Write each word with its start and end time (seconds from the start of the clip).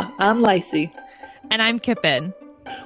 Hi, 0.00 0.10
I'm 0.18 0.40
Lacey. 0.40 0.90
And 1.50 1.60
I'm 1.60 1.78
Kippen. 1.78 2.32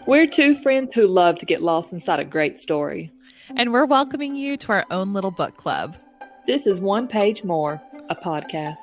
We're 0.04 0.26
two 0.26 0.56
friends 0.56 0.94
who 0.94 1.06
love 1.06 1.38
to 1.38 1.46
get 1.46 1.62
lost 1.62 1.92
inside 1.92 2.18
a 2.18 2.24
great 2.24 2.58
story. 2.58 3.12
And 3.56 3.72
we're 3.72 3.84
welcoming 3.84 4.34
you 4.34 4.56
to 4.56 4.72
our 4.72 4.84
own 4.90 5.12
little 5.12 5.30
book 5.30 5.56
club. 5.56 5.96
This 6.48 6.66
is 6.66 6.80
One 6.80 7.06
Page 7.06 7.44
More, 7.44 7.80
a 8.08 8.16
podcast. 8.16 8.74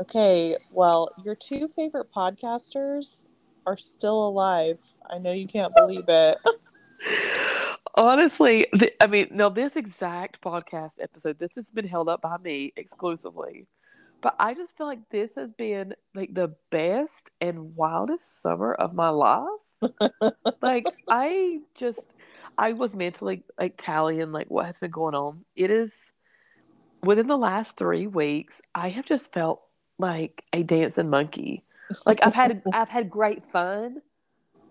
Okay, 0.00 0.58
well, 0.70 1.08
your 1.24 1.34
two 1.34 1.66
favorite 1.68 2.12
podcasters 2.12 3.26
are 3.66 3.78
still 3.78 4.28
alive. 4.28 4.84
I 5.08 5.16
know 5.16 5.32
you 5.32 5.46
can't 5.46 5.74
believe 5.74 6.04
it. 6.08 6.36
Honestly, 7.96 8.66
th- 8.78 8.94
I 9.00 9.06
mean, 9.06 9.28
now 9.30 9.48
this 9.48 9.74
exact 9.76 10.40
podcast 10.42 10.94
episode, 11.00 11.38
this 11.38 11.54
has 11.56 11.70
been 11.70 11.86
held 11.86 12.08
up 12.08 12.20
by 12.22 12.36
me 12.38 12.72
exclusively. 12.76 13.66
But 14.22 14.34
I 14.38 14.54
just 14.54 14.76
feel 14.76 14.86
like 14.86 15.08
this 15.10 15.34
has 15.36 15.50
been 15.52 15.94
like 16.14 16.34
the 16.34 16.54
best 16.70 17.30
and 17.40 17.76
wildest 17.76 18.42
summer 18.42 18.74
of 18.74 18.94
my 18.94 19.08
life. 19.10 19.48
like 20.62 20.86
I 21.08 21.60
just 21.74 22.12
I 22.58 22.72
was 22.72 22.94
mentally 22.94 23.44
like 23.58 23.74
tallying 23.76 24.32
like 24.32 24.50
what 24.50 24.66
has 24.66 24.78
been 24.78 24.90
going 24.90 25.14
on. 25.14 25.44
It 25.54 25.70
is 25.70 25.92
within 27.02 27.26
the 27.28 27.36
last 27.36 27.76
three 27.76 28.06
weeks, 28.06 28.60
I 28.74 28.88
have 28.90 29.04
just 29.04 29.32
felt 29.32 29.62
like 29.98 30.42
a 30.52 30.62
dancing 30.62 31.08
monkey. 31.10 31.64
Like 32.04 32.26
I've 32.26 32.34
had 32.34 32.62
I've 32.72 32.88
had 32.88 33.08
great 33.10 33.44
fun 33.44 34.02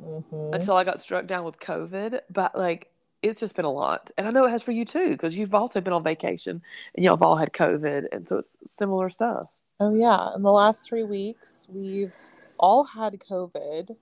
Mhm. 0.04 0.54
until 0.54 0.76
I 0.76 0.84
got 0.84 1.00
struck 1.00 1.26
down 1.26 1.46
with 1.46 1.58
COVID, 1.60 2.20
but 2.30 2.58
like 2.58 2.90
it's 3.30 3.40
just 3.40 3.56
been 3.56 3.66
a 3.66 3.72
lot. 3.72 4.12
And 4.18 4.28
I 4.28 4.32
know 4.32 4.46
it 4.46 4.52
has 4.52 4.64
for 4.64 4.72
you 4.72 4.86
too, 4.86 5.10
because 5.10 5.36
you've 5.36 5.56
also 5.56 5.82
been 5.82 5.94
on 5.94 6.04
vacation 6.04 6.62
and 6.96 7.04
y'all 7.04 7.16
have 7.16 7.22
all 7.22 7.36
had 7.38 7.54
COVID, 7.54 8.06
and 8.12 8.28
so 8.28 8.38
it's 8.38 8.58
similar 8.66 9.10
stuff. 9.10 9.48
Oh, 9.80 9.94
yeah. 9.94 10.34
In 10.36 10.42
the 10.42 10.52
last 10.52 10.88
three 10.88 11.04
weeks, 11.04 11.68
we've 11.72 12.14
all 12.58 12.84
had 12.86 13.14
COVID, 13.20 13.96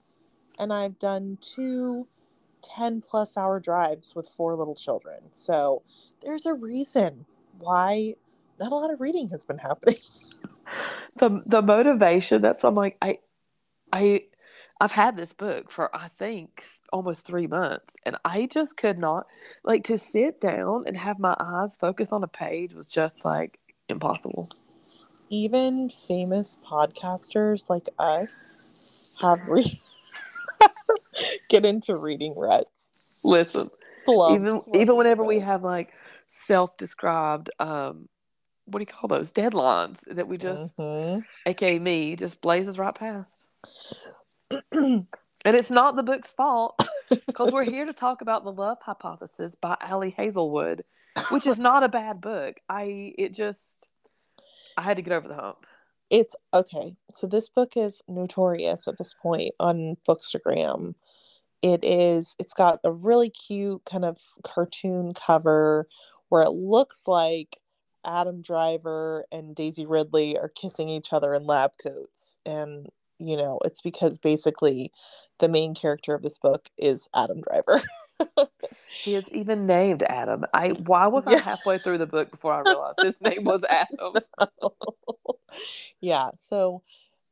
and 0.59 0.73
I've 0.73 0.99
done 0.99 1.37
two 1.41 2.07
10 2.63 3.01
plus 3.01 3.35
hour 3.37 3.59
drives 3.59 4.15
with 4.15 4.29
four 4.29 4.55
little 4.55 4.75
children. 4.75 5.19
So 5.31 5.81
there's 6.23 6.45
a 6.45 6.53
reason 6.53 7.25
why 7.59 8.15
not 8.59 8.71
a 8.71 8.75
lot 8.75 8.91
of 8.91 9.01
reading 9.01 9.29
has 9.29 9.43
been 9.43 9.57
happening. 9.57 9.97
The 11.17 11.43
the 11.45 11.61
motivation, 11.61 12.41
that's 12.41 12.63
why 12.63 12.69
I'm 12.69 12.75
like, 12.75 12.97
I 12.99 13.19
I 13.91 14.23
I've 14.83 14.91
had 14.91 15.15
this 15.15 15.31
book 15.31 15.71
for 15.71 15.95
I 15.95 16.09
think 16.09 16.61
almost 16.91 17.25
three 17.25 17.47
months, 17.47 17.95
and 18.05 18.17
I 18.25 18.47
just 18.47 18.75
could 18.75 18.99
not 18.99 19.27
like 19.63 19.85
to 19.85 19.97
sit 19.97 20.41
down 20.41 20.83
and 20.85 20.97
have 20.97 21.19
my 21.19 21.37
eyes 21.39 21.77
focus 21.79 22.09
on 22.11 22.21
a 22.21 22.27
page 22.27 22.73
was 22.73 22.87
just 22.87 23.23
like 23.23 23.59
impossible. 23.87 24.49
Even 25.29 25.89
famous 25.89 26.57
podcasters 26.69 27.69
like 27.69 27.87
us 27.97 28.71
have 29.21 29.39
re- 29.47 29.79
get 31.47 31.63
into 31.63 31.95
reading 31.95 32.33
ruts. 32.35 32.91
Listen, 33.23 33.71
even 34.27 34.59
even 34.73 34.97
whenever 34.97 35.23
we 35.23 35.39
have 35.39 35.63
like 35.63 35.93
self-described 36.27 37.51
um 37.61 38.09
what 38.65 38.79
do 38.79 38.81
you 38.81 38.85
call 38.87 39.07
those 39.07 39.31
deadlines 39.31 39.99
that 40.07 40.27
we 40.27 40.37
just 40.37 40.73
Mhm. 40.77 41.23
aka 41.45 41.79
me 41.79 42.17
just 42.17 42.41
blazes 42.41 42.77
right 42.77 42.95
past 42.95 43.45
and 44.71 45.07
it's 45.45 45.69
not 45.69 45.95
the 45.95 46.03
book's 46.03 46.31
fault 46.31 46.79
because 47.09 47.51
we're 47.51 47.63
here 47.63 47.85
to 47.85 47.93
talk 47.93 48.21
about 48.21 48.43
the 48.43 48.51
love 48.51 48.77
hypothesis 48.81 49.53
by 49.59 49.77
ali 49.81 50.09
hazelwood 50.09 50.83
which 51.29 51.45
is 51.45 51.59
not 51.59 51.83
a 51.83 51.89
bad 51.89 52.21
book 52.21 52.57
i 52.69 53.13
it 53.17 53.33
just 53.33 53.87
i 54.77 54.81
had 54.81 54.97
to 54.97 55.03
get 55.03 55.13
over 55.13 55.27
the 55.27 55.35
hump 55.35 55.65
it's 56.13 56.35
okay. 56.53 56.95
So 57.11 57.25
this 57.25 57.49
book 57.49 57.75
is 57.75 58.03
notorious 58.07 58.87
at 58.87 58.99
this 58.99 59.15
point 59.19 59.49
on 59.59 59.97
Bookstagram. 60.07 60.93
It 61.63 61.83
is. 61.83 62.35
It's 62.37 62.53
got 62.53 62.81
a 62.83 62.91
really 62.91 63.31
cute 63.31 63.83
kind 63.85 64.05
of 64.05 64.19
cartoon 64.43 65.15
cover 65.15 65.87
where 66.29 66.43
it 66.43 66.51
looks 66.51 67.07
like 67.07 67.57
Adam 68.05 68.43
Driver 68.43 69.25
and 69.31 69.55
Daisy 69.55 69.87
Ridley 69.87 70.37
are 70.37 70.49
kissing 70.49 70.87
each 70.87 71.13
other 71.13 71.33
in 71.33 71.47
lab 71.47 71.71
coats, 71.81 72.37
and 72.45 72.89
you 73.27 73.37
know 73.37 73.59
it's 73.65 73.81
because 73.81 74.17
basically 74.17 74.91
the 75.39 75.49
main 75.49 75.73
character 75.73 76.13
of 76.13 76.21
this 76.21 76.37
book 76.37 76.69
is 76.77 77.07
Adam 77.13 77.41
Driver. 77.41 77.81
he 79.03 79.15
is 79.15 79.25
even 79.31 79.65
named 79.65 80.03
adam. 80.03 80.45
I 80.53 80.69
why 80.85 81.07
was 81.07 81.27
i 81.27 81.37
halfway 81.37 81.77
through 81.77 81.97
the 81.97 82.07
book 82.07 82.31
before 82.31 82.53
i 82.53 82.59
realized 82.65 83.01
his 83.01 83.19
name 83.21 83.43
was 83.43 83.63
adam? 83.69 84.23
Yeah 86.01 86.29
so 86.37 86.81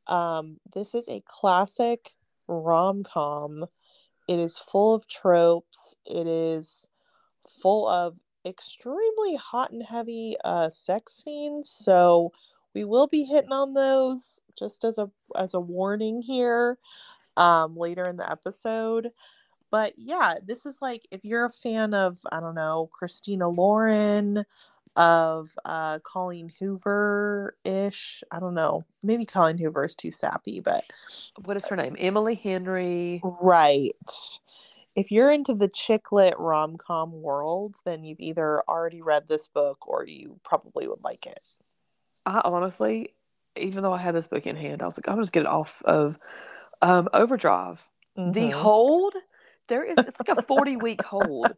um 0.06 0.58
this 0.72 0.94
is 0.94 1.08
a 1.08 1.22
classic 1.26 2.10
rom-com. 2.46 3.66
It 4.28 4.38
is 4.38 4.58
full 4.58 4.94
of 4.94 5.08
tropes. 5.08 5.96
It 6.06 6.28
is 6.28 6.88
full 7.48 7.88
of 7.88 8.16
extremely 8.46 9.36
hot 9.36 9.72
and 9.72 9.82
heavy 9.82 10.36
uh 10.44 10.70
sex 10.70 11.14
scenes 11.14 11.70
so 11.70 12.32
we 12.74 12.84
will 12.84 13.06
be 13.06 13.24
hitting 13.24 13.52
on 13.52 13.74
those 13.74 14.40
just 14.58 14.84
as 14.84 14.98
a 14.98 15.10
as 15.36 15.54
a 15.54 15.60
warning 15.60 16.22
here 16.22 16.78
um 17.36 17.76
later 17.76 18.06
in 18.06 18.16
the 18.16 18.30
episode. 18.30 19.10
But 19.70 19.94
yeah 19.96 20.34
this 20.44 20.66
is 20.66 20.82
like 20.82 21.06
if 21.10 21.24
you're 21.24 21.46
a 21.46 21.50
fan 21.50 21.94
of 21.94 22.18
i 22.30 22.40
don't 22.40 22.54
know 22.54 22.90
christina 22.92 23.48
lauren 23.48 24.44
of 24.96 25.48
uh 25.64 25.98
colleen 26.00 26.52
hoover 26.58 27.56
ish 27.64 28.22
i 28.30 28.38
don't 28.38 28.52
know 28.52 28.84
maybe 29.02 29.24
colleen 29.24 29.56
hoover 29.56 29.84
is 29.86 29.94
too 29.94 30.10
sappy 30.10 30.60
but 30.60 30.84
what 31.46 31.56
is 31.56 31.66
her 31.68 31.76
name? 31.76 31.96
Emily 31.98 32.34
henry? 32.34 33.22
Right. 33.24 33.92
If 34.94 35.10
you're 35.10 35.32
into 35.32 35.54
the 35.54 35.68
chick 35.68 36.12
lit 36.12 36.38
rom-com 36.38 37.22
world 37.22 37.76
then 37.86 38.04
you've 38.04 38.20
either 38.20 38.62
already 38.68 39.00
read 39.00 39.28
this 39.28 39.48
book 39.48 39.88
or 39.88 40.04
you 40.06 40.38
probably 40.44 40.86
would 40.86 41.02
like 41.02 41.24
it. 41.24 41.40
I 42.26 42.42
honestly, 42.44 43.14
even 43.56 43.82
though 43.82 43.92
I 43.92 43.98
had 43.98 44.14
this 44.14 44.26
book 44.26 44.46
in 44.46 44.56
hand, 44.56 44.82
I 44.82 44.86
was 44.86 44.96
like, 44.98 45.08
I'll 45.08 45.16
just 45.18 45.32
get 45.32 45.40
it 45.42 45.46
off 45.46 45.82
of 45.84 46.18
um, 46.82 47.08
Overdrive. 47.12 47.86
The 48.24 48.48
Mhm. 48.48 48.50
hold, 48.50 49.14
there 49.68 49.84
is 49.84 50.02
it's 50.06 50.18
like 50.20 50.28
a 50.28 50.36
40 50.36 50.76
week 50.76 51.02
hold 51.02 51.56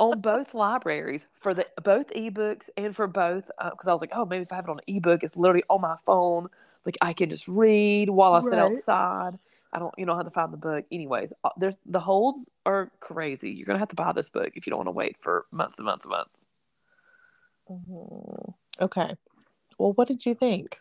on 0.00 0.20
both 0.20 0.54
libraries 0.54 1.26
for 1.40 1.54
the 1.54 1.66
both 1.82 2.08
ebooks 2.10 2.70
and 2.76 2.94
for 2.94 3.06
both 3.08 3.50
because 3.58 3.88
I 3.88 3.92
was 3.92 4.00
like, 4.00 4.12
oh, 4.14 4.24
maybe 4.26 4.42
if 4.42 4.52
I 4.52 4.56
have 4.56 4.66
it 4.66 4.70
on 4.70 4.78
an 4.86 4.96
ebook, 4.96 5.22
it's 5.24 5.36
literally 5.36 5.64
on 5.70 5.80
my 5.80 5.96
phone. 6.06 6.48
Like 6.86 6.98
I 7.02 7.12
can 7.12 7.30
just 7.30 7.48
read 7.48 8.10
while 8.10 8.34
I 8.34 8.40
sit 8.40 8.58
Right. 8.58 8.58
outside. 8.58 9.38
I 9.72 9.78
don't, 9.78 9.94
you 9.98 10.06
know, 10.06 10.16
have 10.16 10.24
to 10.24 10.30
find 10.30 10.52
the 10.52 10.56
book. 10.56 10.86
Anyways, 10.92 11.32
uh, 11.44 11.50
there's 11.58 11.76
the 11.84 12.00
holds 12.00 12.48
are 12.66 12.90
crazy. 13.00 13.50
You're 13.50 13.66
gonna 13.66 13.78
have 13.80 13.88
to 13.90 13.96
buy 13.96 14.12
this 14.12 14.30
book 14.30 14.52
if 14.54 14.66
you 14.66 14.70
don't 14.70 14.78
want 14.78 14.88
to 14.88 14.92
wait 14.92 15.16
for 15.20 15.46
months 15.50 15.78
and 15.78 15.86
months 15.86 16.04
and 16.04 16.10
months. 16.10 16.46
Mhm. 17.68 18.54
okay 18.80 19.14
well 19.78 19.92
what 19.94 20.08
did 20.08 20.24
you 20.26 20.34
think 20.34 20.80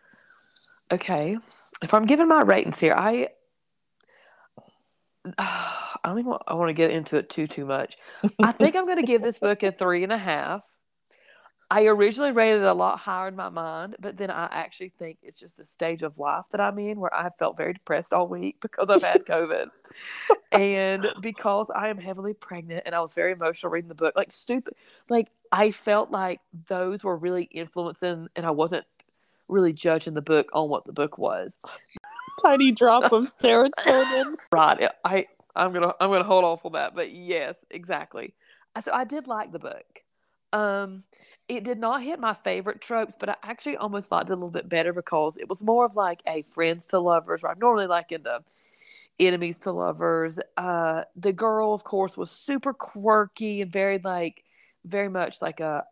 Okay. 0.92 1.38
If 1.82 1.94
I'm 1.94 2.06
giving 2.06 2.28
my 2.28 2.42
ratings 2.42 2.80
here, 2.80 2.94
I 2.94 3.30
I 5.38 6.10
don't 6.10 6.20
even 6.20 6.30
want, 6.30 6.44
I 6.48 6.54
want 6.54 6.70
to 6.70 6.74
get 6.74 6.92
into 6.92 7.18
it 7.18 7.30
too 7.30 7.48
too 7.48 7.66
much. 7.66 7.98
I 8.42 8.52
think 8.52 8.76
I'm 8.76 8.86
going 8.86 8.98
to 9.00 9.06
give 9.06 9.22
this 9.22 9.40
book 9.40 9.64
a 9.64 9.72
three 9.78 10.04
and 10.04 10.12
a 10.12 10.18
half. 10.18 10.62
I 11.70 11.84
originally 11.88 12.32
rated 12.32 12.62
it 12.62 12.66
a 12.66 12.74
lot 12.74 12.98
higher 12.98 13.28
in 13.28 13.36
my 13.36 13.50
mind, 13.50 13.98
but 14.00 14.16
then 14.16 14.32
I 14.32 14.48
actually 14.50 14.94
think 14.98 15.18
it's 15.22 15.38
just 15.38 15.58
the 15.58 15.66
stage 15.66 16.02
of 16.02 16.18
life 16.18 16.46
that 16.52 16.62
I'm 16.62 16.80
in 16.80 16.98
where 16.98 17.14
I 17.14 17.30
felt 17.32 17.58
very 17.58 17.74
depressed 17.74 18.14
all 18.14 18.28
week 18.28 18.58
because 18.62 18.90
I've 18.90 19.04
had 19.04 19.26
COVID. 19.26 19.68
and 20.54 21.06
because 21.20 21.68
I 21.76 21.90
am 21.90 21.98
heavily 21.98 22.34
pregnant 22.34 22.84
and 22.86 22.96
I 22.96 23.02
was 23.02 23.14
very 23.14 23.34
emotional 23.34 23.70
reading 23.70 23.90
the 23.90 23.96
book, 23.96 24.16
like 24.16 24.32
stupid, 24.32 24.76
like 25.10 25.28
I 25.52 25.72
felt 25.72 26.10
like 26.10 26.40
those 26.68 27.04
were 27.04 27.18
really 27.18 27.44
influencing 27.44 28.30
and 28.34 28.46
I 28.46 28.52
wasn't 28.52 28.86
really 29.48 29.74
judging 29.74 30.14
the 30.14 30.22
book 30.22 30.48
on 30.54 30.70
what 30.70 30.86
the 30.86 30.94
book 30.94 31.18
was. 31.18 31.54
tiny 32.42 32.72
drop 32.72 33.12
of 33.12 33.24
serotonin 33.42 34.36
Right. 34.52 34.90
I 35.04 35.26
I'm 35.56 35.74
gonna 35.74 35.94
I'm 36.00 36.12
gonna 36.12 36.24
hold 36.24 36.44
off 36.44 36.66
on 36.66 36.74
that. 36.74 36.96
But 36.96 37.12
yes, 37.12 37.56
exactly. 37.72 38.34
So 38.84 38.92
I 38.94 39.06
did 39.06 39.28
like 39.28 39.52
the 39.52 39.60
book. 39.60 40.04
Um, 40.54 41.04
it 41.48 41.64
did 41.64 41.80
not 41.80 42.04
hit 42.04 42.20
my 42.20 42.36
favorite 42.36 42.80
tropes, 42.80 43.16
but 43.20 43.30
I 43.30 43.36
actually 43.44 43.78
almost 43.78 44.12
liked 44.12 44.30
it 44.30 44.34
a 44.34 44.36
little 44.36 44.52
bit 44.52 44.70
better 44.70 44.94
because 44.94 45.38
it 45.38 45.50
was 45.50 45.62
more 45.62 45.86
of 45.86 45.96
like 45.96 46.22
a 46.28 46.42
friends 46.42 46.86
to 46.88 47.00
lovers. 47.00 47.42
Right? 47.42 47.52
I'm 47.52 47.60
normally 47.60 47.88
like 47.88 48.12
in 48.12 48.24
the 48.24 48.44
enemies 49.20 49.58
to 49.60 49.72
lovers. 49.72 50.38
Uh, 50.58 51.04
the 51.16 51.34
girl, 51.34 51.74
of 51.74 51.84
course, 51.84 52.16
was 52.16 52.30
super 52.30 52.74
quirky 52.74 53.62
and 53.62 53.72
very 53.72 53.98
like 53.98 54.44
very 54.86 55.10
much 55.10 55.42
like 55.42 55.60
a 55.60 55.86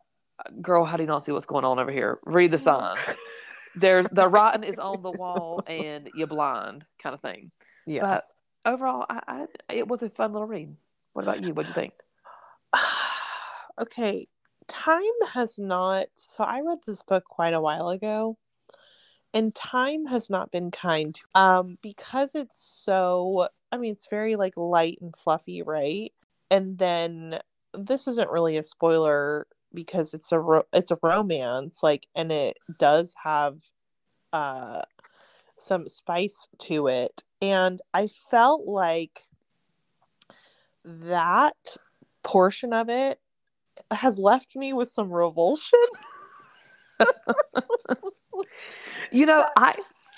girl. 0.61 0.85
How 0.85 0.97
do 0.97 1.03
you 1.03 1.07
not 1.07 1.25
see 1.25 1.31
what's 1.31 1.47
going 1.47 1.65
on 1.65 1.79
over 1.79 1.91
here? 1.91 2.19
Read 2.23 2.51
the 2.51 2.59
signs. 2.59 2.99
There's 3.75 4.07
the 4.11 4.27
writing 4.29 4.63
is 4.63 4.79
on 4.79 5.01
the 5.01 5.11
wall 5.11 5.63
and 5.67 6.09
you're 6.15 6.27
blind 6.27 6.85
kind 7.01 7.13
of 7.13 7.21
thing 7.21 7.51
yes 7.85 8.01
But 8.01 8.23
overall, 8.73 9.05
I, 9.09 9.21
I 9.27 9.45
it 9.73 9.87
was 9.87 10.01
a 10.03 10.09
fun 10.09 10.33
little 10.33 10.47
read. 10.47 10.75
What 11.13 11.23
about 11.23 11.43
you? 11.43 11.53
What'd 11.53 11.69
you 11.69 11.75
think? 11.75 11.93
okay 13.81 14.25
time 14.67 15.01
has 15.33 15.59
not 15.59 16.07
so 16.15 16.43
i 16.43 16.59
read 16.61 16.79
this 16.87 17.03
book 17.03 17.23
quite 17.25 17.53
a 17.53 17.61
while 17.61 17.89
ago 17.89 18.35
and 19.35 19.53
time 19.53 20.05
has 20.05 20.29
not 20.29 20.49
been 20.49 20.71
kind 20.71 21.13
to 21.13 21.21
um 21.35 21.77
because 21.81 22.33
it's 22.33 22.65
so 22.65 23.49
I 23.75 23.77
mean 23.77 23.91
it's 23.91 24.07
very 24.07 24.37
like 24.37 24.55
light 24.55 24.99
and 25.01 25.15
fluffy, 25.15 25.61
right? 25.61 26.13
And 26.49 26.77
then 26.77 27.39
this 27.73 28.07
isn't 28.07 28.29
really 28.29 28.55
a 28.57 28.63
spoiler 28.63 29.47
because 29.75 30.13
it's 30.13 30.31
a 30.31 30.39
ro- 30.39 30.65
it's 30.73 30.91
a 30.91 30.97
romance 31.03 31.83
like 31.83 32.07
and 32.15 32.31
it 32.31 32.57
does 32.79 33.13
have 33.23 33.57
uh 34.33 34.81
some 35.57 35.87
spice 35.89 36.47
to 36.59 36.87
it 36.87 37.23
and 37.41 37.81
I 37.93 38.07
felt 38.31 38.65
like 38.65 39.21
that 40.83 41.77
portion 42.23 42.73
of 42.73 42.89
it 42.89 43.19
has 43.91 44.17
left 44.17 44.55
me 44.55 44.73
with 44.73 44.89
some 44.89 45.11
revulsion. 45.11 45.79
You 49.11 49.25
know, 49.25 49.45
I 49.55 49.75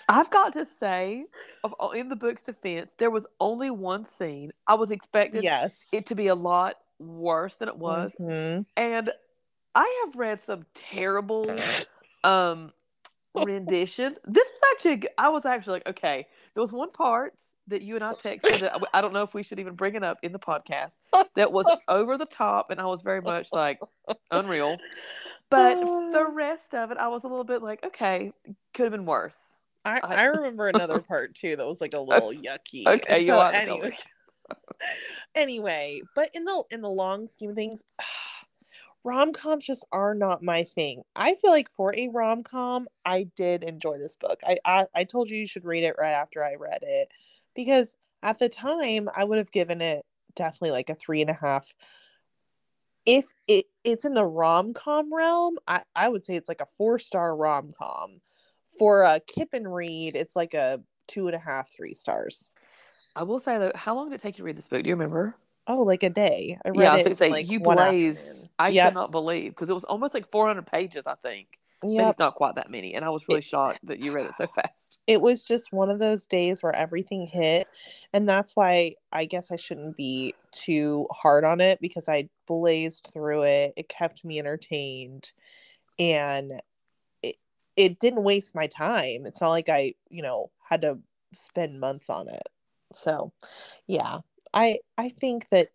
I've 0.09 0.30
got 0.31 0.54
to 0.54 0.65
say, 0.80 1.25
of 1.63 1.74
all- 1.74 1.92
in 1.92 2.09
the 2.09 2.15
book's 2.15 2.44
defense, 2.44 2.94
there 2.98 3.12
was 3.12 3.27
only 3.39 3.69
one 3.69 4.06
scene. 4.06 4.51
I 4.65 4.75
was 4.75 4.92
expecting 4.92 5.44
yes. 5.44 5.89
it 5.92 6.06
to 6.07 6.15
be 6.15 6.27
a 6.27 6.36
lot 6.36 6.75
worse 6.98 7.57
than 7.57 7.68
it 7.68 7.77
was, 7.77 8.15
Mhm. 8.19 8.65
and 8.75 9.12
I 9.77 10.03
have 10.06 10.15
read 10.15 10.41
some 10.41 10.65
terrible 10.74 11.45
um 12.24 12.74
rendition. 13.35 14.15
This 14.25 14.50
was 14.51 14.62
actually 14.74 15.07
I 15.18 15.29
was 15.29 15.45
actually 15.45 15.74
like, 15.74 15.89
okay, 15.89 16.27
there 16.56 16.62
was 16.62 16.74
one 16.74 16.91
part 16.91 17.33
that 17.68 17.81
you 17.83 17.95
and 17.95 18.03
I 18.03 18.13
texted 18.13 18.59
that 18.62 18.81
I- 18.94 19.01
don't 19.01 19.13
know 19.13 19.21
if 19.24 19.33
we 19.33 19.44
should 19.44 19.59
even 19.59 19.75
bring 19.75 19.95
it 19.95 20.03
up 20.03 20.18
in 20.24 20.31
the 20.31 20.39
podcast 20.39 20.94
that 21.35 21.51
was 21.51 21.65
over 21.88 22.18
the 22.18 22.25
top, 22.25 22.71
and 22.71 22.79
I 22.79 22.85
was 22.85 23.01
very 23.01 23.21
much 23.21 23.50
like 23.53 23.79
unreal. 24.31 24.77
But 25.50 25.75
the 25.75 26.27
rest 26.33 26.73
of 26.73 26.91
it, 26.91 26.97
I 26.97 27.09
was 27.09 27.23
a 27.23 27.27
little 27.27 27.44
bit 27.44 27.62
like, 27.62 27.85
okay, 27.85 28.31
could 28.73 28.83
have 28.83 28.91
been 28.91 29.06
worse. 29.06 29.35
I, 29.85 30.00
I- 30.03 30.25
remember 30.25 30.68
another 30.69 31.00
part 31.00 31.35
too 31.35 31.56
that 31.56 31.68
was 31.68 31.80
like 31.81 31.94
a 31.94 32.00
little 32.12 32.31
yucky. 32.31 32.88
okay, 32.88 33.27
so 33.27 33.39
anyway, 33.41 33.91
anyway, 35.35 36.01
but 36.15 36.30
in 36.33 36.45
the 36.45 36.63
in 36.71 36.81
the 36.81 36.89
long 36.89 37.27
scheme 37.27 37.50
of 37.51 37.56
things, 37.56 37.83
rom 39.07 39.31
coms 39.31 39.65
just 39.65 39.86
are 39.94 40.13
not 40.13 40.44
my 40.44 40.65
thing. 40.65 41.01
I 41.15 41.36
feel 41.36 41.51
like 41.51 41.71
for 41.71 41.95
a 41.95 42.09
rom 42.09 42.44
com, 42.44 42.88
I 43.06 43.27
did 43.36 43.63
enjoy 43.63 43.98
this 43.98 44.18
book. 44.18 44.42
I, 44.45 44.57
I 44.65 44.86
I 44.94 45.04
told 45.06 45.30
you 45.30 45.38
you 45.38 45.48
should 45.48 45.63
read 45.65 45.86
it 45.86 45.95
right 45.98 46.12
after 46.12 46.44
I 46.44 46.56
read 46.56 46.80
it 46.81 47.12
because 47.56 47.95
at 48.21 48.38
the 48.38 48.50
time 48.50 49.09
I 49.15 49.24
would 49.24 49.38
have 49.38 49.51
given 49.51 49.81
it 49.81 50.06
definitely 50.36 50.71
like 50.71 50.89
a 50.89 50.95
three 50.95 51.21
and 51.21 51.30
a 51.30 51.33
half. 51.33 51.74
If 53.06 53.25
it 53.48 53.68
it's 53.86 54.04
in 54.04 54.13
the 54.13 54.25
rom 54.25 54.74
com 54.74 55.13
realm, 55.13 55.57
I 55.65 55.83
I 55.95 56.09
would 56.09 56.25
say 56.25 56.36
it's 56.36 56.50
like 56.50 56.62
a 56.62 56.68
four 56.77 57.00
star 57.00 57.36
rom 57.36 57.74
com. 57.80 58.19
For 58.77 59.04
a 59.04 59.19
Kippen 59.21 59.68
Read, 59.68 60.15
it's 60.15 60.36
like 60.36 60.54
a 60.54 60.81
two 61.07 61.27
and 61.27 61.36
a 61.36 61.39
half, 61.39 61.71
three 61.74 61.94
stars. 61.94 62.54
I 63.15 63.24
will 63.24 63.39
say 63.39 63.57
though, 63.57 63.71
how 63.74 63.95
long 63.95 64.09
did 64.09 64.19
it 64.19 64.21
take 64.21 64.38
you 64.38 64.44
to 64.44 64.45
read 64.45 64.57
this 64.57 64.68
book? 64.68 64.83
Do 64.83 64.89
you 64.89 64.95
remember? 64.95 65.36
Oh, 65.67 65.81
like 65.83 66.03
a 66.03 66.09
day. 66.09 66.57
I 66.65 66.69
read 66.69 66.79
yeah, 66.83 66.91
I 66.91 66.95
was 66.95 67.03
going 67.03 67.11
to 67.11 67.17
say 67.17 67.29
like 67.29 67.49
you 67.49 67.59
one 67.59 67.75
blazed. 67.75 68.49
I 68.57 68.69
Yep. 68.69 68.89
cannot 68.93 69.11
believe 69.11 69.51
because 69.51 69.69
it 69.69 69.73
was 69.73 69.83
almost 69.83 70.13
like 70.13 70.29
400 70.31 70.65
pages. 70.65 71.05
I 71.05 71.15
think 71.15 71.59
maybe 71.83 72.03
it's 72.09 72.17
not 72.19 72.35
quite 72.35 72.55
that 72.55 72.71
many, 72.71 72.95
and 72.95 73.03
I 73.03 73.09
was 73.09 73.27
really 73.27 73.39
It- 73.39 73.43
shocked 73.43 73.79
that 73.83 73.99
you 73.99 74.11
read 74.11 74.25
it 74.27 74.35
so 74.35 74.47
fast. 74.47 74.99
It 75.07 75.21
was 75.21 75.43
just 75.45 75.71
one 75.73 75.89
of 75.89 75.99
those 75.99 76.25
days 76.25 76.63
where 76.63 76.75
everything 76.75 77.27
hit, 77.27 77.67
and 78.13 78.27
that's 78.27 78.55
why 78.55 78.95
I 79.11 79.25
guess 79.25 79.51
I 79.51 79.57
shouldn't 79.57 79.97
be 79.97 80.33
too 80.51 81.07
hard 81.11 81.43
on 81.43 81.59
it 81.61 81.79
because 81.81 82.07
I 82.07 82.29
blazed 82.47 83.09
through 83.13 83.43
it. 83.43 83.73
It 83.77 83.89
kept 83.89 84.23
me 84.23 84.39
entertained, 84.39 85.31
and 85.99 86.61
it 87.21 87.35
it 87.75 87.99
didn't 87.99 88.23
waste 88.23 88.55
my 88.55 88.67
time. 88.67 89.25
It's 89.25 89.41
not 89.41 89.49
like 89.49 89.69
I, 89.69 89.93
you 90.09 90.23
know, 90.23 90.49
had 90.63 90.81
to 90.81 90.99
spend 91.35 91.79
months 91.79 92.09
on 92.09 92.27
it. 92.29 92.47
So, 92.93 93.33
yeah, 93.85 94.19
I 94.53 94.79
I 94.97 95.09
think 95.09 95.47
that 95.51 95.69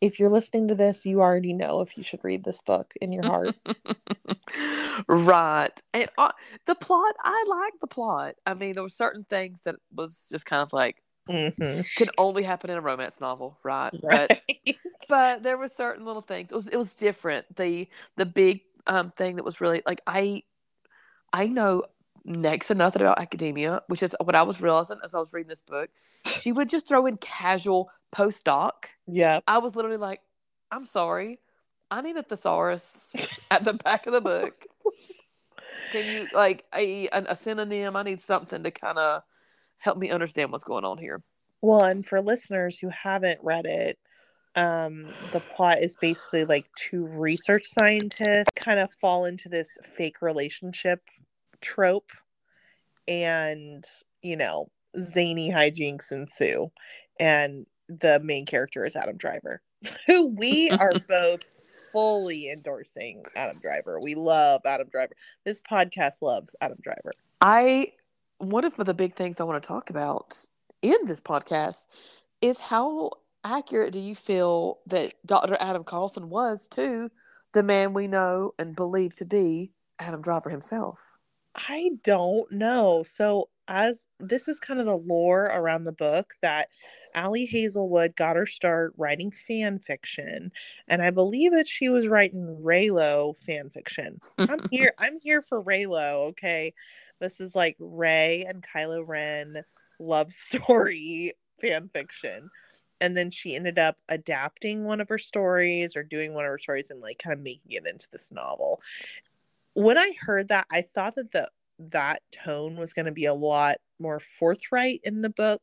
if 0.00 0.18
you're 0.18 0.28
listening 0.30 0.68
to 0.68 0.74
this, 0.74 1.06
you 1.06 1.20
already 1.20 1.52
know 1.52 1.80
if 1.80 1.96
you 1.96 2.02
should 2.04 2.24
read 2.24 2.44
this 2.44 2.62
book 2.62 2.92
in 3.00 3.12
your 3.12 3.24
heart. 3.24 3.54
right, 5.08 5.70
and 5.94 6.08
uh, 6.18 6.32
the 6.66 6.74
plot. 6.74 7.14
I 7.22 7.44
like 7.48 7.74
the 7.80 7.86
plot. 7.86 8.34
I 8.46 8.54
mean, 8.54 8.74
there 8.74 8.82
were 8.82 8.88
certain 8.88 9.24
things 9.24 9.60
that 9.64 9.76
was 9.94 10.26
just 10.30 10.46
kind 10.46 10.62
of 10.62 10.72
like 10.72 11.02
Mhm. 11.28 11.84
can 11.96 12.10
only 12.18 12.42
happen 12.42 12.70
in 12.70 12.76
a 12.76 12.80
romance 12.80 13.20
novel, 13.20 13.58
right? 13.62 13.92
But 14.02 14.32
Right. 14.36 14.78
but 15.08 15.42
there 15.42 15.58
were 15.58 15.68
certain 15.68 16.04
little 16.04 16.22
things. 16.22 16.50
It 16.52 16.54
was 16.54 16.68
it 16.68 16.76
was 16.76 16.96
different. 16.96 17.56
The 17.56 17.88
the 18.16 18.26
big 18.26 18.62
um 18.86 19.12
thing 19.16 19.36
that 19.36 19.44
was 19.44 19.60
really 19.60 19.82
like 19.86 20.00
I 20.06 20.42
I 21.32 21.46
know 21.46 21.84
next 22.24 22.68
to 22.68 22.74
nothing 22.74 23.02
about 23.02 23.20
academia, 23.20 23.82
which 23.88 24.02
is 24.02 24.14
what 24.22 24.34
I 24.34 24.42
was 24.42 24.60
realizing 24.60 24.98
as 25.04 25.14
I 25.14 25.18
was 25.18 25.32
reading 25.32 25.48
this 25.48 25.62
book. 25.62 25.90
She 26.36 26.52
would 26.52 26.68
just 26.68 26.88
throw 26.88 27.06
in 27.06 27.16
casual 27.16 27.90
postdoc. 28.14 28.72
Yeah. 29.06 29.40
I 29.46 29.58
was 29.58 29.74
literally 29.74 29.96
like, 29.96 30.20
I'm 30.70 30.84
sorry, 30.84 31.40
I 31.90 32.00
need 32.00 32.16
a 32.16 32.22
thesaurus 32.22 33.06
at 33.50 33.64
the 33.64 33.74
back 33.74 34.06
of 34.06 34.12
the 34.12 34.20
book. 34.20 34.64
Can 35.90 36.06
you 36.06 36.28
like 36.32 36.64
a 36.74 37.08
a, 37.08 37.24
a 37.30 37.36
synonym? 37.36 37.96
I 37.96 38.02
need 38.02 38.22
something 38.22 38.62
to 38.62 38.70
kind 38.70 38.98
of 38.98 39.22
help 39.78 39.98
me 39.98 40.10
understand 40.10 40.52
what's 40.52 40.64
going 40.64 40.84
on 40.84 40.96
here. 40.96 41.22
Well, 41.60 41.84
and 41.84 42.04
for 42.04 42.20
listeners 42.22 42.78
who 42.78 42.88
haven't 42.88 43.40
read 43.42 43.66
it, 43.66 43.98
um, 44.54 45.08
the 45.32 45.40
plot 45.40 45.82
is 45.82 45.96
basically 46.00 46.44
like 46.44 46.66
two 46.76 47.06
research 47.06 47.64
scientists 47.66 48.50
kind 48.56 48.80
of 48.80 48.88
fall 49.00 49.24
into 49.26 49.48
this 49.48 49.76
fake 49.94 50.22
relationship 50.22 51.00
trope, 51.62 52.10
and 53.08 53.84
you 54.22 54.36
know, 54.36 54.70
zany 54.98 55.50
hijinks 55.50 56.12
ensue. 56.12 56.70
And 57.18 57.66
the 57.88 58.20
main 58.20 58.46
character 58.46 58.84
is 58.84 58.96
Adam 58.96 59.16
Driver, 59.16 59.60
who 60.06 60.26
we 60.26 60.70
are 60.70 60.92
both 61.08 61.40
fully 61.92 62.50
endorsing 62.50 63.22
Adam 63.36 63.56
Driver. 63.60 64.00
We 64.02 64.14
love 64.14 64.62
Adam 64.64 64.88
Driver. 64.90 65.14
This 65.44 65.60
podcast 65.60 66.22
loves 66.22 66.54
Adam 66.60 66.78
Driver. 66.82 67.12
I 67.40 67.92
one 68.38 68.64
of 68.64 68.74
the 68.76 68.94
big 68.94 69.14
things 69.14 69.38
I 69.38 69.44
want 69.44 69.62
to 69.62 69.66
talk 69.66 69.90
about 69.90 70.46
in 70.80 70.96
this 71.04 71.20
podcast 71.20 71.86
is 72.40 72.60
how 72.60 73.12
accurate 73.44 73.92
do 73.92 74.00
you 74.00 74.14
feel 74.14 74.80
that 74.86 75.14
Dr. 75.24 75.56
Adam 75.60 75.84
Carlsen 75.84 76.28
was 76.28 76.66
to 76.68 77.10
the 77.52 77.62
man 77.62 77.92
we 77.92 78.08
know 78.08 78.52
and 78.58 78.74
believe 78.74 79.14
to 79.16 79.24
be 79.24 79.70
Adam 79.98 80.22
Driver 80.22 80.50
himself? 80.50 80.98
I 81.54 81.90
don't 82.02 82.50
know. 82.52 83.02
So, 83.04 83.48
as 83.68 84.08
this 84.18 84.48
is 84.48 84.58
kind 84.58 84.80
of 84.80 84.86
the 84.86 84.96
lore 84.96 85.44
around 85.44 85.84
the 85.84 85.92
book 85.92 86.34
that 86.42 86.68
Ali 87.14 87.46
Hazelwood 87.46 88.16
got 88.16 88.36
her 88.36 88.46
start 88.46 88.94
writing 88.96 89.30
fan 89.30 89.78
fiction, 89.78 90.50
and 90.88 91.02
I 91.02 91.10
believe 91.10 91.52
that 91.52 91.68
she 91.68 91.88
was 91.88 92.08
writing 92.08 92.58
Reylo 92.62 93.38
fan 93.38 93.70
fiction. 93.70 94.20
I'm 94.38 94.68
here. 94.70 94.94
I'm 94.98 95.20
here 95.20 95.42
for 95.42 95.62
Reylo. 95.62 96.28
Okay, 96.30 96.74
this 97.20 97.40
is 97.40 97.54
like 97.54 97.76
Rey 97.78 98.44
and 98.48 98.64
Kylo 98.64 99.06
Ren 99.06 99.64
love 99.98 100.32
story 100.32 101.32
fan 101.60 101.88
fiction. 101.88 102.50
And 103.00 103.16
then 103.16 103.32
she 103.32 103.56
ended 103.56 103.80
up 103.80 103.96
adapting 104.08 104.84
one 104.84 105.00
of 105.00 105.08
her 105.08 105.18
stories 105.18 105.96
or 105.96 106.04
doing 106.04 106.34
one 106.34 106.44
of 106.44 106.50
her 106.52 106.58
stories 106.58 106.90
and 106.90 107.00
like 107.00 107.18
kind 107.18 107.34
of 107.34 107.42
making 107.42 107.72
it 107.72 107.84
into 107.84 108.06
this 108.12 108.30
novel 108.30 108.80
when 109.74 109.98
I 109.98 110.12
heard 110.20 110.48
that, 110.48 110.66
I 110.70 110.82
thought 110.94 111.14
that 111.16 111.32
the 111.32 111.48
that 111.90 112.22
tone 112.30 112.76
was 112.76 112.92
going 112.92 113.06
to 113.06 113.12
be 113.12 113.24
a 113.24 113.34
lot 113.34 113.76
more 113.98 114.20
forthright 114.20 115.00
in 115.04 115.22
the 115.22 115.30
book, 115.30 115.62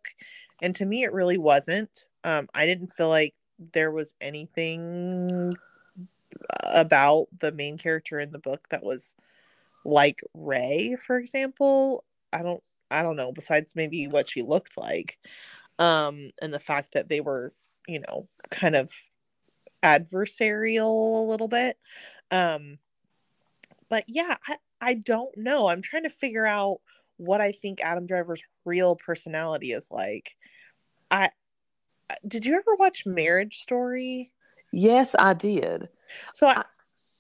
and 0.62 0.75
to 0.75 0.86
me, 0.86 1.04
it 1.04 1.13
really 1.13 1.38
wasn't. 1.38 2.08
Um, 2.24 2.48
I 2.54 2.66
didn't 2.66 2.94
feel 2.94 3.10
like 3.10 3.34
there 3.74 3.92
was 3.92 4.16
anything 4.22 5.56
about 6.63 7.28
the 7.39 7.51
main 7.51 7.78
character 7.78 8.20
in 8.20 8.32
the 8.32 8.39
book 8.39 8.68
that 8.70 8.84
was 8.84 9.16
like 9.86 10.22
Rey, 10.34 10.98
for 11.06 11.18
example. 11.18 12.04
I 12.32 12.42
don't, 12.42 12.62
I 12.92 13.01
don't 13.01 13.16
know. 13.16 13.32
Besides 13.32 13.75
maybe 13.75 14.08
what 14.08 14.30
she 14.30 14.42
looked 14.42 14.78
like, 14.78 15.18
um, 15.78 16.32
and 16.42 16.54
the 16.54 16.60
fact 16.60 16.94
that 16.94 17.10
they 17.10 17.22
were, 17.22 17.54
you 17.88 18.01
know, 18.01 18.28
kind 18.50 18.75
of 18.75 18.92
adversarial 19.84 21.22
a 21.24 21.30
little 21.30 21.48
bit. 21.48 21.78
Um, 22.32 22.78
but 23.89 24.05
yeah, 24.08 24.38
I, 24.48 24.58
I 24.81 24.93
don't 24.93 25.36
know. 25.38 25.67
I'm 25.67 25.81
trying 25.81 26.03
to 26.03 26.10
figure 26.10 26.46
out 26.46 26.79
what 27.17 27.41
I 27.41 27.51
think 27.51 27.81
Adam 27.81 28.08
Driver's 28.08 28.41
real 28.65 28.96
personality 28.96 29.72
is 29.72 29.88
like. 29.91 30.36
I 31.12 31.31
did 32.27 32.46
you 32.46 32.55
ever 32.55 32.75
watch 32.75 33.05
Marriage 33.05 33.58
Story? 33.58 34.31
Yes, 34.72 35.15
I 35.17 35.34
did. 35.34 35.89
So 36.34 36.48
I, 36.48 36.63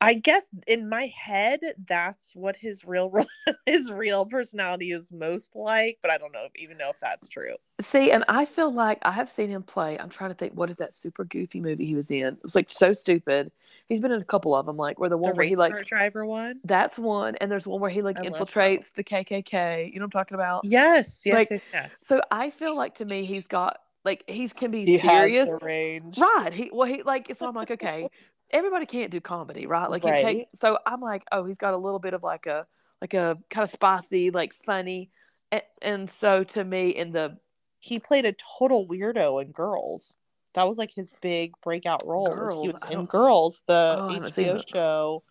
I 0.01 0.13
guess 0.13 0.47
in 0.65 0.87
my 0.87 1.07
head, 1.07 1.59
that's 1.87 2.33
what 2.33 2.55
his 2.55 2.85
real 2.85 3.11
his 3.65 3.91
real 3.91 4.25
personality 4.25 4.91
is 4.91 5.11
most 5.11 5.55
like, 5.55 5.97
but 6.01 6.09
I 6.09 6.17
don't 6.17 6.33
know 6.33 6.45
if, 6.45 6.51
even 6.55 6.77
know 6.77 6.89
if 6.89 6.99
that's 7.01 7.27
true. 7.27 7.55
See, 7.81 8.11
and 8.11 8.23
I 8.27 8.45
feel 8.45 8.73
like 8.73 8.99
I 9.03 9.11
have 9.11 9.29
seen 9.29 9.49
him 9.49 9.63
play. 9.63 9.97
I'm 9.97 10.09
trying 10.09 10.31
to 10.31 10.35
think, 10.35 10.53
what 10.53 10.69
is 10.69 10.77
that 10.77 10.93
super 10.93 11.25
goofy 11.25 11.59
movie 11.59 11.85
he 11.85 11.95
was 11.95 12.09
in? 12.11 12.27
It 12.27 12.43
was 12.43 12.55
like 12.55 12.69
so 12.69 12.93
stupid. 12.93 13.51
He's 13.87 13.99
been 13.99 14.11
in 14.11 14.21
a 14.21 14.25
couple 14.25 14.55
of 14.55 14.65
them, 14.65 14.77
like 14.77 14.99
where 14.99 15.09
the 15.09 15.17
one 15.17 15.31
the 15.31 15.37
where 15.37 15.47
he 15.47 15.55
like 15.55 15.85
driver 15.85 16.25
one. 16.25 16.59
that's 16.63 16.97
one, 16.97 17.35
and 17.37 17.51
there's 17.51 17.67
one 17.67 17.81
where 17.81 17.89
he 17.89 18.01
like 18.01 18.19
I 18.19 18.23
infiltrates 18.23 18.93
the 18.93 19.03
KKK. 19.03 19.91
You 19.93 19.99
know 19.99 20.05
what 20.05 20.15
I'm 20.15 20.19
talking 20.19 20.35
about? 20.35 20.63
Yes, 20.65 21.23
yes, 21.25 21.33
Like, 21.33 21.51
yes, 21.51 21.61
yes. 21.73 21.89
So 21.95 22.21
I 22.31 22.49
feel 22.51 22.75
like 22.75 22.95
to 22.95 23.05
me, 23.05 23.25
he's 23.25 23.47
got 23.47 23.79
like 24.05 24.23
he's 24.29 24.53
can 24.53 24.71
be 24.71 24.85
he 24.85 24.97
serious, 24.97 25.49
has 25.49 25.59
the 25.59 25.65
range. 25.65 26.17
right? 26.17 26.53
He 26.53 26.69
well, 26.71 26.87
he 26.87 27.03
like 27.03 27.33
so 27.37 27.47
I'm 27.47 27.55
like 27.55 27.71
okay, 27.71 28.07
everybody 28.51 28.85
can't 28.85 29.11
do 29.11 29.19
comedy, 29.21 29.65
right? 29.67 29.89
Like 29.89 30.03
it 30.03 30.07
Right. 30.09 30.25
takes. 30.25 30.59
So 30.59 30.77
I'm 30.85 31.01
like, 31.01 31.23
oh, 31.31 31.45
he's 31.45 31.57
got 31.57 31.73
a 31.73 31.77
little 31.77 31.99
bit 31.99 32.13
of 32.13 32.23
like 32.23 32.45
a 32.45 32.65
like 33.01 33.13
a 33.13 33.37
kind 33.49 33.63
of 33.63 33.71
spicy, 33.71 34.29
like 34.31 34.53
funny, 34.53 35.09
and, 35.51 35.61
and 35.81 36.09
so 36.09 36.43
to 36.43 36.63
me 36.63 36.89
in 36.89 37.11
the 37.11 37.37
He 37.79 37.97
played 37.99 38.25
a 38.25 38.33
total 38.33 38.85
weirdo 38.87 39.41
in 39.41 39.51
Girls. 39.51 40.15
That 40.55 40.67
was 40.67 40.77
like 40.77 40.91
his 40.93 41.11
big 41.21 41.53
breakout 41.61 42.05
role. 42.05 42.33
Girls? 42.33 42.61
he 42.61 42.67
was 42.71 42.83
in 42.89 43.05
Girls, 43.05 43.61
the 43.67 43.97
Oh, 44.01 44.07
I 44.09 44.13
haven't 44.15 44.33
seen 44.35 44.47
HBO 44.47 44.67
show, 44.67 45.23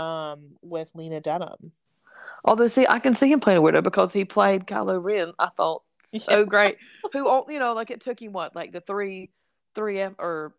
um, 0.00 0.56
with 0.62 0.88
Lena 0.94 1.20
Dunham. 1.20 1.72
Although, 2.44 2.68
see, 2.68 2.86
I 2.88 2.98
can 3.00 3.14
see 3.14 3.30
him 3.30 3.40
playing 3.40 3.58
a 3.58 3.62
weirdo 3.62 3.82
because 3.82 4.12
he 4.12 4.24
played 4.24 4.66
Kylo 4.66 5.02
Ren. 5.02 5.32
I 5.38 5.48
thought 5.56 5.82
so 6.18 6.38
Yeah. 6.40 6.44
great. 6.44 6.76
Who, 7.12 7.28
all- 7.28 7.46
you 7.50 7.58
know, 7.58 7.72
like 7.74 7.90
it 7.90 8.00
took 8.00 8.22
him 8.22 8.32
what, 8.32 8.54
like 8.54 8.72
the 8.72 8.80
three, 8.80 9.30
three 9.74 10.00
or 10.00 10.54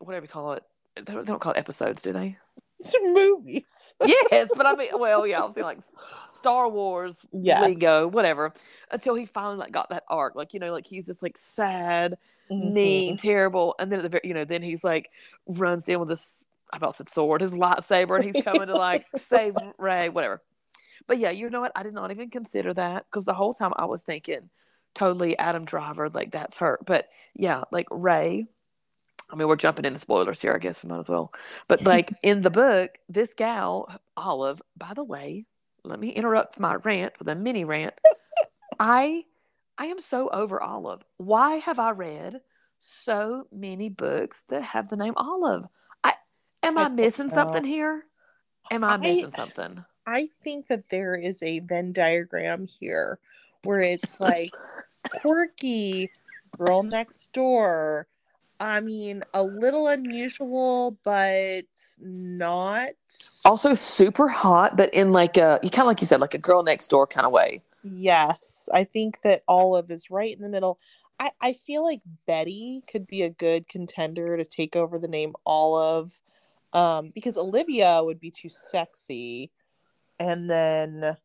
whatever 0.00 0.24
you 0.24 0.28
call 0.28 0.52
it. 0.52 0.62
They 0.96 1.02
don't, 1.02 1.24
they 1.24 1.30
don't 1.32 1.40
call 1.40 1.52
it 1.52 1.58
episodes, 1.58 2.02
do 2.02 2.12
they? 2.12 2.36
It's 2.80 2.94
movies. 3.02 3.94
yes, 4.04 4.50
but 4.56 4.66
I 4.66 4.74
mean, 4.74 4.88
well, 4.98 5.26
yeah, 5.26 5.40
I'll 5.40 5.52
say 5.52 5.62
like 5.62 5.78
Star 6.34 6.68
Wars, 6.68 7.24
Yes. 7.32 7.62
Lego, 7.62 8.08
whatever. 8.08 8.54
Until 8.90 9.14
he 9.14 9.26
finally 9.26 9.56
like 9.56 9.72
got 9.72 9.90
that 9.90 10.04
arc, 10.08 10.34
like 10.34 10.54
you 10.54 10.60
know, 10.60 10.72
like 10.72 10.86
he's 10.86 11.04
this 11.04 11.22
like 11.22 11.36
sad, 11.36 12.16
Mhm. 12.50 12.72
mean, 12.72 13.16
terrible, 13.16 13.74
and 13.78 13.90
then 13.92 13.98
at 13.98 14.02
the 14.02 14.08
very, 14.08 14.22
you 14.24 14.34
know, 14.34 14.44
then 14.44 14.62
he's 14.62 14.82
like 14.82 15.10
runs 15.46 15.88
in 15.88 16.00
with 16.00 16.08
this, 16.08 16.42
I 16.72 16.78
about 16.78 16.96
said 16.96 17.08
sword, 17.08 17.40
his 17.42 17.52
lightsaber, 17.52 18.16
and 18.16 18.24
he's 18.24 18.42
coming 18.44 18.66
to 18.68 18.74
like 18.76 19.06
save 19.28 19.56
Rey, 19.78 20.08
whatever. 20.08 20.42
But 21.06 21.18
yeah, 21.18 21.30
you 21.30 21.50
know 21.50 21.60
what? 21.60 21.72
I 21.74 21.82
did 21.82 21.94
not 21.94 22.10
even 22.10 22.30
consider 22.30 22.72
that 22.74 23.04
because 23.10 23.24
the 23.24 23.34
whole 23.34 23.54
time 23.54 23.72
I 23.76 23.84
was 23.84 24.02
thinking 24.02 24.48
totally 24.94 25.36
Adam 25.38 25.64
Driver, 25.64 26.08
like 26.08 26.30
that's 26.30 26.56
her. 26.58 26.78
But 26.84 27.08
yeah, 27.34 27.64
like 27.70 27.86
Rey. 27.90 28.46
I 29.32 29.36
mean, 29.36 29.48
we're 29.48 29.56
jumping 29.56 29.84
into 29.84 29.98
spoilers 29.98 30.40
here, 30.40 30.52
I 30.54 30.58
guess. 30.58 30.84
I 30.84 30.88
might 30.88 30.98
as 30.98 31.08
well. 31.08 31.32
But 31.68 31.82
like 31.84 32.12
in 32.22 32.40
the 32.40 32.50
book, 32.50 32.90
this 33.08 33.32
gal, 33.34 34.00
Olive, 34.16 34.60
by 34.76 34.92
the 34.94 35.04
way, 35.04 35.46
let 35.84 36.00
me 36.00 36.10
interrupt 36.10 36.58
my 36.58 36.74
rant 36.74 37.14
with 37.18 37.28
a 37.28 37.34
mini 37.34 37.64
rant. 37.64 37.94
I 38.80 39.24
I 39.78 39.86
am 39.86 40.00
so 40.00 40.28
over 40.28 40.62
Olive. 40.62 41.02
Why 41.16 41.56
have 41.56 41.78
I 41.78 41.90
read 41.90 42.40
so 42.78 43.46
many 43.52 43.88
books 43.88 44.42
that 44.48 44.62
have 44.62 44.88
the 44.88 44.96
name 44.96 45.14
Olive? 45.16 45.64
I 46.02 46.14
am 46.62 46.76
I 46.78 46.84
I 46.84 46.88
missing 46.88 47.30
uh, 47.30 47.34
something 47.34 47.64
here? 47.64 48.04
Am 48.70 48.84
I 48.84 48.94
I- 48.94 48.96
missing 48.96 49.32
something? 49.34 49.84
I 50.06 50.28
think 50.42 50.66
that 50.68 50.88
there 50.88 51.14
is 51.14 51.42
a 51.42 51.60
Venn 51.60 51.92
diagram 51.92 52.66
here 52.66 53.20
where 53.62 53.80
it's 53.80 54.18
like 54.18 54.50
quirky, 55.20 56.10
girl 56.56 56.82
next 56.82 57.32
door. 57.32 58.08
I 58.60 58.80
mean, 58.80 59.22
a 59.32 59.42
little 59.42 59.88
unusual, 59.88 60.98
but 61.02 61.64
not. 61.98 62.90
Also 63.44 63.72
super 63.72 64.28
hot, 64.28 64.76
but 64.76 64.92
in 64.92 65.12
like 65.12 65.38
a 65.38 65.58
you 65.62 65.70
kind 65.70 65.82
of 65.82 65.86
like 65.86 66.00
you 66.02 66.06
said, 66.06 66.20
like 66.20 66.34
a 66.34 66.38
girl 66.38 66.62
next 66.62 66.88
door 66.88 67.06
kind 67.06 67.26
of 67.26 67.32
way. 67.32 67.62
Yes, 67.82 68.68
I 68.72 68.84
think 68.84 69.18
that 69.24 69.42
Olive 69.48 69.90
is 69.90 70.10
right 70.10 70.34
in 70.34 70.42
the 70.42 70.48
middle. 70.50 70.78
I, 71.18 71.30
I 71.40 71.52
feel 71.54 71.82
like 71.82 72.00
Betty 72.26 72.82
could 72.90 73.06
be 73.06 73.22
a 73.22 73.30
good 73.30 73.66
contender 73.68 74.36
to 74.36 74.44
take 74.44 74.76
over 74.76 74.98
the 74.98 75.08
name 75.08 75.34
Olive 75.46 76.18
um, 76.72 77.10
because 77.14 77.36
Olivia 77.36 78.02
would 78.02 78.20
be 78.20 78.30
too 78.30 78.48
sexy. 78.48 79.50
And 80.18 80.50
then, 80.50 81.16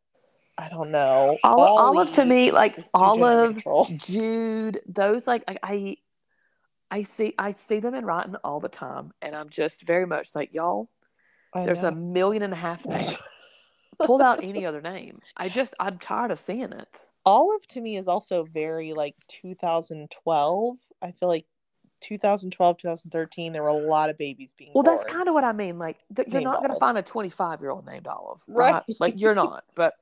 I 0.58 0.70
don't 0.70 0.92
know. 0.92 1.38
Olive, 1.44 1.70
Olive 1.70 2.16
to 2.16 2.26
me, 2.26 2.52
like 2.52 2.78
Olive. 2.94 3.62
Jude, 3.98 4.80
those 4.88 5.28
like 5.28 5.44
I, 5.50 5.58
I 5.62 5.98
I 6.96 7.04
see 7.04 7.34
I 7.38 7.52
see 7.52 7.82
them 7.82 7.94
in 7.94 8.06
writing 8.06 8.38
all 8.42 8.62
the 8.62 8.70
time, 8.70 9.12
and 9.22 9.36
I'm 9.36 9.50
just 9.50 9.86
very 9.86 10.08
much 10.08 10.34
like 10.34 10.54
y'all. 10.54 10.90
I 11.54 11.66
There's 11.66 11.84
a 11.84 11.92
million 11.92 12.42
and 12.42 12.54
a 12.54 12.56
half 12.56 12.86
names. 12.86 13.18
Pull 14.00 14.22
out 14.22 14.42
any 14.42 14.66
other 14.66 14.80
name. 14.80 15.20
I 15.36 15.50
just 15.50 15.74
I'm 15.78 16.00
tired 16.00 16.32
of 16.32 16.40
seeing 16.40 16.72
it. 16.72 17.10
Olive 17.26 17.68
to 17.70 17.82
me 17.82 17.98
is 17.98 18.08
also 18.08 18.46
very 18.46 18.94
like 18.94 19.16
2012. 19.28 20.78
I 21.02 21.12
feel 21.12 21.28
like 21.28 21.46
2012, 22.00 22.78
2013, 22.78 23.52
there 23.52 23.64
were 23.64 23.68
a 23.68 23.74
lot 23.74 24.10
of 24.10 24.18
babies 24.18 24.54
being 24.58 24.72
Well, 24.74 24.84
that's 24.84 25.04
kind 25.04 25.28
of 25.28 25.34
what 25.34 25.44
I 25.44 25.52
mean. 25.52 25.78
Like 25.78 25.98
th- 26.16 26.30
you're 26.30 26.40
Named 26.40 26.46
not 26.46 26.60
going 26.62 26.74
to 26.74 26.80
find 26.80 26.98
a 26.98 27.02
25 27.02 27.60
year 27.60 27.72
old 27.72 27.86
named 27.86 28.08
Olive, 28.08 28.42
right? 28.48 28.72
Right. 28.74 28.84
Like 29.02 29.20
you're 29.20 29.36
not. 29.44 29.66
But 29.76 29.96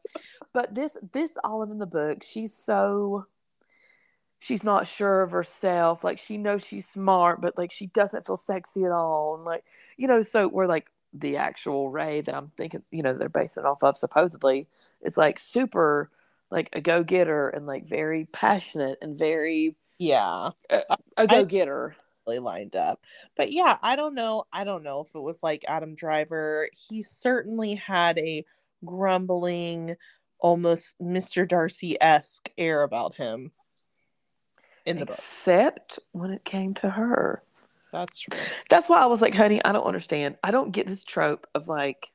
but 0.53 0.75
this 0.75 0.95
this 1.11 1.39
Olive 1.43 1.71
in 1.71 1.79
the 1.79 1.87
book, 1.87 2.21
she's 2.21 2.53
so 2.53 3.25
she's 4.43 4.63
not 4.63 4.87
sure 4.87 5.21
of 5.21 5.31
herself. 5.31 6.03
Like 6.03 6.19
she 6.19 6.37
knows 6.37 6.65
she's 6.65 6.85
smart, 6.85 7.39
but 7.39 7.57
like 7.57 7.71
she 7.71 7.87
doesn't 7.87 8.27
feel 8.27 8.35
sexy 8.35 8.83
at 8.83 8.91
all. 8.91 9.35
And 9.35 9.45
like 9.45 9.63
you 9.95 10.05
know, 10.05 10.21
so 10.21 10.49
we're 10.49 10.67
like 10.67 10.87
the 11.13 11.37
actual 11.37 11.89
Rey 11.89 12.19
that 12.19 12.35
I'm 12.35 12.51
thinking, 12.57 12.83
you 12.91 13.03
know, 13.03 13.13
they're 13.13 13.29
basing 13.29 13.63
it 13.63 13.67
off 13.67 13.83
of 13.83 13.95
supposedly 13.95 14.67
is 15.01 15.17
like 15.17 15.39
super 15.39 16.11
like 16.51 16.69
a 16.73 16.81
go 16.81 17.03
getter 17.03 17.47
and 17.47 17.65
like 17.65 17.85
very 17.85 18.27
passionate 18.33 18.97
and 19.01 19.17
very 19.17 19.77
yeah. 19.97 20.49
a 21.17 21.25
go 21.25 21.45
getter. 21.45 21.95
really 22.27 22.39
lined 22.39 22.75
up. 22.75 22.99
But 23.37 23.53
yeah, 23.53 23.77
I 23.81 23.95
don't 23.95 24.13
know. 24.13 24.43
I 24.51 24.65
don't 24.65 24.83
know 24.83 25.05
if 25.07 25.15
it 25.15 25.21
was 25.21 25.41
like 25.41 25.63
Adam 25.69 25.95
Driver. 25.95 26.67
He 26.73 27.01
certainly 27.01 27.75
had 27.75 28.19
a 28.19 28.43
grumbling, 28.83 29.95
almost 30.39 30.99
Mr. 30.99 31.47
Darcy 31.47 31.95
esque 32.01 32.49
air 32.57 32.81
about 32.81 33.15
him 33.15 33.53
in 34.85 34.99
the 34.99 35.05
book. 35.05 35.15
Except 35.17 35.99
when 36.11 36.31
it 36.31 36.43
came 36.43 36.73
to 36.75 36.89
her. 36.89 37.43
That's 37.91 38.19
true. 38.19 38.39
That's 38.69 38.89
why 38.89 39.01
I 39.01 39.05
was 39.05 39.21
like, 39.21 39.35
honey, 39.35 39.63
I 39.63 39.71
don't 39.71 39.85
understand. 39.85 40.37
I 40.43 40.51
don't 40.51 40.71
get 40.71 40.87
this 40.87 41.03
trope 41.03 41.47
of 41.53 41.67
like, 41.67 42.11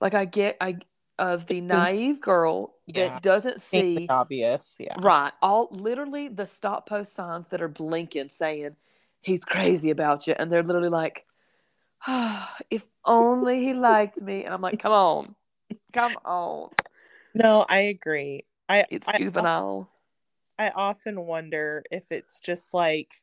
like 0.00 0.14
I 0.14 0.24
get 0.24 0.56
I 0.60 0.78
of 1.18 1.46
the 1.46 1.60
naive 1.60 2.20
girl 2.20 2.74
Yeah. 2.86 3.08
that 3.08 3.22
doesn't 3.22 3.62
see 3.62 4.06
obvious. 4.10 4.76
Yeah. 4.78 4.94
right 5.00 5.32
all 5.40 5.68
literally 5.70 6.28
the 6.28 6.44
stop 6.44 6.86
post 6.86 7.14
signs 7.14 7.48
that 7.48 7.62
are 7.62 7.68
blinking 7.68 8.28
saying 8.28 8.76
he's 9.22 9.44
crazy 9.44 9.90
about 9.90 10.26
you, 10.26 10.34
and 10.38 10.50
they're 10.50 10.62
literally 10.62 10.88
like, 10.88 11.24
ah, 12.06 12.54
if 12.70 12.86
only 13.04 13.64
he 13.64 13.74
liked 13.74 14.20
me, 14.20 14.44
and 14.44 14.54
I'm 14.54 14.60
like, 14.60 14.78
come 14.78 14.92
on, 14.92 15.34
come 15.92 16.16
on, 16.24 16.70
No, 17.34 17.66
I 17.68 17.78
agree. 17.80 18.44
I 18.68 18.84
it's 18.90 19.06
I, 19.08 19.18
juvenile. 19.18 19.90
I 20.58 20.70
often 20.74 21.26
wonder 21.26 21.84
if 21.90 22.10
it's 22.10 22.40
just 22.40 22.72
like 22.72 23.20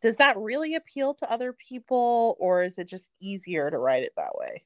does 0.00 0.18
that 0.18 0.36
really 0.36 0.74
appeal 0.74 1.14
to 1.14 1.32
other 1.32 1.54
people 1.54 2.36
or 2.38 2.62
is 2.62 2.78
it 2.78 2.86
just 2.86 3.10
easier 3.20 3.70
to 3.70 3.78
write 3.78 4.02
it 4.02 4.12
that 4.16 4.34
way? 4.34 4.62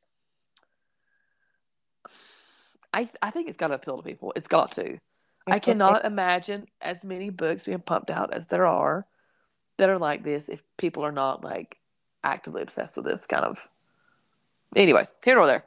I 2.93 3.09
I 3.23 3.31
think 3.31 3.49
it's 3.49 3.57
got 3.57 3.69
to 3.69 3.75
appeal 3.75 3.99
to 3.99 4.03
people. 4.03 4.33
It's 4.35 4.49
got 4.49 4.73
to. 4.73 4.99
I 5.47 5.61
cannot 5.61 6.05
imagine 6.05 6.67
as 6.81 7.05
many 7.05 7.31
books 7.31 7.65
being 7.65 7.79
pumped 7.79 8.11
out 8.11 8.35
as 8.35 8.49
there 8.49 8.67
are 8.67 9.07
that 9.79 9.89
are 9.89 9.99
like 9.99 10.25
this 10.25 10.49
if 10.49 10.63
people 10.77 11.05
are 11.05 11.13
not 11.13 11.43
like 11.43 11.79
actively 12.25 12.63
obsessed 12.63 12.97
with 12.97 13.07
this 13.07 13.27
kind 13.27 13.45
of. 13.45 13.69
Anyway, 14.77 15.07
here 15.25 15.39
or 15.39 15.47
there. 15.47 15.65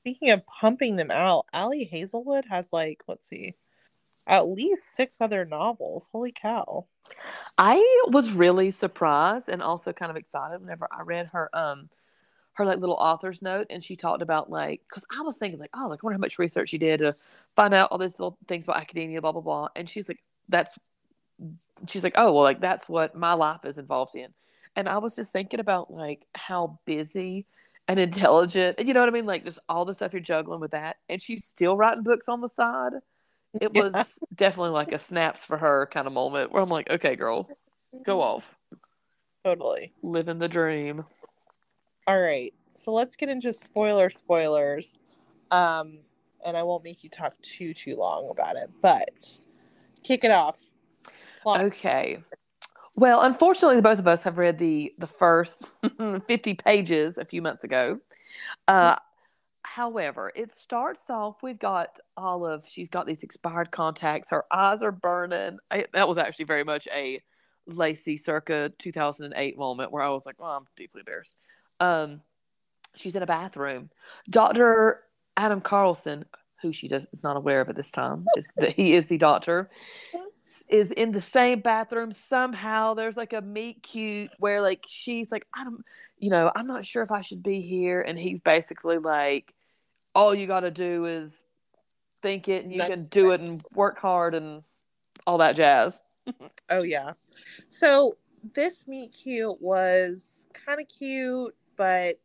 Speaking 0.00 0.30
of 0.30 0.46
pumping 0.46 0.96
them 0.96 1.10
out, 1.10 1.44
Ali 1.52 1.84
Hazelwood 1.84 2.46
has 2.48 2.72
like, 2.72 3.02
let's 3.06 3.28
see, 3.28 3.54
at 4.28 4.48
least 4.48 4.94
six 4.94 5.20
other 5.20 5.44
novels. 5.44 6.08
Holy 6.12 6.30
cow. 6.30 6.86
I 7.56 7.82
was 8.08 8.30
really 8.30 8.70
surprised 8.70 9.48
and 9.48 9.62
also 9.62 9.92
kind 9.92 10.10
of 10.10 10.16
excited 10.16 10.60
whenever 10.60 10.86
I 10.92 11.02
read 11.02 11.28
her 11.28 11.48
um 11.54 11.88
her 12.52 12.66
like 12.66 12.80
little 12.80 12.96
author's 12.96 13.40
note 13.40 13.68
and 13.70 13.82
she 13.82 13.96
talked 13.96 14.20
about 14.20 14.50
like 14.50 14.82
because 14.88 15.04
I 15.16 15.22
was 15.22 15.36
thinking 15.36 15.58
like 15.58 15.70
oh 15.74 15.86
like 15.88 16.00
I 16.02 16.06
wonder 16.06 16.16
how 16.16 16.20
much 16.20 16.38
research 16.38 16.68
she 16.68 16.78
did 16.78 16.98
to 16.98 17.14
find 17.56 17.72
out 17.72 17.88
all 17.90 17.98
these 17.98 18.18
little 18.18 18.36
things 18.46 18.64
about 18.64 18.76
academia 18.76 19.20
blah 19.22 19.32
blah 19.32 19.40
blah 19.40 19.68
and 19.74 19.88
she's 19.88 20.08
like 20.08 20.22
that's 20.48 20.76
she's 21.86 22.02
like 22.02 22.14
oh 22.16 22.32
well 22.32 22.42
like 22.42 22.60
that's 22.60 22.88
what 22.88 23.14
my 23.14 23.32
life 23.32 23.64
is 23.64 23.78
involved 23.78 24.14
in 24.16 24.28
and 24.76 24.88
I 24.88 24.98
was 24.98 25.16
just 25.16 25.32
thinking 25.32 25.60
about 25.60 25.90
like 25.90 26.26
how 26.34 26.78
busy 26.84 27.46
and 27.86 27.98
intelligent 27.98 28.78
you 28.84 28.92
know 28.92 29.00
what 29.00 29.08
I 29.08 29.12
mean 29.12 29.26
like 29.26 29.44
just 29.44 29.60
all 29.68 29.84
the 29.84 29.94
stuff 29.94 30.12
you're 30.12 30.20
juggling 30.20 30.60
with 30.60 30.72
that 30.72 30.96
and 31.08 31.22
she's 31.22 31.44
still 31.44 31.76
writing 31.76 32.02
books 32.02 32.28
on 32.28 32.40
the 32.40 32.48
side 32.48 32.92
it 33.60 33.72
Yeah. 33.74 33.82
was 33.82 33.94
definitely 34.34 34.70
like 34.70 34.92
a 34.92 34.98
snaps 34.98 35.44
for 35.44 35.58
her 35.58 35.88
kind 35.92 36.06
of 36.06 36.12
moment 36.12 36.52
where 36.52 36.62
I'm 36.62 36.68
like 36.68 36.90
okay 36.90 37.16
girl 37.16 37.48
go 38.04 38.20
off 38.20 38.44
Totally. 39.44 39.92
living 40.02 40.38
the 40.38 40.48
dream 40.48 41.04
All 42.06 42.20
right. 42.20 42.52
So 42.74 42.92
let's 42.92 43.16
get 43.16 43.28
into 43.28 43.52
spoiler 43.52 44.08
spoilers. 44.10 44.98
Um, 45.50 45.98
and 46.44 46.56
I 46.56 46.62
won't 46.62 46.84
make 46.84 47.02
you 47.02 47.10
talk 47.10 47.34
too 47.42 47.74
too 47.74 47.96
long 47.96 48.28
about 48.30 48.56
it, 48.56 48.70
but 48.80 49.38
kick 50.02 50.24
it 50.24 50.30
off. 50.30 50.58
Plot. 51.42 51.60
Okay. 51.62 52.22
Well, 52.94 53.20
unfortunately, 53.22 53.80
both 53.80 53.98
of 53.98 54.06
us 54.08 54.22
have 54.22 54.38
read 54.38 54.58
the 54.58 54.94
the 54.98 55.06
first 55.06 55.64
fifty 56.26 56.54
pages 56.54 57.18
a 57.18 57.24
few 57.24 57.42
months 57.42 57.64
ago. 57.64 58.00
Uh, 58.66 58.96
however, 59.62 60.32
it 60.34 60.54
starts 60.54 61.02
off. 61.10 61.42
We've 61.42 61.58
got 61.58 61.98
Olive. 62.18 62.64
She's 62.68 62.88
got 62.88 63.06
these 63.06 63.22
expired 63.22 63.70
contacts. 63.70 64.28
Her 64.30 64.44
eyes 64.52 64.82
are 64.82 64.92
burning. 64.92 65.58
I, 65.70 65.86
that 65.94 66.08
was 66.08 66.18
actually 66.18 66.46
very 66.46 66.64
much 66.64 66.88
a 66.92 67.22
Lacey 67.66 68.16
circa 68.16 68.72
2008 68.78 69.58
moment 69.58 69.92
where 69.92 70.02
I 70.02 70.08
was 70.08 70.24
like, 70.26 70.40
"Well, 70.40 70.50
I'm 70.50 70.64
deeply 70.76 71.00
embarrassed." 71.00 71.34
Um, 71.80 72.20
she's 72.96 73.14
in 73.14 73.22
a 73.22 73.26
bathroom. 73.26 73.90
Doctor 74.28 75.02
Adam 75.36 75.60
Carlsen, 75.60 76.24
who 76.62 76.72
she 76.72 76.88
does 76.88 77.06
is 77.12 77.22
not 77.22 77.36
aware 77.36 77.60
of 77.60 77.68
at 77.68 77.76
this 77.76 77.90
time, 77.90 78.26
is 78.36 78.46
he 78.74 78.94
is 78.94 79.06
the 79.06 79.18
doctor, 79.18 79.70
is 80.68 80.90
in 80.90 81.12
the 81.12 81.20
same 81.20 81.60
bathroom. 81.60 82.12
Somehow 82.12 82.94
there's 82.94 83.16
like 83.16 83.32
a 83.32 83.40
meet 83.40 83.82
cute 83.82 84.30
where 84.38 84.60
like 84.60 84.84
she's 84.86 85.30
like, 85.30 85.46
I 85.54 85.64
don't, 85.64 85.84
you 86.18 86.30
know, 86.30 86.50
I'm 86.54 86.66
not 86.66 86.84
sure 86.84 87.02
if 87.02 87.10
I 87.10 87.20
should 87.20 87.42
be 87.42 87.60
here, 87.60 88.00
and 88.00 88.18
he's 88.18 88.40
basically 88.40 88.98
like, 88.98 89.54
all 90.14 90.34
you 90.34 90.46
got 90.46 90.60
to 90.60 90.70
do 90.70 91.04
is 91.04 91.32
think 92.22 92.48
it, 92.48 92.64
and 92.64 92.72
you 92.72 92.78
That's 92.78 92.90
can 92.90 93.04
do 93.04 93.30
it 93.30 93.40
and 93.40 93.62
work 93.74 93.98
hard 93.98 94.34
and 94.34 94.62
all 95.26 95.38
that 95.38 95.56
jazz. 95.56 96.00
Oh 96.70 96.82
yeah. 96.82 97.12
So 97.68 98.18
this 98.54 98.86
meet 98.86 99.12
cute 99.12 99.60
was 99.62 100.46
kind 100.52 100.78
of 100.78 100.86
cute, 100.86 101.54
but 101.78 102.16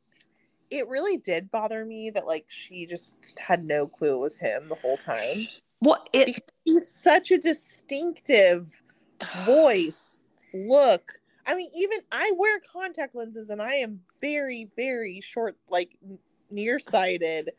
it 0.69 0.87
really 0.89 1.17
did 1.17 1.49
bother 1.51 1.85
me 1.85 2.09
that 2.09 2.25
like 2.25 2.45
she 2.49 2.85
just 2.85 3.15
had 3.37 3.63
no 3.63 3.87
clue 3.87 4.15
it 4.15 4.19
was 4.19 4.37
him 4.37 4.67
the 4.67 4.75
whole 4.75 4.97
time. 4.97 5.47
What 5.79 6.09
it 6.11 6.27
Because 6.27 6.41
he's 6.65 6.87
such 6.89 7.31
a 7.31 7.37
distinctive 7.37 8.81
voice, 9.45 10.21
look. 10.53 11.03
I 11.45 11.55
mean, 11.55 11.69
even 11.75 11.99
I 12.11 12.31
wear 12.35 12.59
contact 12.71 13.15
lenses 13.15 13.49
and 13.49 13.61
I 13.61 13.75
am 13.75 13.99
very, 14.21 14.69
very 14.75 15.21
short, 15.21 15.57
like 15.69 15.97
nearsighted. 16.49 17.51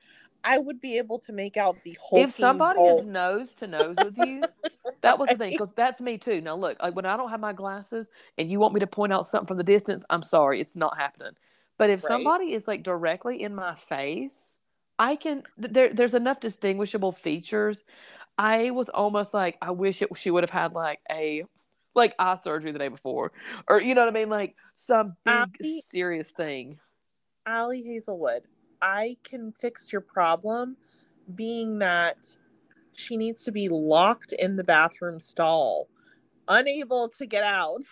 I 0.44 0.58
would 0.58 0.80
be 0.80 0.98
able 0.98 1.18
to 1.20 1.32
make 1.32 1.56
out 1.56 1.82
the 1.82 1.96
whole. 2.00 2.20
if 2.20 2.30
somebody 2.30 2.80
is 2.80 3.04
nose 3.04 3.54
to 3.54 3.66
nose 3.66 3.98
with 3.98 4.18
you, 4.18 4.50
that 5.02 5.18
was 5.18 5.30
the 5.30 5.38
thing 5.38 5.50
because 5.50 5.72
that's 5.76 6.00
me 6.00 6.18
too. 6.18 6.40
Now 6.40 6.56
look, 6.56 6.82
like, 6.82 6.94
when 6.94 7.06
I 7.06 7.16
don't 7.16 7.30
have 7.30 7.40
my 7.40 7.52
glasses 7.52 8.08
and 8.38 8.50
you 8.50 8.60
want 8.60 8.74
me 8.74 8.80
to 8.80 8.86
point 8.86 9.12
out 9.12 9.26
something 9.26 9.46
from 9.46 9.58
the 9.58 9.64
distance, 9.64 10.04
I'm 10.10 10.22
sorry, 10.22 10.60
it's 10.60 10.76
not 10.76 10.96
happening. 10.98 11.32
But 11.78 11.90
if 11.90 12.00
Right. 12.02 12.08
somebody 12.08 12.52
is 12.52 12.68
like 12.68 12.82
directly 12.82 13.42
in 13.42 13.54
my 13.54 13.74
face, 13.74 14.58
I 14.98 15.16
can. 15.16 15.42
There, 15.58 15.88
there's 15.92 16.14
enough 16.14 16.40
distinguishable 16.40 17.12
features. 17.12 17.82
I 18.38 18.70
was 18.70 18.88
almost 18.88 19.34
like, 19.34 19.58
I 19.62 19.70
wish 19.72 20.02
it, 20.02 20.16
she 20.16 20.30
would 20.30 20.42
have 20.44 20.50
had 20.50 20.72
like 20.74 21.00
a 21.10 21.44
like 21.94 22.14
eye 22.18 22.36
surgery 22.36 22.72
the 22.72 22.78
day 22.78 22.88
before, 22.88 23.32
or 23.68 23.80
you 23.80 23.94
know 23.94 24.02
what 24.02 24.14
I 24.14 24.18
mean, 24.18 24.28
like 24.28 24.56
some 24.72 25.16
big 25.24 25.56
serious 25.62 26.30
thing. 26.30 26.78
Ali 27.46 27.82
Hazelwood, 27.82 28.42
I 28.82 29.16
can 29.24 29.52
fix 29.52 29.92
your 29.92 30.00
problem, 30.00 30.76
being 31.34 31.78
that 31.78 32.26
she 32.92 33.16
needs 33.16 33.44
to 33.44 33.52
be 33.52 33.68
locked 33.68 34.32
in 34.32 34.56
the 34.56 34.64
bathroom 34.64 35.20
stall, 35.20 35.88
unable 36.48 37.08
to 37.10 37.26
get 37.26 37.42
out. 37.42 37.82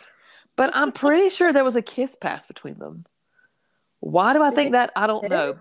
But 0.57 0.71
I'm 0.75 0.93
pretty 0.93 1.31
sure 1.31 1.53
there 1.53 1.65
was 1.65 1.77
a 1.77 1.83
kiss 1.83 2.17
pass 2.21 2.47
between 2.47 2.79
them. 2.79 3.07
Why 4.01 4.33
do 4.33 4.43
I 4.43 4.51
think 4.51 4.73
that? 4.73 4.93
I 4.97 5.07
don't 5.07 5.29
know. 5.29 5.55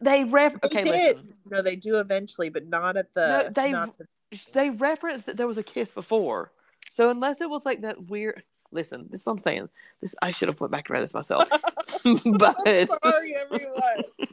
They 0.00 0.24
ref 0.24 0.60
They 0.60 0.66
okay, 0.66 0.84
did. 0.84 1.16
listen. 1.16 1.34
No, 1.48 1.62
they 1.62 1.76
do 1.76 1.98
eventually, 1.98 2.48
but 2.48 2.66
not 2.66 2.96
at 2.96 3.14
the. 3.14 3.28
No, 3.28 3.50
they- 3.50 3.72
the- 3.72 4.08
They 4.52 4.70
referenced 4.70 5.26
that 5.26 5.36
there 5.36 5.46
was 5.46 5.58
a 5.58 5.62
kiss 5.62 5.92
before. 5.92 6.52
So 6.90 7.10
unless 7.10 7.40
it 7.40 7.48
was 7.48 7.64
like 7.64 7.82
that 7.82 8.06
weird 8.08 8.42
listen, 8.70 9.06
this 9.10 9.20
is 9.20 9.26
what 9.26 9.32
I'm 9.34 9.38
saying. 9.38 9.68
This 10.00 10.14
I 10.22 10.30
should 10.30 10.48
have 10.48 10.60
went 10.60 10.72
back 10.72 10.88
and 10.88 10.94
read 10.94 11.04
this 11.04 11.14
myself. 11.14 11.48
but 12.38 12.56
I'm 12.66 12.86
sorry, 13.02 13.34
everyone. 13.34 14.04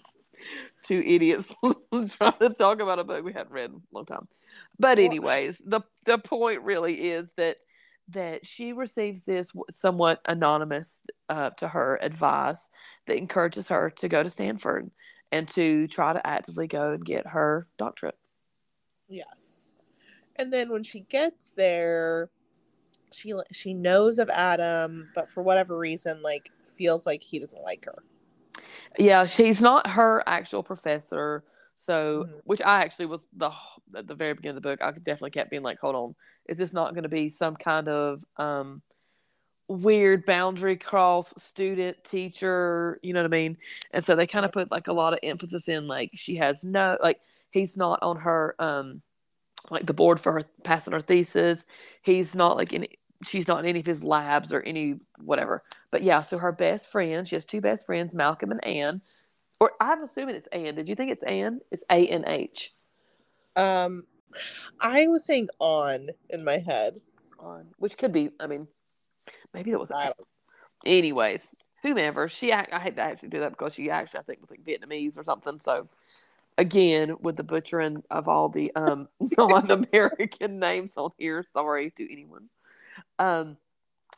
two 0.84 1.02
idiots 1.06 1.54
trying 1.62 2.34
to 2.40 2.54
talk 2.58 2.82
about 2.82 3.00
a 3.00 3.04
book 3.04 3.24
we 3.24 3.34
hadn't 3.34 3.52
read 3.52 3.70
in 3.70 3.76
a 3.76 3.96
long 3.96 4.06
time. 4.06 4.28
But 4.80 5.00
anyways, 5.00 5.62
the 5.66 5.82
the 6.06 6.18
point 6.18 6.62
really 6.62 7.10
is 7.10 7.32
that 7.38 7.58
that 8.10 8.46
she 8.46 8.74
receives 8.74 9.24
this 9.24 9.52
somewhat 9.72 10.22
anonymous 10.26 11.00
uh, 11.30 11.52
to 11.52 11.68
her 11.68 11.98
advice 12.02 12.70
that 13.08 13.18
encourages 13.18 13.70
her 13.70 13.90
to 13.92 14.10
go 14.10 14.22
to 14.22 14.30
Stanford 14.30 14.92
and 15.32 15.48
to 15.50 15.88
try 15.88 16.14
to 16.14 16.26
actively 16.28 16.68
go 16.68 16.92
and 16.92 17.06
get 17.06 17.28
her 17.28 17.68
doctorate. 17.78 18.18
Yes. 19.08 19.74
And 20.36 20.52
then 20.52 20.70
when 20.70 20.84
she 20.84 21.02
gets 21.02 21.52
there, 21.52 22.30
she 23.14 23.34
she 23.52 23.74
knows 23.74 24.20
of 24.20 24.30
Adam, 24.30 25.10
but 25.16 25.30
for 25.32 25.44
whatever 25.44 25.78
reason, 25.78 26.22
like 26.22 26.52
feels 26.64 27.06
like 27.06 27.22
he 27.24 27.40
doesn't 27.40 27.64
like 27.64 27.86
her. 27.86 28.04
Yeah, 28.98 29.26
she's 29.26 29.62
not 29.62 29.88
her 29.88 30.24
actual 30.28 30.64
professor. 30.64 31.44
So, 31.76 32.26
Mhm. 32.28 32.42
which 32.44 32.62
I 32.62 32.82
actually 32.82 33.08
was 33.08 33.28
the 33.34 33.52
at 33.96 34.08
the 34.08 34.16
very 34.16 34.34
beginning 34.34 34.58
of 34.58 34.64
the 34.64 34.70
book, 34.70 34.82
I 34.82 34.92
definitely 34.92 35.32
kept 35.32 35.50
being 35.50 35.64
like, 35.64 35.80
"Hold 35.80 35.96
on, 35.96 36.16
is 36.48 36.58
this 36.58 36.74
not 36.74 36.94
going 36.94 37.04
to 37.04 37.10
be 37.10 37.30
some 37.30 37.56
kind 37.56 37.88
of 37.88 38.24
um 38.38 38.82
weird 39.68 40.26
boundary 40.26 40.78
cross 40.78 41.34
student 41.42 42.04
teacher?" 42.04 43.00
You 43.02 43.14
know 43.14 43.22
what 43.22 43.34
I 43.34 43.38
mean? 43.38 43.58
And 43.92 44.06
so 44.06 44.16
they 44.16 44.28
kind 44.28 44.46
of 44.46 44.52
put 44.52 44.72
like 44.72 44.88
a 44.88 44.94
lot 44.94 45.14
of 45.14 45.20
emphasis 45.24 45.68
in 45.68 45.88
like 45.88 46.12
she 46.14 46.36
has 46.36 46.64
no 46.64 46.98
like 47.02 47.20
he's 47.50 47.76
not 47.76 48.00
on 48.04 48.18
her 48.18 48.56
um 48.60 49.02
like 49.72 49.86
the 49.86 49.94
board 49.94 50.20
for 50.20 50.34
her 50.34 50.44
passing 50.64 50.94
her 50.94 51.00
thesis. 51.02 51.66
He's 52.04 52.36
not 52.36 52.58
like 52.58 52.74
any. 52.74 53.00
She's 53.26 53.48
not 53.48 53.60
in 53.60 53.66
any 53.66 53.80
of 53.80 53.86
his 53.86 54.04
labs 54.04 54.52
or 54.54 54.62
any 54.62 55.00
whatever. 55.24 55.64
But 55.92 56.04
yeah, 56.04 56.22
so 56.22 56.38
her 56.38 56.52
best 56.52 56.92
friend, 56.92 57.28
she 57.28 57.36
has 57.36 57.46
two 57.46 57.62
best 57.62 57.86
friends, 57.86 58.14
Malcolm 58.14 58.52
and 58.52 58.64
Anne. 58.66 59.02
Or 59.60 59.72
I'm 59.80 60.04
assuming 60.04 60.36
it's 60.36 60.48
Anne. 60.48 60.76
Did 60.76 60.90
you 60.90 60.96
think 60.96 61.12
it's 61.12 61.24
Anne? 61.24 61.62
It's 61.72 61.84
A 61.90 62.06
N 62.08 62.26
H. 62.28 62.74
Um, 63.56 64.04
I 64.82 65.08
was 65.08 65.26
saying 65.26 65.50
on 65.60 66.10
in 66.30 66.44
my 66.44 66.58
head. 66.58 67.00
On 67.40 67.66
which 67.78 67.98
could 67.98 68.12
be. 68.12 68.30
I 68.40 68.48
mean, 68.48 68.68
maybe 69.54 69.72
that 69.72 69.80
was. 69.80 69.92
I 69.92 70.06
don't- 70.06 70.18
Anyways, 70.86 71.42
whomever 71.82 72.28
she. 72.28 72.52
act- 72.52 72.74
I 72.74 72.80
hate 72.80 72.96
to 72.98 73.02
actually 73.04 73.30
do 73.30 73.40
that 73.40 73.52
because 73.52 73.74
she 73.76 73.90
actually 73.90 74.20
I 74.20 74.24
think 74.24 74.42
was 74.42 74.52
like 74.52 74.66
Vietnamese 74.66 75.18
or 75.18 75.24
something. 75.24 75.60
So 75.60 75.88
again, 76.58 77.16
with 77.22 77.38
the 77.38 77.44
butchering 77.44 78.04
of 78.12 78.28
all 78.28 78.50
the 78.50 78.72
um 78.76 79.08
non-American 79.38 80.60
names 80.60 80.98
on 80.98 81.12
here, 81.18 81.42
sorry 81.44 81.92
to 81.92 82.12
anyone. 82.12 82.50
Um, 83.20 83.58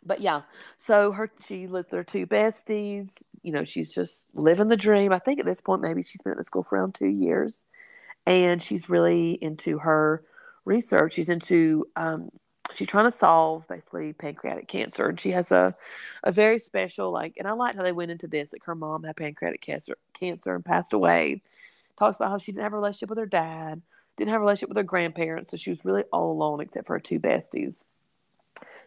but 0.05 0.21
yeah, 0.21 0.41
so 0.77 1.11
her 1.11 1.31
she 1.43 1.67
lives 1.67 1.87
with 1.87 1.97
her 1.97 2.03
two 2.03 2.27
besties. 2.27 3.23
You 3.41 3.51
know, 3.51 3.63
she's 3.63 3.93
just 3.93 4.27
living 4.33 4.67
the 4.67 4.77
dream. 4.77 5.11
I 5.11 5.19
think 5.19 5.39
at 5.39 5.45
this 5.45 5.61
point, 5.61 5.81
maybe 5.81 6.03
she's 6.03 6.21
been 6.21 6.31
at 6.31 6.37
the 6.37 6.43
school 6.43 6.63
for 6.63 6.77
around 6.77 6.93
two 6.95 7.07
years, 7.07 7.65
and 8.25 8.61
she's 8.61 8.89
really 8.89 9.33
into 9.33 9.79
her 9.79 10.23
research. 10.63 11.13
She's 11.13 11.29
into 11.29 11.87
um, 11.95 12.29
she's 12.73 12.87
trying 12.87 13.05
to 13.05 13.11
solve 13.11 13.67
basically 13.67 14.13
pancreatic 14.13 14.67
cancer, 14.67 15.07
and 15.09 15.19
she 15.19 15.31
has 15.31 15.51
a 15.51 15.73
a 16.23 16.31
very 16.31 16.59
special 16.59 17.11
like. 17.11 17.35
And 17.37 17.47
I 17.47 17.51
liked 17.53 17.77
how 17.77 17.83
they 17.83 17.91
went 17.91 18.11
into 18.11 18.27
this. 18.27 18.53
Like 18.53 18.63
her 18.65 18.75
mom 18.75 19.03
had 19.03 19.17
pancreatic 19.17 19.61
cancer, 19.61 19.97
cancer 20.13 20.55
and 20.55 20.65
passed 20.65 20.93
away. 20.93 21.41
Talks 21.97 22.17
about 22.17 22.29
how 22.29 22.37
she 22.37 22.51
didn't 22.51 22.63
have 22.63 22.73
a 22.73 22.77
relationship 22.77 23.09
with 23.09 23.19
her 23.19 23.25
dad, 23.25 23.81
didn't 24.17 24.31
have 24.31 24.41
a 24.41 24.43
relationship 24.43 24.69
with 24.69 24.77
her 24.77 24.83
grandparents, 24.83 25.51
so 25.51 25.57
she 25.57 25.69
was 25.71 25.85
really 25.85 26.03
all 26.11 26.31
alone 26.31 26.59
except 26.61 26.87
for 26.87 26.93
her 26.93 26.99
two 26.99 27.19
besties. 27.19 27.83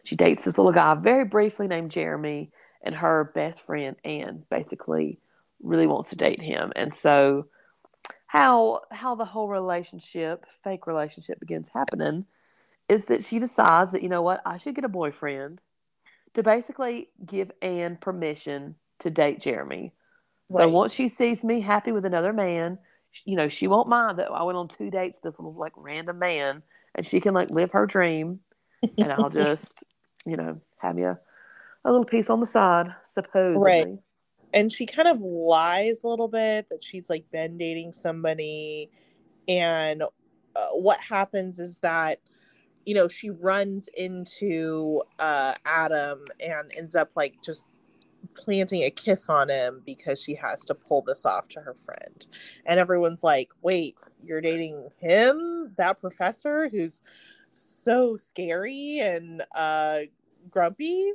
She 0.03 0.15
dates 0.15 0.45
this 0.45 0.57
little 0.57 0.71
guy 0.71 0.95
very 0.95 1.25
briefly 1.25 1.67
named 1.67 1.91
Jeremy, 1.91 2.51
and 2.81 2.95
her 2.95 3.31
best 3.35 3.65
friend 3.65 3.95
Anne 4.03 4.43
basically 4.49 5.19
really 5.61 5.87
wants 5.87 6.09
to 6.09 6.15
date 6.15 6.41
him. 6.41 6.71
And 6.75 6.93
so 6.93 7.47
how 8.27 8.81
how 8.91 9.15
the 9.15 9.25
whole 9.25 9.47
relationship, 9.47 10.45
fake 10.63 10.87
relationship 10.87 11.39
begins 11.39 11.69
happening 11.73 12.25
is 12.87 13.05
that 13.05 13.23
she 13.23 13.39
decides 13.39 13.91
that, 13.91 14.01
you 14.01 14.09
know 14.09 14.21
what, 14.21 14.41
I 14.45 14.57
should 14.57 14.75
get 14.75 14.85
a 14.85 14.89
boyfriend 14.89 15.61
to 16.33 16.43
basically 16.43 17.09
give 17.25 17.51
Anne 17.61 17.97
permission 17.97 18.75
to 18.99 19.09
date 19.09 19.39
Jeremy. 19.39 19.93
So 20.51 20.67
once 20.67 20.93
she 20.93 21.07
sees 21.07 21.43
me 21.43 21.61
happy 21.61 21.91
with 21.91 22.05
another 22.05 22.33
man, 22.33 22.79
you 23.25 23.35
know, 23.35 23.49
she 23.49 23.67
won't 23.67 23.87
mind 23.87 24.17
that 24.17 24.31
I 24.31 24.41
went 24.43 24.57
on 24.57 24.67
two 24.67 24.89
dates 24.89 25.19
with 25.21 25.33
this 25.33 25.39
little 25.39 25.53
like 25.53 25.73
random 25.75 26.17
man 26.17 26.63
and 26.95 27.05
she 27.05 27.19
can 27.19 27.35
like 27.35 27.51
live 27.51 27.71
her 27.73 27.85
dream 27.85 28.39
and 28.97 29.11
I'll 29.11 29.29
just, 29.29 29.83
you 30.25 30.37
know, 30.37 30.59
have 30.77 30.97
a, 30.97 31.19
a 31.85 31.91
little 31.91 32.05
piece 32.05 32.29
on 32.29 32.39
the 32.39 32.45
side, 32.45 32.93
supposedly. 33.05 33.63
Right. 33.63 33.87
and 34.53 34.71
she 34.71 34.85
kind 34.85 35.07
of 35.07 35.21
lies 35.21 36.03
a 36.03 36.07
little 36.07 36.27
bit 36.27 36.69
that 36.69 36.83
she's 36.83 37.09
like 37.09 37.29
been 37.31 37.57
dating 37.57 37.91
somebody 37.91 38.89
and 39.47 40.03
uh, 40.03 40.67
what 40.73 40.99
happens 40.99 41.59
is 41.59 41.79
that 41.79 42.19
you 42.85 42.95
know 42.95 43.07
she 43.07 43.29
runs 43.29 43.89
into 43.95 45.03
uh 45.19 45.53
adam 45.65 46.25
and 46.43 46.71
ends 46.75 46.95
up 46.95 47.11
like 47.15 47.35
just 47.43 47.67
planting 48.33 48.83
a 48.83 48.89
kiss 48.89 49.29
on 49.29 49.49
him 49.49 49.81
because 49.85 50.21
she 50.21 50.35
has 50.35 50.63
to 50.65 50.75
pull 50.75 51.01
this 51.01 51.25
off 51.25 51.47
to 51.49 51.61
her 51.61 51.73
friend. 51.73 52.27
And 52.65 52.79
everyone's 52.79 53.23
like, 53.23 53.49
wait, 53.61 53.95
you're 54.23 54.41
dating 54.41 54.89
him? 54.97 55.73
That 55.77 55.99
professor 55.99 56.69
who's 56.69 57.01
so 57.51 58.15
scary 58.15 58.99
and 58.99 59.43
uh, 59.55 59.99
grumpy? 60.49 61.11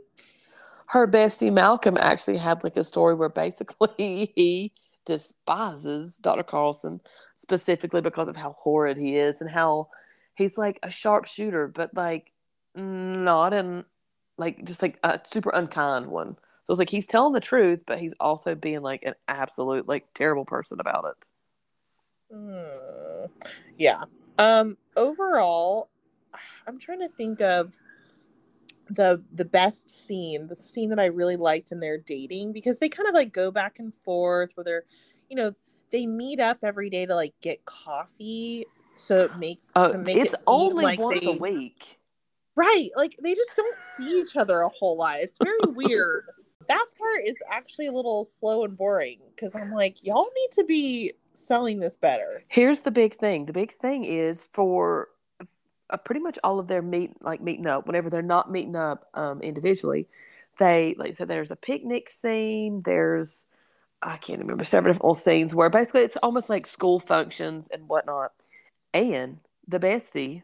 Her 0.87 1.09
bestie 1.09 1.53
Malcolm 1.53 1.97
actually 2.01 2.37
had 2.37 2.63
like 2.63 2.77
a 2.77 2.85
story 2.85 3.15
where 3.15 3.29
basically 3.29 4.33
he 4.37 4.73
despises 5.05 6.17
Dr. 6.17 6.43
Carlsen 6.43 7.01
specifically 7.37 8.01
because 8.01 8.29
of 8.29 8.37
how 8.37 8.53
horrid 8.59 8.97
he 8.97 9.17
is 9.17 9.41
and 9.41 9.51
how 9.51 9.89
he's 10.35 10.59
like 10.59 10.79
a 10.83 10.91
sharpshooter, 10.91 11.69
but 11.69 11.95
like 11.95 12.33
not 12.75 13.53
in 13.53 13.85
like 14.37 14.65
just 14.65 14.83
like 14.83 14.99
a 15.03 15.21
super 15.25 15.51
unkind 15.51 16.07
one. 16.07 16.37
So 16.67 16.73
it's 16.73 16.79
like 16.79 16.91
he's 16.91 17.07
telling 17.07 17.35
the 17.35 17.41
truth, 17.41 17.81
but 17.87 17.99
he's 17.99 18.15
also 18.19 18.55
being 18.55 18.81
like 18.81 19.03
an 19.05 19.15
absolute 19.29 19.87
like 19.87 20.07
terrible 20.15 20.45
person 20.45 20.81
about 20.81 21.05
it. 21.05 22.35
Mm, 22.35 23.29
yeah. 23.79 24.05
Um 24.39 24.77
overall, 24.97 25.91
I'm 26.67 26.79
trying 26.79 27.01
to 27.01 27.09
think 27.09 27.41
of 27.41 27.79
the 28.91 29.23
the 29.33 29.45
best 29.45 29.91
scene, 29.91 30.47
the 30.47 30.57
scene 30.57 30.91
that 30.91 31.01
I 31.01 31.07
really 31.07 31.37
liked 31.37 31.73
in 31.73 31.81
their 31.81 31.99
dating 31.99 32.53
because 32.53 32.79
they 32.79 32.89
kind 32.89 33.09
of 33.09 33.15
like 33.15 33.33
go 33.33 33.51
back 33.51 33.79
and 33.79 33.95
forth 33.95 34.51
where 34.55 34.65
they're, 34.65 34.85
you 35.29 35.37
know, 35.37 35.53
they 35.91 36.07
meet 36.07 36.41
up 36.41 36.59
every 36.63 36.91
day 36.91 37.07
to 37.07 37.15
like 37.15 37.35
get 37.41 37.65
coffee, 37.65 38.65
so 38.95 39.17
it 39.25 39.37
makes 39.39 39.73
Uh, 39.75 39.93
to 39.93 39.99
make 39.99 40.17
it's 40.17 40.35
it 40.35 40.41
only 40.47 40.85
like 40.85 40.99
once 40.99 41.21
they 41.21 41.27
a 41.27 41.39
week. 41.39 41.99
right, 42.57 42.91
like 42.97 43.17
they 43.23 43.35
just 43.35 43.53
don't 43.57 43.77
see 43.97 44.21
each 44.21 44.37
other 44.37 44.61
a 44.61 44.69
whole 44.69 44.97
lot. 44.99 45.17
It's 45.21 45.39
very 45.43 45.59
weird. 45.69 46.25
That 46.69 46.87
part 46.99 47.21
is 47.25 47.37
actually 47.51 47.87
a 47.89 47.93
little 47.93 48.25
slow 48.25 48.65
and 48.65 48.77
boring 48.77 49.21
because 49.35 49.55
I'm 49.55 49.71
like, 49.73 50.03
y'all 50.05 50.29
need 50.37 50.51
to 50.53 50.65
be 50.65 51.13
selling 51.33 51.79
this 51.81 51.97
better. 51.97 52.43
Here's 52.49 52.81
the 52.81 52.91
big 52.91 53.19
thing. 53.19 53.47
The 53.47 53.53
big 53.53 53.73
thing 53.73 54.05
is 54.05 54.49
for 54.53 55.09
uh, 55.95 55.97
pretty 55.97 56.21
much 56.21 56.39
all 56.43 56.59
of 56.59 56.67
their 56.67 56.83
meet 56.83 57.23
like 57.23 57.41
meeting 57.41 57.67
up. 57.67 57.87
Whenever 57.87 58.11
they're 58.11 58.21
not 58.23 58.51
meeting 58.51 58.75
up 58.75 59.09
um, 59.15 59.41
individually, 59.41 60.09
they 60.59 60.97
like 60.99 61.11
I 61.11 61.13
said, 61.13 61.29
there's 61.29 61.53
a 61.53 61.57
picnic 61.57 62.09
scene. 62.09 62.83
There's 62.83 63.47
I 64.03 64.17
can't 64.17 64.41
remember 64.41 64.65
several 64.65 64.93
different 64.93 65.17
scenes 65.19 65.55
where 65.55 65.71
basically 65.71 66.03
it's 66.03 66.17
almost 66.17 66.51
like 66.51 66.67
school 66.67 66.99
functions 66.99 67.69
and 67.73 67.89
whatnot. 67.89 68.33
And 68.93 69.39
the 69.69 69.79
bestie 69.79 70.43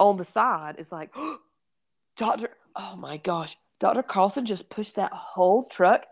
on 0.00 0.16
the 0.16 0.24
side 0.24 0.76
is 0.78 0.90
like, 0.90 1.14
Doctor, 2.16 2.50
oh 2.74 2.96
my 2.96 3.18
gosh, 3.18 3.56
Doctor 3.78 4.02
Carlsen 4.02 4.46
just 4.46 4.70
pushed 4.70 4.96
that 4.96 5.12
whole 5.12 5.64
truck 5.64 6.06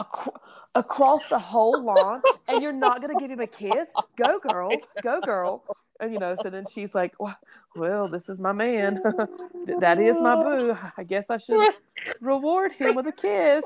ac- 0.00 0.30
across 0.74 1.28
the 1.28 1.38
whole 1.38 1.84
lawn, 1.84 2.22
and 2.48 2.62
you're 2.62 2.72
not 2.72 3.00
gonna 3.00 3.18
give 3.20 3.30
him 3.30 3.40
a 3.40 3.46
kiss? 3.46 3.88
Go, 4.16 4.38
girl, 4.38 4.70
go, 5.02 5.20
girl. 5.20 5.64
And 6.00 6.12
you 6.12 6.18
know, 6.18 6.34
so 6.34 6.50
then 6.50 6.64
she's 6.66 6.94
like, 6.94 7.14
well, 7.20 7.36
well 7.74 8.08
this 8.08 8.28
is 8.28 8.38
my 8.38 8.52
man. 8.52 9.00
that 9.80 9.98
is 9.98 10.20
my 10.20 10.34
boo. 10.40 10.76
I 10.96 11.04
guess 11.04 11.30
I 11.30 11.36
should 11.36 11.74
reward 12.20 12.72
him 12.72 12.94
with 12.94 13.06
a 13.06 13.12
kiss. 13.12 13.64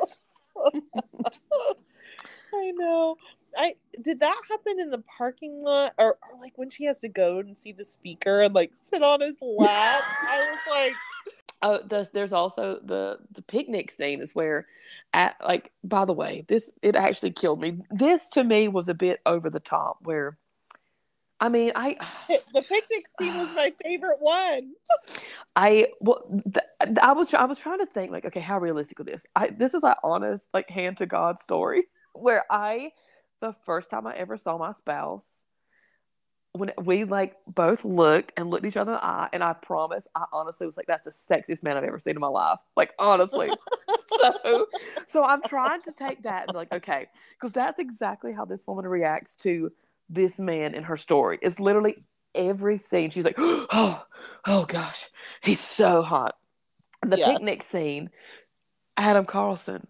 I 2.54 2.72
know. 2.72 3.16
I 3.56 3.74
did 4.02 4.20
that 4.20 4.40
happen 4.48 4.78
in 4.78 4.90
the 4.90 5.02
parking 5.16 5.62
lot 5.62 5.94
or, 5.98 6.18
or 6.22 6.38
like 6.40 6.56
when 6.56 6.70
she 6.70 6.84
has 6.84 7.00
to 7.00 7.08
go 7.08 7.38
and 7.38 7.56
see 7.56 7.72
the 7.72 7.84
speaker 7.84 8.42
and 8.42 8.54
like 8.54 8.70
sit 8.74 9.02
on 9.02 9.20
his 9.20 9.38
lap. 9.40 10.02
I 10.22 10.38
was 10.50 10.58
like, 10.70 10.94
Oh, 11.60 11.80
there's, 11.84 12.10
there's 12.10 12.32
also 12.32 12.80
the 12.84 13.18
the 13.32 13.42
picnic 13.42 13.90
scene 13.90 14.20
is 14.20 14.34
where, 14.34 14.66
at 15.12 15.36
like 15.44 15.72
by 15.82 16.04
the 16.04 16.12
way, 16.12 16.44
this 16.48 16.70
it 16.82 16.94
actually 16.94 17.32
killed 17.32 17.60
me. 17.60 17.78
This 17.90 18.28
to 18.30 18.44
me 18.44 18.68
was 18.68 18.88
a 18.88 18.94
bit 18.94 19.20
over 19.26 19.50
the 19.50 19.60
top. 19.60 19.98
Where, 20.02 20.38
I 21.40 21.48
mean, 21.48 21.72
I 21.76 21.96
the 22.28 22.62
picnic 22.62 23.06
scene 23.20 23.36
was 23.38 23.52
my 23.54 23.72
favorite 23.84 24.18
one. 24.20 24.72
I 25.56 25.88
well, 26.00 26.24
th- 26.52 26.98
I 27.00 27.12
was 27.12 27.32
I 27.34 27.44
was 27.44 27.58
trying 27.58 27.78
to 27.78 27.86
think 27.86 28.10
like, 28.10 28.24
okay, 28.24 28.40
how 28.40 28.58
realistic 28.58 29.00
is 29.00 29.06
this? 29.06 29.26
I 29.36 29.48
this 29.48 29.74
is 29.74 29.82
like 29.82 29.96
honest, 30.02 30.48
like 30.52 30.68
hand 30.68 30.96
to 30.98 31.06
God 31.06 31.38
story 31.38 31.84
where 32.14 32.44
I, 32.50 32.92
the 33.40 33.52
first 33.52 33.90
time 33.90 34.06
I 34.06 34.16
ever 34.16 34.36
saw 34.36 34.58
my 34.58 34.72
spouse, 34.72 35.44
when 36.52 36.72
we 36.82 37.04
like 37.04 37.36
both 37.46 37.84
looked 37.84 38.32
and 38.36 38.50
looked 38.50 38.66
each 38.66 38.76
other 38.76 38.92
in 38.92 38.98
the 38.98 39.04
eye, 39.04 39.28
and 39.32 39.42
I 39.44 39.52
promise, 39.52 40.08
I 40.16 40.24
honestly 40.32 40.66
was 40.66 40.76
like, 40.76 40.86
that's 40.86 41.04
the 41.04 41.34
sexiest 41.34 41.62
man 41.62 41.76
I've 41.76 41.84
ever 41.84 42.00
seen 42.00 42.16
in 42.16 42.20
my 42.20 42.28
life. 42.28 42.58
Like 42.76 42.94
honestly, 42.98 43.48
so 44.20 44.66
so 45.04 45.24
I'm 45.24 45.42
trying 45.42 45.82
to 45.82 45.92
take 45.92 46.24
that 46.24 46.42
and 46.42 46.52
be 46.52 46.58
like, 46.58 46.74
okay, 46.74 47.06
because 47.32 47.52
that's 47.52 47.78
exactly 47.78 48.32
how 48.32 48.44
this 48.44 48.66
woman 48.66 48.86
reacts 48.86 49.36
to 49.38 49.70
this 50.08 50.38
man 50.38 50.74
in 50.74 50.84
her 50.84 50.96
story. 50.96 51.38
It's 51.42 51.60
literally 51.60 52.04
every 52.34 52.78
scene. 52.78 53.10
She's 53.10 53.24
like, 53.24 53.36
oh, 53.38 54.04
oh 54.46 54.64
gosh, 54.66 55.08
he's 55.42 55.60
so 55.60 56.02
hot. 56.02 56.36
The 57.06 57.18
Yes. 57.18 57.28
picnic 57.28 57.62
scene, 57.62 58.10
Adam 58.96 59.24
Carlsen 59.24 59.86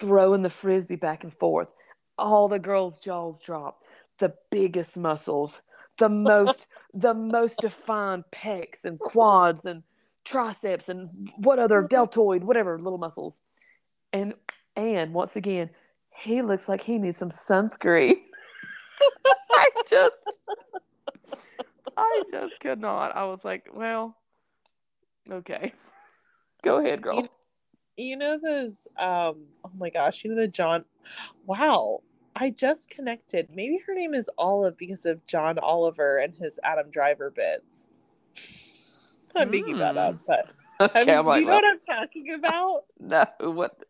throwing 0.00 0.42
the 0.42 0.50
frisbee 0.50 0.96
back 0.96 1.24
and 1.24 1.32
forth. 1.32 1.68
All 2.16 2.48
the 2.48 2.58
girls' 2.58 2.98
jaws 2.98 3.40
drop. 3.40 3.82
The 4.18 4.34
biggest 4.50 4.96
muscles, 4.96 5.60
the 5.98 6.08
most, 6.08 6.66
the 6.94 7.14
most 7.14 7.60
defined 7.60 8.24
pecs 8.32 8.84
and 8.84 8.98
quads 8.98 9.64
and 9.64 9.82
triceps 10.24 10.88
and 10.88 11.30
what 11.36 11.58
other 11.58 11.82
deltoid, 11.90 12.44
whatever 12.44 12.78
little 12.78 12.98
muscles. 12.98 13.38
And 14.12 14.34
and 14.76 15.12
once 15.12 15.36
again, 15.36 15.70
he 16.16 16.42
looks 16.42 16.68
like 16.68 16.82
he 16.82 16.98
needs 16.98 17.16
some 17.16 17.30
sunscreen. 17.30 18.16
I 19.58 19.68
just 19.88 20.10
I 21.96 22.22
just 22.32 22.60
could 22.60 22.80
not. 22.80 23.14
I 23.16 23.24
was 23.24 23.44
like, 23.44 23.68
well, 23.74 24.16
okay. 25.30 25.72
Go 26.62 26.78
ahead, 26.78 27.02
girl. 27.02 27.16
You- 27.16 27.28
You 27.96 28.16
know 28.16 28.38
those 28.38 28.86
um 28.96 29.46
oh 29.64 29.70
my 29.76 29.90
gosh, 29.90 30.24
you 30.24 30.30
know 30.30 30.36
the 30.40 30.48
John 30.48 30.84
wow. 31.46 32.02
I 32.40 32.50
just 32.50 32.88
connected. 32.88 33.48
Maybe 33.52 33.80
her 33.86 33.94
name 33.94 34.14
is 34.14 34.30
Olive 34.38 34.76
because 34.76 35.04
of 35.04 35.26
John 35.26 35.58
Oliver 35.58 36.18
and 36.18 36.36
his 36.36 36.60
Adam 36.62 36.88
Driver 36.88 37.30
bits. 37.30 37.88
I'm 39.34 39.50
making 39.50 39.78
that 39.78 39.92
Hmm. 39.92 39.98
up, 39.98 40.14
but 40.24 40.46
okay, 40.80 41.00
I 41.00 41.04
mean, 41.04 41.18
I'm 41.18 41.26
like, 41.26 41.40
you 41.40 41.46
know 41.46 41.52
well, 41.52 41.62
what 41.62 41.64
I'm 41.72 41.80
talking 41.80 42.32
about? 42.32 42.84
no, 43.00 43.26
what 43.40 43.82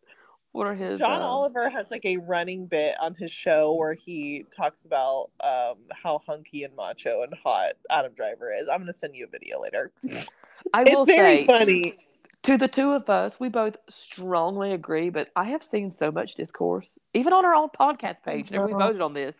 what 0.51 0.67
are 0.67 0.75
his 0.75 0.99
John 0.99 1.17
um, 1.21 1.23
Oliver 1.23 1.69
has 1.69 1.91
like 1.91 2.05
a 2.05 2.17
running 2.17 2.65
bit 2.65 2.95
on 3.01 3.15
his 3.15 3.31
show 3.31 3.73
where 3.73 3.93
he 3.93 4.45
talks 4.55 4.85
about 4.85 5.29
um, 5.43 5.75
how 5.91 6.21
hunky 6.25 6.63
and 6.63 6.75
macho 6.75 7.21
and 7.23 7.33
hot 7.43 7.73
Adam 7.89 8.13
Driver 8.13 8.51
is. 8.51 8.67
I'm 8.67 8.79
gonna 8.79 8.93
send 8.93 9.15
you 9.15 9.25
a 9.25 9.29
video 9.29 9.59
later. 9.61 9.91
I 10.73 10.83
will 10.83 11.03
It's 11.03 11.15
very 11.15 11.37
say 11.37 11.45
funny. 11.45 11.97
to 12.43 12.57
the 12.57 12.67
two 12.67 12.91
of 12.91 13.09
us, 13.09 13.39
we 13.39 13.49
both 13.49 13.75
strongly 13.89 14.71
agree, 14.73 15.09
but 15.09 15.29
I 15.35 15.45
have 15.45 15.63
seen 15.63 15.91
so 15.91 16.11
much 16.11 16.35
discourse, 16.35 16.97
even 17.13 17.33
on 17.33 17.45
our 17.45 17.53
own 17.53 17.69
podcast 17.69 18.23
page, 18.23 18.49
whenever 18.49 18.67
we 18.67 18.73
Uh-huh. 18.73 18.87
voted 18.87 19.01
on 19.01 19.13
this. 19.13 19.35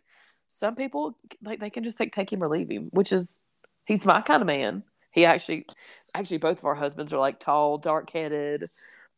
Some 0.49 0.75
people 0.75 1.17
like 1.43 1.59
they 1.59 1.69
can 1.69 1.83
just 1.83 1.99
like 1.99 2.13
take 2.13 2.31
him 2.31 2.43
or 2.43 2.49
leave 2.49 2.71
him, 2.71 2.89
which 2.91 3.11
is 3.11 3.39
he's 3.85 4.05
my 4.05 4.21
kind 4.21 4.41
of 4.41 4.47
man. 4.47 4.83
He 5.11 5.25
actually 5.25 5.65
actually 6.13 6.37
both 6.37 6.59
of 6.59 6.65
our 6.65 6.75
husbands 6.75 7.13
are 7.13 7.19
like 7.19 7.39
tall, 7.39 7.77
dark 7.77 8.09
headed. 8.11 8.69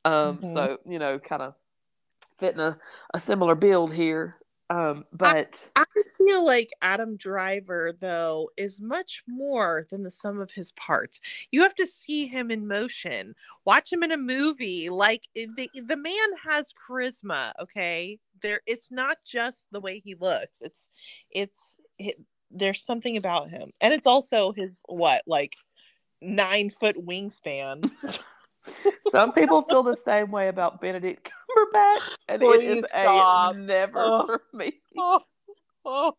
Um, 0.04 0.40
Mhm. 0.42 0.54
so, 0.54 0.78
you 0.86 1.00
know, 1.00 1.20
kind 1.20 1.42
of 1.42 1.54
fitting 2.42 2.60
a, 2.60 2.78
a 3.14 3.20
similar 3.20 3.56
build 3.56 3.94
here. 3.94 4.36
Um, 4.72 5.04
but 5.12 5.56
I 5.76 5.84
feel 6.18 6.46
like 6.46 6.72
Adam 6.82 7.18
Driver, 7.18 7.92
though, 8.00 8.50
is 8.56 8.80
much 8.80 9.22
more 9.28 9.86
than 9.92 10.02
the 10.02 10.10
sum 10.10 10.40
of 10.40 10.50
his 10.50 10.72
parts. 10.74 11.20
You 11.52 11.62
have 11.64 11.76
to 11.76 11.86
see 11.86 12.26
him 12.26 12.52
in 12.52 12.68
motion, 12.68 13.36
watch 13.66 13.92
him 13.92 14.02
in 14.02 14.14
a 14.14 14.18
movie. 14.18 14.90
Like 14.90 15.28
the 15.36 15.70
the 15.74 15.98
man 15.98 16.14
has 16.48 16.74
charisma. 16.90 17.52
Okay, 17.62 18.18
there. 18.42 18.62
It's 18.66 18.90
not 18.92 19.18
just 19.26 19.66
the 19.72 19.82
way 19.82 20.00
he 20.00 20.16
looks. 20.16 20.62
It's 20.62 20.90
it's 21.30 21.78
it, 22.00 22.16
there's 22.50 22.82
something 22.82 23.18
about 23.18 23.50
him, 23.50 23.72
and 23.82 23.94
it's 23.94 24.08
also 24.08 24.54
his 24.54 24.84
what 24.88 25.22
like 25.28 25.58
nine 26.22 26.70
foot 26.70 26.96
wingspan. 26.96 27.92
Some 29.02 29.32
people 29.34 29.62
feel 29.64 29.84
the 29.84 29.96
same 29.96 30.32
way 30.32 30.48
about 30.48 30.80
Benedict 30.82 31.32
Cumberbatch, 31.32 32.16
and 32.28 32.42
it 32.44 32.46
Please 32.46 32.80
is 32.80 32.86
stop. 32.90 33.56
a 33.56 33.58
never 33.58 34.00
Ugh. 34.00 34.26
for 34.28 34.42
me. 34.58 34.74
oh, 34.98 35.22
oh. 35.86 36.14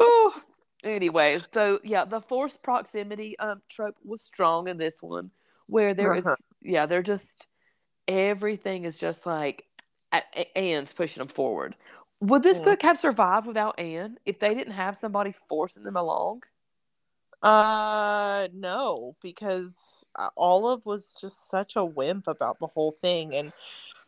Oh. 0.00 0.42
Anyways, 0.84 1.46
so 1.52 1.80
yeah, 1.82 2.04
the 2.04 2.20
forced 2.20 2.62
proximity 2.62 3.36
um 3.38 3.60
trope 3.68 3.96
was 4.04 4.22
strong 4.22 4.68
in 4.68 4.76
this 4.78 5.02
one, 5.02 5.30
where 5.66 5.94
there 5.94 6.14
is 6.14 6.26
Uh-huh. 6.26 6.36
yeah, 6.62 6.86
they're 6.86 7.02
just 7.02 7.46
everything 8.06 8.84
is 8.84 8.96
just 8.98 9.26
like 9.26 9.64
Anne's 10.54 10.92
pushing 10.92 11.20
them 11.20 11.28
forward. 11.28 11.74
Would 12.20 12.42
this 12.44 12.58
Mm. 12.60 12.64
book 12.64 12.82
have 12.82 12.98
survived 12.98 13.46
without 13.46 13.78
Anne 13.80 14.18
if 14.24 14.38
they 14.38 14.54
didn't 14.54 14.74
have 14.74 14.96
somebody 14.96 15.32
forcing 15.48 15.82
them 15.82 15.96
along? 15.96 16.42
Uh, 17.46 18.48
no, 18.52 19.14
because 19.22 20.04
uh, 20.16 20.30
Olive 20.36 20.84
was 20.84 21.14
just 21.20 21.48
such 21.48 21.76
a 21.76 21.84
wimp 21.84 22.26
about 22.26 22.58
the 22.58 22.66
whole 22.66 22.90
thing, 23.00 23.36
and 23.36 23.52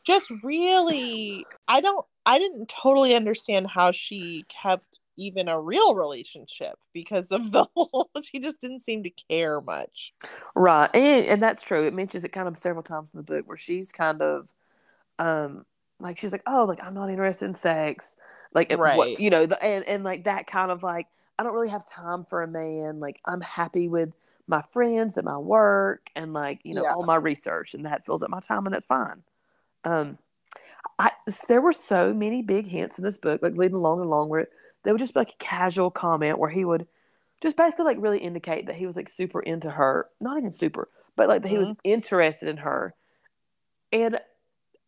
just 0.03 0.29
really 0.42 1.46
I 1.68 1.81
don't 1.81 2.05
I 2.27 2.40
didn't 2.40 2.68
totally 2.68 3.14
understand 3.14 3.68
how 3.68 3.92
she 3.92 4.44
kept 4.48 4.98
even 5.16 5.48
a 5.48 5.61
real 5.61 5.94
relationship 5.94 6.79
because 6.92 7.31
of 7.31 7.53
the 7.53 7.64
whole 7.77 8.11
she 8.24 8.40
just 8.40 8.61
didn't 8.61 8.81
seem 8.81 9.05
to 9.05 9.11
care 9.11 9.61
much. 9.61 10.14
Right. 10.57 10.90
And, 10.94 11.27
and 11.27 11.42
that's 11.42 11.62
true. 11.62 11.87
It 11.87 11.94
mentions 11.94 12.24
it 12.24 12.31
kind 12.31 12.48
of 12.48 12.57
several 12.57 12.83
times 12.83 13.14
in 13.14 13.18
the 13.18 13.24
book 13.24 13.46
where 13.46 13.57
she's 13.57 13.92
kind 13.92 14.20
of 14.20 14.48
um 15.20 15.64
like 16.01 16.18
she's 16.18 16.33
like, 16.33 16.42
Oh, 16.46 16.64
like 16.64 16.83
I'm 16.83 16.94
not 16.94 17.09
interested 17.11 17.44
in 17.46 17.55
sex. 17.55 18.16
Like 18.53 18.72
and 18.72 18.81
what- 18.81 18.98
Right. 18.98 19.20
you 19.20 19.31
know, 19.31 19.46
the, 19.46 19.62
and, 19.62 19.85
and 19.87 20.03
like 20.03 20.24
that 20.24 20.48
kind 20.48 20.72
of 20.72 20.83
like 20.83 21.07
I 21.38 21.42
don't 21.42 21.55
really 21.55 21.68
have 21.68 21.87
time 21.87 22.24
for 22.24 22.42
a 22.42 22.48
man. 22.48 23.01
Like 23.01 23.20
I'm 23.24 23.40
happy 23.40 23.88
with 23.88 24.12
my 24.46 24.62
friends 24.72 25.16
and 25.16 25.24
my 25.24 25.38
work 25.38 26.11
and 26.16 26.33
like, 26.33 26.61
you 26.64 26.74
know, 26.74 26.83
Yeah. 26.83 26.92
all 26.94 27.05
my 27.05 27.16
research 27.16 27.74
and 27.74 27.85
that 27.87 28.05
fills 28.05 28.22
up 28.22 28.31
my 28.31 28.40
time 28.40 28.66
and 28.66 28.74
that's 28.74 28.87
fine. 28.87 29.22
Um 29.85 30.18
I 30.98 31.12
there 31.48 31.61
were 31.61 31.72
so 31.72 32.12
many 32.12 32.42
big 32.42 32.66
hints 32.66 32.98
in 32.98 33.05
this 33.05 33.18
book, 33.18 33.42
like 33.42 33.57
leading 33.57 33.77
along 33.77 34.01
and 34.01 34.09
along 34.09 34.29
where 34.31 34.48
there 34.83 34.92
would 34.94 34.98
just 35.01 35.14
be 35.14 35.20
like 35.20 35.33
a 35.33 35.37
casual 35.37 35.90
comment 35.90 36.38
where 36.38 36.51
he 36.51 36.64
would 36.64 36.87
just 37.40 37.57
basically 37.57 37.85
like 37.85 37.98
really 38.01 38.18
indicate 38.18 38.66
that 38.66 38.77
he 38.77 38.87
was 38.87 38.96
like 38.96 39.09
super 39.09 39.40
into 39.40 39.70
her. 39.70 40.09
Not 40.20 40.38
even 40.38 40.51
super, 40.51 40.88
but 41.14 41.29
like 41.29 41.42
that 41.42 41.48
he 41.48 41.59
was 41.59 41.72
interested 41.85 42.48
in 42.48 42.59
her. 42.59 42.94
And 43.92 44.18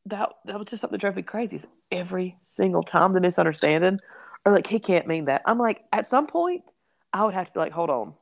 that 0.06 0.30
that 0.46 0.58
was 0.58 0.66
just 0.66 0.80
something 0.80 0.94
that 0.96 1.00
drove 1.00 1.16
me 1.16 1.22
crazy. 1.22 1.56
is 1.56 1.66
Every 1.92 2.36
single 2.42 2.82
time 2.82 3.12
the 3.12 3.20
misunderstanding 3.20 4.00
or 4.44 4.52
like 4.52 4.66
he 4.66 4.78
can't 4.78 5.06
mean 5.06 5.26
that. 5.26 5.42
I'm 5.46 5.58
like, 5.58 5.84
at 5.92 6.06
some 6.06 6.26
point 6.26 6.62
I 7.12 7.24
would 7.24 7.34
have 7.34 7.46
to 7.48 7.52
be 7.52 7.60
like, 7.60 7.72
hold 7.72 7.90
on. 7.90 8.14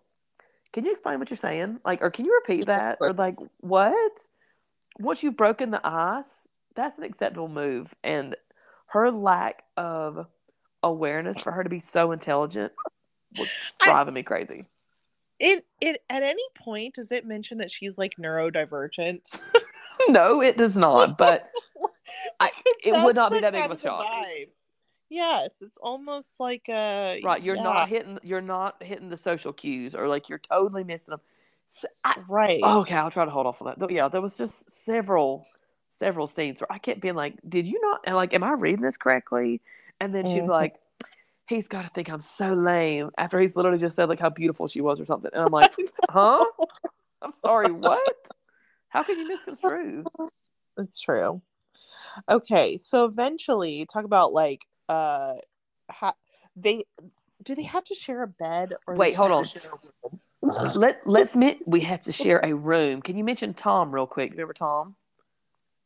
Can 0.73 0.85
you 0.85 0.91
explain 0.91 1.19
what 1.19 1.31
you're 1.31 1.37
saying? 1.37 1.79
Like, 1.85 2.03
or 2.03 2.11
can 2.11 2.25
you 2.25 2.35
repeat 2.43 2.67
that? 2.67 2.99
Or 3.01 3.13
like, 3.13 3.37
what? 3.61 4.13
Once 4.99 5.23
you've 5.23 5.37
broken 5.37 5.71
the 5.71 5.81
ice, 5.87 6.49
that's 6.75 6.99
an 6.99 7.05
acceptable 7.05 7.49
move. 7.49 7.95
And 8.03 8.37
her 8.87 9.11
lack 9.11 9.63
of 9.77 10.27
awareness 10.83 11.39
for 11.39 11.53
her 11.53 11.63
to 11.65 11.71
be 11.71 11.79
so 11.79 12.13
intelligent 12.13 12.73
was 13.39 13.49
I- 13.81 13.87
driving 13.87 14.15
me 14.15 14.23
crazy. 14.23 14.67
It 15.41 15.65
it 15.81 16.03
at 16.11 16.25
any 16.25 16.43
point 16.59 16.95
does 16.97 17.13
it 17.13 17.25
mention 17.25 17.59
that 17.59 17.71
she's 17.71 17.97
like 17.97 18.15
neurodivergent? 18.19 19.21
No, 20.09 20.41
it 20.41 20.57
does 20.57 20.77
not. 20.77 21.19
But 21.19 21.51
I- 22.41 22.53
it 22.85 23.05
would 23.05 23.17
not 23.17 23.33
be 23.33 23.41
that 23.41 23.53
big 23.53 23.65
of 23.65 23.73
a 23.73 23.79
shock. 23.79 24.01
vibe. 24.01 24.49
Yes, 25.11 25.63
it's 25.63 25.79
almost 25.79 26.39
like 26.41 26.69
a 26.69 27.19
right, 27.23 27.43
you're 27.43 27.57
yeah, 27.57 27.57
not 27.57 27.89
hitting. 27.89 28.19
You're 28.23 28.41
not 28.41 28.83
hitting 28.83 29.09
the 29.09 29.17
social 29.17 29.53
cues, 29.53 29.95
or 29.95 30.09
like 30.09 30.29
you're 30.29 30.39
totally 30.39 30.85
missing 30.85 31.13
them. 31.13 31.21
So 31.71 31.89
I, 32.05 32.17
right. 32.17 32.81
okay, 32.81 32.95
I'll 32.97 33.11
try 33.11 33.25
to 33.25 33.31
hold 33.31 33.47
off 33.47 33.61
on 33.63 33.67
that. 33.69 33.79
But 33.79 33.91
yeah, 33.93 34.09
there 34.09 34.23
was 34.23 34.37
just 34.37 34.71
several, 34.71 35.47
several 35.89 36.27
scenes 36.27 36.61
where 36.61 36.71
I 36.73 36.79
kept 36.79 37.01
being 37.01 37.15
like, 37.15 37.39
"Did 37.49 37.67
you 37.67 37.81
not?" 37.83 38.01
And 38.05 38.17
like, 38.17 38.35
"Am 38.35 38.45
I 38.45 38.53
reading 38.53 38.83
this 38.83 38.97
correctly?" 38.97 39.61
And 40.01 40.15
then 40.15 40.27
she'd 40.27 40.45
be 40.45 40.51
Mhm. 40.51 40.51
like, 40.51 40.77
"He's 41.49 41.69
got 41.69 41.83
to 41.85 41.89
think 41.91 42.11
I'm 42.11 42.21
so 42.23 42.55
lame." 42.55 43.11
After 43.19 43.41
he's 43.41 43.57
literally 43.57 43.79
just 43.79 43.97
said 43.97 44.09
like 44.09 44.21
how 44.21 44.31
beautiful 44.31 44.69
she 44.69 44.81
was 44.83 45.01
or 45.01 45.07
something, 45.07 45.33
and 45.35 45.43
I'm 45.45 45.53
like, 45.53 45.79
"Huh? 46.11 46.47
I'm 47.23 47.33
sorry, 47.33 47.73
what? 47.73 48.33
How 48.91 49.05
can 49.05 49.19
you 49.19 49.27
misconstrue?" 49.27 50.09
It's 50.79 51.01
true. 51.01 51.43
Okay, 52.31 52.79
so 52.79 53.05
eventually, 53.07 53.87
talk 53.87 54.05
about 54.05 54.33
like 54.33 54.67
uh, 54.89 55.35
ha- 55.91 56.15
they 56.57 56.85
do 57.43 57.55
they 57.55 57.63
have 57.63 57.85
to 57.85 57.95
share 57.95 58.23
a 58.23 58.27
bed 58.29 58.75
or 58.87 58.97
Wait, 58.97 59.15
hold 59.15 59.31
on. 59.31 59.45
to 59.45 59.49
share 59.49 59.71
a 59.71 60.09
room? 60.09 60.21
Let 60.77 61.01
Let's 61.07 61.35
admit 61.35 61.59
we 61.67 61.81
have 61.81 62.05
to 62.05 62.13
share 62.13 62.41
a 62.45 62.55
room. 62.55 63.03
Can 63.03 63.17
you 63.17 63.25
mention 63.25 63.55
Tom 63.55 63.93
real 63.93 64.07
quick? 64.07 64.31
Remember 64.33 64.55
Tom? 64.55 64.97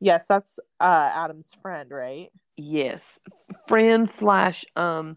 Yes, 0.00 0.26
that's 0.26 0.58
uh 0.80 1.10
Adam's 1.14 1.54
friend, 1.62 1.90
right? 1.90 2.28
Yes, 2.56 3.20
friend 3.66 4.08
slash 4.08 4.64
um 4.76 5.16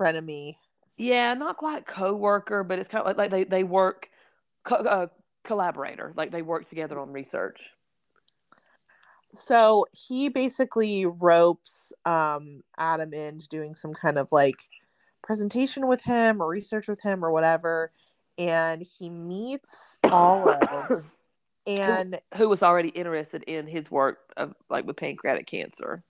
Frenemy. 0.00 0.56
yeah, 0.96 1.34
not 1.34 1.56
quite 1.56 1.86
co-worker, 1.86 2.64
but 2.64 2.78
it's 2.78 2.88
kind 2.88 3.02
of 3.02 3.06
like, 3.06 3.16
like 3.16 3.30
they 3.30 3.44
they 3.44 3.64
work 3.64 4.08
co- 4.64 4.76
uh, 4.76 5.06
collaborator, 5.44 6.12
like 6.16 6.30
they 6.32 6.42
work 6.42 6.68
together 6.68 6.98
on 7.00 7.12
research. 7.12 7.70
So 9.34 9.86
he 9.92 10.28
basically 10.28 11.06
ropes 11.06 11.92
um 12.04 12.62
Adam 12.78 13.12
into 13.12 13.48
doing 13.48 13.74
some 13.74 13.94
kind 13.94 14.18
of 14.18 14.28
like 14.32 14.56
presentation 15.22 15.86
with 15.86 16.02
him 16.02 16.40
or 16.40 16.48
research 16.48 16.88
with 16.88 17.00
him 17.00 17.24
or 17.24 17.30
whatever, 17.30 17.92
and 18.38 18.82
he 18.82 19.10
meets 19.10 19.98
Olive 20.04 21.04
and 21.66 22.20
Who 22.36 22.48
was 22.48 22.62
already 22.62 22.90
interested 22.90 23.42
in 23.44 23.66
his 23.66 23.90
work 23.90 24.18
of 24.36 24.54
like 24.68 24.86
with 24.86 24.96
pancreatic 24.96 25.46
cancer? 25.46 26.02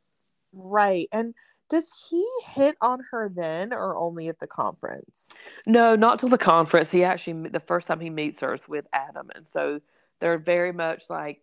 right 0.56 1.08
and 1.12 1.34
does 1.70 2.08
he 2.08 2.24
hit 2.46 2.76
on 2.80 3.00
her 3.10 3.30
then 3.34 3.72
or 3.72 3.96
only 3.96 4.28
at 4.28 4.38
the 4.38 4.46
conference? 4.46 5.32
No, 5.66 5.96
not 5.96 6.18
till 6.18 6.28
the 6.28 6.38
conference. 6.38 6.90
He 6.90 7.02
actually 7.04 7.48
the 7.48 7.60
first 7.60 7.86
time 7.86 8.00
he 8.00 8.10
meets 8.10 8.40
her 8.40 8.54
is 8.54 8.68
with 8.68 8.86
Adam, 8.92 9.30
and 9.34 9.46
so 9.46 9.80
they're 10.20 10.38
very 10.38 10.72
much 10.72 11.04
like 11.08 11.40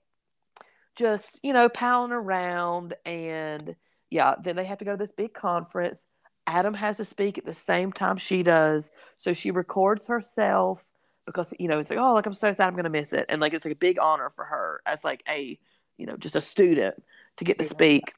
just 0.95 1.39
you 1.43 1.53
know 1.53 1.69
palling 1.69 2.11
around, 2.11 2.95
and 3.05 3.75
yeah, 4.09 4.35
then 4.41 4.55
they 4.55 4.65
have 4.65 4.79
to 4.79 4.85
go 4.85 4.91
to 4.91 4.97
this 4.97 5.11
big 5.11 5.33
conference. 5.33 6.05
Adam 6.47 6.73
has 6.73 6.97
to 6.97 7.05
speak 7.05 7.37
at 7.37 7.45
the 7.45 7.53
same 7.53 7.91
time 7.91 8.17
she 8.17 8.43
does, 8.43 8.89
so 9.17 9.33
she 9.33 9.51
records 9.51 10.07
herself 10.07 10.87
because 11.25 11.53
you 11.59 11.67
know 11.67 11.79
it's 11.79 11.89
like 11.89 11.99
oh 11.99 12.13
like 12.13 12.25
I'm 12.25 12.33
so 12.33 12.51
sad 12.51 12.67
I'm 12.67 12.75
gonna 12.75 12.89
miss 12.89 13.13
it, 13.13 13.25
and 13.29 13.41
like 13.41 13.53
it's 13.53 13.65
like 13.65 13.73
a 13.73 13.77
big 13.77 13.99
honor 14.01 14.29
for 14.29 14.45
her 14.45 14.81
as 14.85 15.03
like 15.03 15.23
a 15.29 15.57
you 15.97 16.05
know 16.05 16.17
just 16.17 16.35
a 16.35 16.41
student 16.41 16.95
to 17.37 17.43
get 17.43 17.59
to 17.59 17.67
speak, 17.67 18.13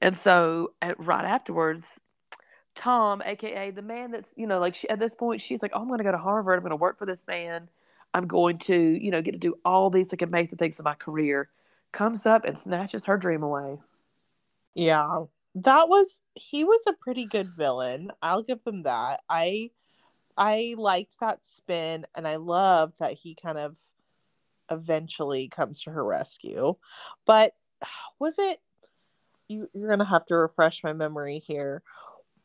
and 0.00 0.16
so 0.16 0.72
right 0.98 1.24
afterwards 1.24 1.98
Tom, 2.74 3.22
aka 3.24 3.70
the 3.70 3.82
man 3.82 4.10
that's 4.12 4.32
you 4.36 4.46
know 4.46 4.58
like 4.58 4.74
she, 4.74 4.88
at 4.88 4.98
this 4.98 5.14
point 5.14 5.40
she's 5.40 5.62
like, 5.62 5.72
oh, 5.74 5.80
I'm 5.80 5.88
going 5.88 5.98
to 5.98 6.04
go 6.04 6.12
to 6.12 6.18
Harvard. 6.18 6.56
I'm 6.56 6.62
going 6.62 6.70
to 6.70 6.76
work 6.76 6.98
for 6.98 7.06
this 7.06 7.26
man. 7.26 7.68
I'm 8.14 8.26
going 8.26 8.58
to 8.58 8.74
you 8.76 9.10
know 9.10 9.22
get 9.22 9.32
to 9.32 9.38
do 9.38 9.54
all 9.64 9.90
these 9.90 10.12
like 10.12 10.22
amazing 10.22 10.58
things 10.58 10.78
in 10.78 10.84
my 10.84 10.94
career. 10.94 11.48
Comes 11.92 12.26
up 12.26 12.44
and 12.44 12.58
snatches 12.58 13.04
her 13.04 13.16
dream 13.16 13.42
away. 13.42 13.78
Yeah. 14.74 15.24
That 15.54 15.88
was 15.88 16.20
he 16.34 16.64
was 16.64 16.82
a 16.86 16.94
pretty 16.94 17.26
good 17.26 17.48
villain. 17.56 18.10
I'll 18.22 18.42
give 18.42 18.64
them 18.64 18.84
that. 18.84 19.20
I 19.28 19.70
I 20.36 20.74
liked 20.78 21.20
that 21.20 21.44
spin 21.44 22.06
and 22.16 22.26
I 22.26 22.36
love 22.36 22.94
that 22.98 23.12
he 23.12 23.34
kind 23.34 23.58
of 23.58 23.76
eventually 24.70 25.48
comes 25.48 25.82
to 25.82 25.90
her 25.90 26.04
rescue. 26.04 26.74
But 27.26 27.54
was 28.18 28.38
it 28.38 28.58
you 29.52 29.68
you're 29.74 29.88
going 29.88 29.98
to 29.98 30.04
have 30.04 30.26
to 30.26 30.36
refresh 30.36 30.82
my 30.82 30.92
memory 30.92 31.42
here. 31.46 31.82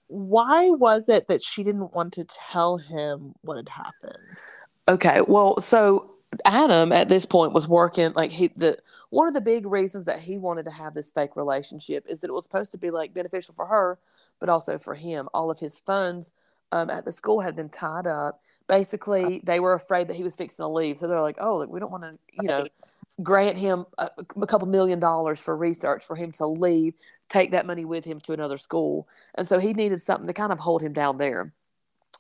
Why 0.07 0.69
was 0.69 1.09
it 1.09 1.27
that 1.27 1.41
she 1.41 1.63
didn't 1.63 1.93
want 1.93 2.13
to 2.13 2.25
tell 2.25 2.77
him 2.77 3.33
what 3.41 3.57
had 3.57 3.69
happened? 3.69 4.37
Okay, 4.87 5.21
well, 5.21 5.59
so 5.59 6.11
Adam 6.45 6.91
at 6.91 7.09
this 7.09 7.25
point 7.25 7.53
was 7.53 7.67
working 7.67 8.11
like 8.13 8.31
he 8.31 8.49
the 8.55 8.77
one 9.09 9.27
of 9.27 9.33
the 9.33 9.41
big 9.41 9.65
reasons 9.65 10.05
that 10.05 10.19
he 10.19 10.37
wanted 10.37 10.65
to 10.65 10.71
have 10.71 10.93
this 10.93 11.11
fake 11.11 11.35
relationship 11.35 12.05
is 12.07 12.19
that 12.19 12.29
it 12.29 12.33
was 12.33 12.43
supposed 12.43 12.71
to 12.71 12.77
be 12.77 12.91
like 12.91 13.13
beneficial 13.13 13.53
for 13.53 13.65
her, 13.65 13.97
but 14.39 14.49
also 14.49 14.77
for 14.77 14.95
him. 14.95 15.29
All 15.33 15.51
of 15.51 15.59
his 15.59 15.79
funds 15.79 16.33
um, 16.71 16.89
at 16.89 17.05
the 17.05 17.11
school 17.11 17.39
had 17.41 17.55
been 17.55 17.69
tied 17.69 18.07
up. 18.07 18.41
Basically, 18.67 19.41
they 19.43 19.59
were 19.59 19.73
afraid 19.73 20.07
that 20.09 20.15
he 20.15 20.23
was 20.23 20.35
fixing 20.35 20.63
to 20.63 20.67
leave, 20.67 20.97
so 20.97 21.07
they're 21.07 21.21
like, 21.21 21.37
"Oh, 21.39 21.57
like, 21.57 21.69
we 21.69 21.79
don't 21.79 21.91
want 21.91 22.03
to, 22.03 22.17
you 22.41 22.47
know, 22.47 22.65
grant 23.23 23.57
him 23.57 23.85
a, 23.97 24.09
a 24.41 24.47
couple 24.47 24.67
million 24.67 24.99
dollars 24.99 25.39
for 25.39 25.55
research 25.55 26.05
for 26.05 26.15
him 26.15 26.31
to 26.33 26.45
leave, 26.45 26.93
take 27.29 27.51
that 27.51 27.65
money 27.65 27.85
with 27.85 28.03
him 28.03 28.19
to 28.21 28.33
another 28.33 28.57
school, 28.57 29.07
and 29.35 29.47
so 29.47 29.59
he 29.59 29.73
needed 29.73 30.01
something 30.01 30.27
to 30.27 30.33
kind 30.33 30.51
of 30.51 30.59
hold 30.59 30.81
him 30.81 30.93
down 30.93 31.17
there." 31.17 31.53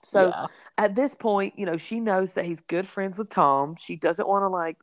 So 0.03 0.29
Yeah. 0.29 0.47
at 0.77 0.95
this 0.95 1.15
point, 1.15 1.57
you 1.57 1.65
know, 1.65 1.77
she 1.77 1.99
knows 1.99 2.33
that 2.33 2.45
he's 2.45 2.61
good 2.61 2.87
friends 2.87 3.17
with 3.17 3.29
Tom. 3.29 3.75
She 3.77 3.95
doesn't 3.95 4.27
want 4.27 4.43
to 4.43 4.49
like, 4.49 4.77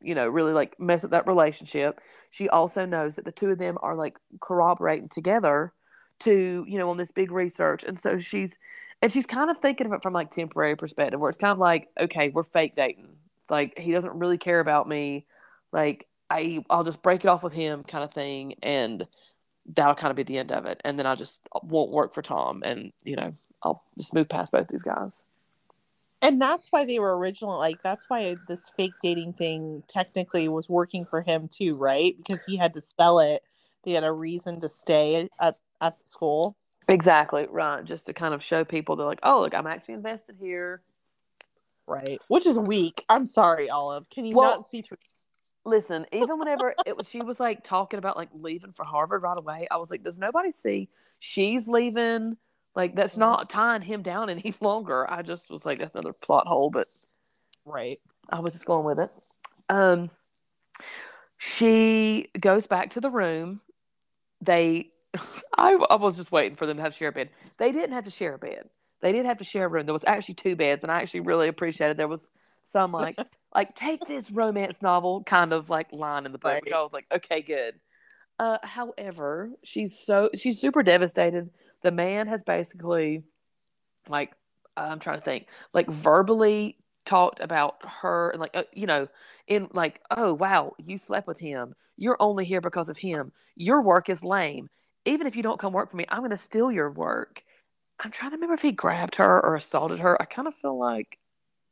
you 0.00 0.14
know, 0.14 0.28
really 0.28 0.52
like 0.52 0.78
mess 0.80 1.04
up 1.04 1.10
that 1.12 1.26
relationship. 1.26 2.00
She 2.30 2.48
also 2.48 2.86
knows 2.86 3.16
that 3.16 3.24
the 3.24 3.32
two 3.32 3.50
of 3.50 3.58
them 3.58 3.78
are 3.82 3.94
like 3.96 4.18
corroborating 4.40 5.08
together 5.08 5.72
to, 6.20 6.64
you 6.68 6.78
know, 6.78 6.90
on 6.90 6.96
this 6.96 7.12
big 7.12 7.30
research. 7.32 7.84
And 7.84 7.98
so 8.00 8.18
she's 8.18 8.58
and 9.00 9.12
she's 9.12 9.26
kind 9.26 9.50
of 9.50 9.58
thinking 9.58 9.86
of 9.86 9.92
it 9.92 10.02
from 10.02 10.12
like 10.12 10.30
temporary 10.30 10.76
perspective 10.76 11.20
where 11.20 11.30
it's 11.30 11.38
kind 11.38 11.52
of 11.52 11.58
like, 11.58 11.88
okay, 12.00 12.28
we're 12.30 12.44
fake 12.44 12.76
dating. 12.76 13.16
Like 13.48 13.78
he 13.78 13.92
doesn't 13.92 14.14
really 14.18 14.38
care 14.38 14.60
about 14.60 14.88
me. 14.88 15.26
Like 15.72 16.08
I 16.30 16.64
I'll 16.70 16.84
just 16.84 17.02
break 17.02 17.24
it 17.24 17.28
off 17.28 17.42
with 17.44 17.52
him 17.52 17.84
kind 17.84 18.04
of 18.04 18.12
thing 18.12 18.54
and 18.62 19.06
that'll 19.74 19.94
kind 19.94 20.10
of 20.10 20.16
be 20.16 20.22
the 20.24 20.38
end 20.38 20.52
of 20.52 20.66
it. 20.66 20.80
And 20.84 20.98
then 20.98 21.06
I 21.06 21.14
just 21.14 21.40
won't 21.62 21.90
work 21.92 22.14
for 22.14 22.22
Tom 22.22 22.62
and, 22.64 22.92
you 23.04 23.16
know, 23.16 23.34
I'll 23.62 23.82
just 23.98 24.14
move 24.14 24.28
past 24.28 24.52
both 24.52 24.68
these 24.68 24.82
guys. 24.82 25.24
And 26.20 26.40
that's 26.40 26.70
why 26.70 26.84
they 26.84 27.00
were 27.00 27.16
original. 27.18 27.58
Like 27.58 27.82
that's 27.82 28.08
why 28.08 28.36
this 28.48 28.70
fake 28.76 28.92
dating 29.02 29.32
thing 29.34 29.82
technically 29.88 30.48
was 30.48 30.68
working 30.68 31.04
for 31.04 31.20
him 31.20 31.48
too, 31.48 31.74
right? 31.74 32.16
Because 32.16 32.44
he 32.44 32.56
had 32.56 32.74
to 32.74 32.80
spell 32.80 33.18
it. 33.18 33.44
They 33.82 33.92
had 33.92 34.04
a 34.04 34.12
reason 34.12 34.60
to 34.60 34.68
stay 34.68 35.28
at 35.40 35.58
at 35.80 35.98
the 35.98 36.04
school. 36.04 36.56
Exactly 36.88 37.46
right. 37.50 37.84
Just 37.84 38.06
to 38.06 38.12
kind 38.12 38.34
of 38.34 38.42
show 38.42 38.64
people 38.64 38.94
they're 38.96 39.06
like, 39.06 39.20
oh, 39.24 39.40
look, 39.40 39.54
I'm 39.54 39.66
actually 39.66 39.94
invested 39.94 40.36
here. 40.40 40.82
Right. 41.86 42.20
Which 42.28 42.46
is 42.46 42.58
weak. 42.58 43.04
I'm 43.08 43.26
sorry, 43.26 43.68
Olive. 43.68 44.08
Can 44.08 44.24
you 44.24 44.36
Well- 44.36 44.56
not 44.58 44.66
see 44.66 44.82
through? 44.82 44.98
Listen, 45.64 46.06
even 46.12 46.38
whenever 46.40 46.74
it 46.86 46.96
was, 46.96 47.08
she 47.08 47.20
was 47.20 47.38
like 47.38 47.62
talking 47.64 47.98
about 47.98 48.16
like 48.16 48.30
leaving 48.34 48.72
for 48.72 48.84
Harvard 48.84 49.22
right 49.22 49.38
away, 49.38 49.66
I 49.70 49.76
was 49.76 49.90
like, 49.90 50.02
does 50.02 50.18
nobody 50.18 50.50
see 50.50 50.88
she's 51.18 51.68
leaving? 51.68 52.36
Like 52.74 52.94
that's 52.94 53.16
Mhm. 53.16 53.20
not 53.20 53.50
tying 53.50 53.82
him 53.82 54.02
down 54.02 54.30
any 54.30 54.54
longer. 54.60 55.10
I 55.10 55.22
just 55.22 55.50
was 55.50 55.64
like, 55.64 55.78
that's 55.78 55.94
another 55.94 56.12
plot 56.12 56.46
hole, 56.46 56.70
but 56.70 56.88
Right. 57.64 58.00
I 58.28 58.40
was 58.40 58.54
just 58.54 58.66
going 58.66 58.84
with 58.84 58.98
it. 58.98 59.10
Um, 59.68 60.10
she 61.38 62.28
goes 62.40 62.66
back 62.66 62.90
to 62.90 63.00
the 63.00 63.10
room. 63.10 63.60
They, 64.40 64.90
I, 65.58 65.74
I 65.90 65.96
was 65.96 66.16
just 66.16 66.32
waiting 66.32 66.56
for 66.56 66.66
them 66.66 66.76
to 66.76 66.82
have 66.82 66.92
to 66.92 66.98
share 66.98 67.08
a 67.08 67.12
bed. 67.12 67.30
They 67.58 67.72
didn't 67.72 67.92
have 67.92 68.04
to 68.04 68.10
share 68.10 68.34
a 68.34 68.38
bed. 68.38 68.68
They 69.00 69.12
did 69.12 69.26
have 69.26 69.38
to 69.38 69.44
share 69.44 69.66
a 69.66 69.68
room. 69.68 69.86
There 69.86 69.92
was 69.92 70.04
actually 70.06 70.34
two 70.34 70.56
beds, 70.56 70.82
and 70.82 70.90
I 70.92 71.00
actually 71.00 71.20
really 71.20 71.48
appreciated. 71.48 71.96
There 71.96 72.08
was 72.08 72.30
some 72.64 72.92
like, 72.92 73.18
like 73.54 73.74
take 73.74 74.06
this 74.06 74.30
romance 74.30 74.80
novel 74.82 75.22
kind 75.24 75.52
of 75.52 75.68
like 75.70 75.92
line 75.92 76.26
in 76.26 76.32
the 76.32 76.38
book, 76.38 76.60
which 76.64 76.72
I 76.72 76.80
was 76.82 76.92
like, 76.92 77.06
okay, 77.12 77.42
good. 77.42 77.74
Uh, 78.38 78.58
however, 78.62 79.50
she's 79.62 79.98
so 79.98 80.30
she's 80.34 80.60
super 80.60 80.82
devastated. 80.82 81.50
The 81.82 81.90
man 81.90 82.28
has 82.28 82.42
basically, 82.42 83.24
like, 84.08 84.32
I'm 84.76 85.00
trying 85.00 85.18
to 85.18 85.24
think, 85.24 85.46
like 85.74 85.88
verbally 85.88 86.76
talked 87.04 87.40
about 87.40 87.76
her 87.84 88.30
and 88.30 88.40
like 88.40 88.52
uh, 88.54 88.62
you 88.72 88.86
know 88.86 89.08
in 89.48 89.68
like 89.72 90.00
oh 90.12 90.32
wow 90.32 90.72
you 90.78 90.96
slept 90.96 91.26
with 91.26 91.40
him 91.40 91.74
you're 91.96 92.16
only 92.20 92.44
here 92.44 92.60
because 92.60 92.88
of 92.88 92.96
him 92.96 93.32
your 93.56 93.82
work 93.82 94.08
is 94.08 94.22
lame 94.22 94.68
even 95.04 95.26
if 95.26 95.34
you 95.34 95.42
don't 95.42 95.58
come 95.58 95.72
work 95.72 95.90
for 95.90 95.96
me 95.96 96.06
i'm 96.10 96.20
going 96.20 96.30
to 96.30 96.36
steal 96.36 96.70
your 96.70 96.88
work 96.92 97.42
i'm 97.98 98.12
trying 98.12 98.30
to 98.30 98.36
remember 98.36 98.54
if 98.54 98.62
he 98.62 98.70
grabbed 98.70 99.16
her 99.16 99.44
or 99.44 99.56
assaulted 99.56 99.98
her 99.98 100.20
i 100.22 100.24
kind 100.24 100.46
of 100.46 100.54
feel 100.62 100.78
like 100.78 101.18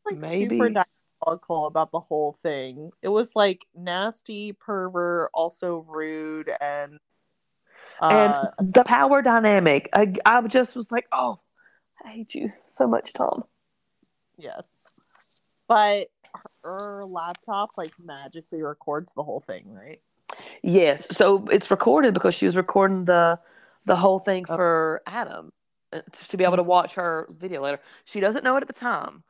Like 0.04 0.20
Maybe. 0.20 0.46
super 0.46 0.70
diabolical 0.70 1.66
about 1.66 1.92
the 1.92 2.00
whole 2.00 2.32
thing. 2.32 2.90
It 3.02 3.08
was 3.08 3.36
like 3.36 3.66
nasty, 3.74 4.52
pervert, 4.54 5.30
also 5.34 5.84
rude, 5.88 6.50
and 6.60 6.98
uh, 8.00 8.46
and 8.58 8.72
the 8.74 8.84
power 8.84 9.22
dynamic 9.22 9.88
I, 9.92 10.12
I 10.24 10.40
just 10.42 10.74
was 10.76 10.90
like 10.90 11.06
oh 11.12 11.40
i 12.04 12.10
hate 12.10 12.34
you 12.34 12.50
so 12.66 12.86
much 12.86 13.12
tom 13.12 13.44
yes. 14.38 14.86
But 15.68 16.06
her 16.64 17.04
laptop 17.04 17.70
like 17.76 17.92
magically 18.02 18.62
records 18.62 19.12
the 19.12 19.22
whole 19.22 19.40
thing, 19.40 19.72
right? 19.72 20.00
Yes, 20.62 21.14
so 21.16 21.46
it's 21.50 21.70
recorded 21.70 22.14
because 22.14 22.34
she 22.34 22.46
was 22.46 22.56
recording 22.56 23.04
the 23.04 23.38
the 23.84 23.96
whole 23.96 24.18
thing 24.18 24.44
Oh. 24.48 24.56
for 24.56 25.02
Adam 25.06 25.52
uh, 25.92 26.00
to 26.28 26.36
be 26.36 26.44
able 26.44 26.56
to 26.56 26.62
watch 26.64 26.94
her 26.94 27.28
video 27.30 27.62
later. 27.62 27.80
She 28.04 28.20
doesn't 28.20 28.42
know 28.44 28.56
it 28.56 28.62
at 28.62 28.66
the 28.66 28.72
time. 28.72 29.22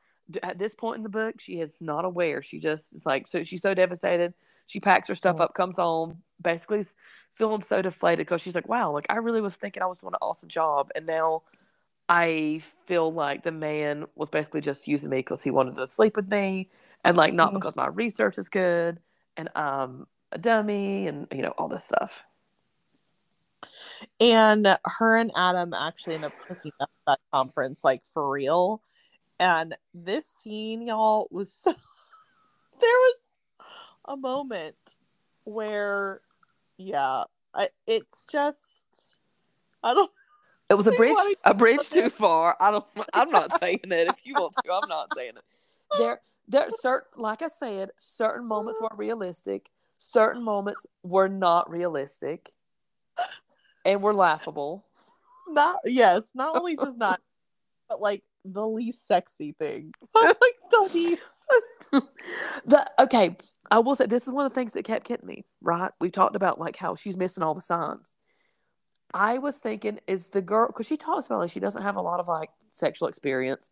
At 0.43 0.59
this 0.59 0.75
point 0.75 0.97
in 0.99 1.03
the 1.03 1.09
book, 1.09 1.41
she 1.41 1.61
is 1.61 1.77
not 1.81 2.05
aware. 2.05 2.43
She 2.43 2.59
just 2.59 2.95
is 2.95 3.05
like 3.05 3.27
so. 3.29 3.43
She's 3.43 3.63
so 3.63 3.75
devastated. 3.75 4.33
She 4.71 4.79
packs 4.79 5.09
her 5.09 5.17
stuff 5.17 5.41
up, 5.41 5.53
comes 5.55 5.77
home, 5.77 6.23
basically 6.41 6.85
feeling 7.33 7.61
so 7.63 7.83
deflated 7.83 8.25
because 8.25 8.41
she's 8.41 8.55
like, 8.55 8.69
"Wow, 8.69 8.93
like 8.93 9.07
I 9.11 9.17
really 9.17 9.41
was 9.41 9.57
thinking 9.57 9.83
I 9.83 9.87
was 9.87 9.99
doing 9.99 10.15
an 10.15 10.19
awesome 10.23 10.49
job, 10.49 10.91
and 10.95 11.07
now 11.07 11.43
I 12.09 12.63
feel 12.87 13.13
like 13.13 13.43
the 13.43 13.51
man 13.51 14.07
was 14.15 14.29
basically 14.31 14.61
just 14.61 14.87
using 14.87 15.11
me 15.11 15.19
because 15.19 15.43
he 15.43 15.51
wanted 15.51 15.77
to 15.77 15.89
sleep 15.89 16.15
with 16.15 16.29
me, 16.31 16.71
and 17.05 17.17
like 17.17 17.35
not 17.35 17.51
Mhm. 17.51 17.55
because 17.55 17.75
my 17.75 17.89
research 17.89 18.39
is 18.39 18.49
good, 18.49 19.01
and 19.37 19.49
I'm 19.57 20.07
a 20.31 20.39
dummy 20.39 21.09
and 21.09 21.27
you 21.33 21.43
know 21.43 21.53
all 21.59 21.67
this 21.69 21.85
stuff. 21.85 22.23
And 24.21 24.69
her 24.85 25.17
and 25.17 25.33
Adam 25.37 25.75
actually 25.75 26.15
end 26.15 26.25
up 26.27 26.35
hooking 26.49 26.73
up 26.81 26.91
at 27.09 27.13
that 27.13 27.21
conference, 27.33 27.83
like 27.83 28.03
for 28.07 28.31
real. 28.31 28.83
And 29.41 29.77
this 29.95 30.27
scene, 30.27 30.83
y'all, 30.83 31.27
was 31.33 31.53
so. 31.53 31.73
there 32.81 32.91
was 32.91 33.30
a 34.11 34.17
moment 34.17 34.97
where, 35.45 36.21
yeah, 36.77 37.25
I, 37.55 37.69
it's 37.87 38.27
just. 38.31 39.19
I 39.83 39.95
don't. 39.95 40.11
It 40.69 40.75
was 40.75 40.87
a 40.87 40.93
bridge, 40.97 41.17
a 41.45 41.55
bridge 41.55 41.89
too 41.91 42.11
far. 42.11 42.57
I 42.61 42.71
don't. 42.71 42.85
I'm 43.15 43.31
not 43.31 43.59
saying 43.61 43.81
it. 43.85 44.09
If 44.09 44.27
you 44.27 44.35
want 44.35 44.55
to, 44.65 44.73
I'm 44.73 44.89
not 44.89 45.13
saying 45.15 45.33
it. 45.37 45.43
There, 45.99 46.21
there 46.49 46.63
are 46.63 46.71
certain, 46.71 47.23
like 47.23 47.43
I 47.43 47.49
said, 47.49 47.91
certain 47.97 48.47
moments 48.47 48.81
were 48.81 48.91
realistic. 48.97 49.71
Certain 49.99 50.43
moments 50.43 50.87
were 51.03 51.29
not 51.29 51.71
realistic, 51.71 52.51
and 53.85 54.03
were 54.03 54.15
laughable. 54.15 54.85
Not 55.49 55.77
yes, 55.85 56.33
not 56.35 56.57
only 56.57 56.77
just 56.77 56.97
not, 56.97 57.21
but 57.89 58.01
like 58.01 58.23
the 58.45 58.67
least 58.67 59.07
sexy 59.07 59.53
thing. 59.53 59.93
like 60.15 60.57
the 60.71 60.91
least. 60.95 61.47
the 62.67 62.91
okay, 62.99 63.37
I 63.71 63.79
will 63.79 63.95
say 63.95 64.07
this 64.07 64.27
is 64.27 64.33
one 64.33 64.47
of 64.47 64.53
the 64.53 64.55
things 64.55 64.73
that 64.73 64.85
kept 64.85 65.07
getting 65.07 65.27
me. 65.27 65.45
Right, 65.61 65.93
we 66.01 66.11
talked 66.11 66.37
about 66.37 66.59
like 66.59 66.77
how 66.77 66.95
she's 66.95 67.17
missing 67.17 67.43
all 67.43 67.55
the 67.55 67.61
signs. 67.61 68.15
I 69.13 69.39
was 69.39 69.59
thinking, 69.59 69.99
is 70.07 70.29
the 70.29 70.43
girl 70.43 70.69
because 70.69 70.87
she 70.87 70.97
talks 70.97 71.27
about 71.27 71.41
like 71.41 71.51
she 71.51 71.61
doesn't 71.61 71.83
have 71.83 71.97
a 71.97 72.03
lot 72.03 72.21
of 72.21 72.29
like 72.29 72.51
sexual 72.71 73.09
experience. 73.09 73.71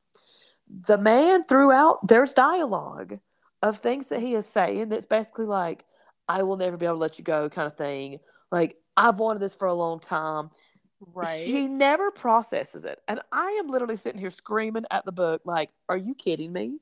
The 0.68 0.98
man 0.98 1.42
throughout 1.44 2.06
there's 2.06 2.32
dialogue 2.32 3.18
of 3.62 3.78
things 3.78 4.08
that 4.08 4.20
he 4.20 4.34
is 4.34 4.46
saying 4.46 4.88
that's 4.88 5.06
basically 5.06 5.46
like, 5.46 5.84
"I 6.28 6.42
will 6.42 6.56
never 6.56 6.76
be 6.76 6.86
able 6.86 6.96
to 6.96 7.00
let 7.00 7.18
you 7.18 7.24
go," 7.24 7.48
kind 7.48 7.66
of 7.66 7.76
thing. 7.76 8.20
Like 8.52 8.76
I've 8.96 9.18
wanted 9.18 9.40
this 9.40 9.54
for 9.54 9.66
a 9.68 9.74
long 9.74 10.00
time. 10.00 10.50
Right. 11.00 11.40
She 11.44 11.68
never 11.68 12.10
processes 12.10 12.84
it, 12.84 13.00
and 13.06 13.20
I 13.30 13.50
am 13.62 13.68
literally 13.68 13.96
sitting 13.96 14.20
here 14.20 14.30
screaming 14.30 14.84
at 14.90 15.04
the 15.04 15.12
book, 15.12 15.42
like, 15.44 15.70
"Are 15.88 15.96
you 15.96 16.14
kidding 16.14 16.52
me?" 16.52 16.78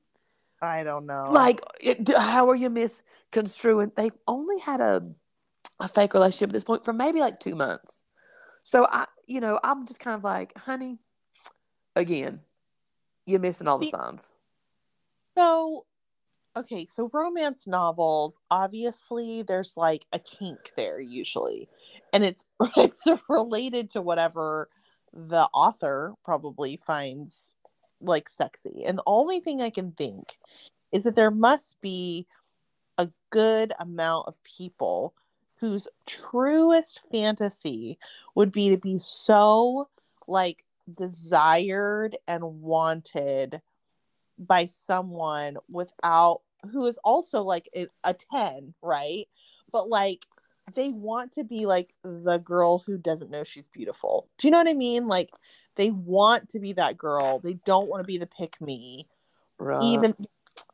I 0.63 0.83
don't 0.83 1.07
know. 1.07 1.27
like 1.31 1.61
it, 1.81 2.09
how 2.17 2.49
are 2.51 2.55
you 2.55 2.71
misconstruing? 2.71 3.93
They've 3.97 4.17
only 4.27 4.59
had 4.59 4.81
a 4.81 5.03
a 5.79 5.89
fake 5.89 6.15
relationship 6.15 6.51
at 6.51 6.53
this 6.55 6.65
point 6.65 6.85
for 6.85 6.93
maybe 6.93 7.21
like 7.21 7.39
two 7.39 7.55
months. 7.55 8.05
So 8.63 8.87
i 8.91 9.07
you 9.27 9.41
know 9.41 9.59
i'm 9.65 9.87
just 9.87 10.01
kind 10.01 10.15
of 10.17 10.23
like 10.25 10.57
honey 10.57 10.99
again 11.97 12.41
you're 13.27 13.41
missing 13.41 13.67
all 13.67 13.79
the 13.79 13.87
The- 13.87 13.99
signs. 13.99 14.33
So, 15.37 15.85
okay, 16.57 16.87
so 16.87 17.11
romance 17.13 17.67
novels, 17.67 18.39
obviously, 18.51 19.43
there's 19.43 19.77
like 19.77 20.07
a 20.13 20.19
kink 20.19 20.73
there 20.77 20.99
usually, 21.01 21.69
and 22.13 22.25
it's 22.25 22.47
it's 22.77 23.07
related 23.29 23.91
to 23.91 24.01
whatever 24.01 24.71
the 25.13 25.49
author 25.53 26.15
probably 26.25 26.77
finds 26.77 27.57
like 28.01 28.29
sexy. 28.29 28.85
And 28.85 28.99
the 28.99 29.03
only 29.07 29.41
thing 29.41 29.63
I 29.63 29.71
can 29.71 29.93
think 29.93 30.39
is 30.93 31.05
that 31.05 31.17
there 31.17 31.31
must 31.31 31.81
be 31.81 32.27
a 32.99 33.09
good 33.31 33.73
amount 33.79 34.29
of 34.29 34.43
people 34.45 35.15
whose 35.57 35.89
truest 36.07 37.01
fantasy 37.11 37.99
would 38.35 38.53
be 38.53 38.71
to 38.71 38.77
be 38.77 38.99
so 38.99 39.89
like 40.27 40.65
desired 40.95 42.17
and 42.29 42.63
wanted 42.63 43.61
by 44.39 44.67
someone 44.67 45.57
without 45.71 46.43
who 46.71 46.87
is 46.87 46.99
also 47.05 47.43
like 47.43 47.69
a, 47.75 47.87
a 48.05 48.15
10 48.15 48.75
right 48.83 49.27
but 49.73 49.89
like 49.89 50.27
they 50.75 50.91
want 50.91 51.33
to 51.33 51.45
be 51.45 51.67
like 51.67 51.95
the 52.03 52.39
girl 52.39 52.79
who 52.79 52.99
doesn't 52.99 53.31
know 53.31 53.45
she's 53.45 53.69
beautiful. 53.69 54.29
Do 54.39 54.47
you 54.47 54.51
know 54.51 54.59
what 54.59 54.69
i 54.69 54.75
mean? 54.75 55.07
Like 55.07 55.31
they 55.77 55.91
want 55.91 56.49
to 56.51 56.61
be 56.61 56.73
that 56.75 56.97
girl. 56.97 57.39
They 57.39 57.55
don't 57.65 57.89
want 57.89 58.03
to 58.03 58.07
be 58.07 58.19
the 58.19 58.27
pick 58.27 58.61
me 58.61 59.07
right. 59.59 59.83
even 59.83 60.15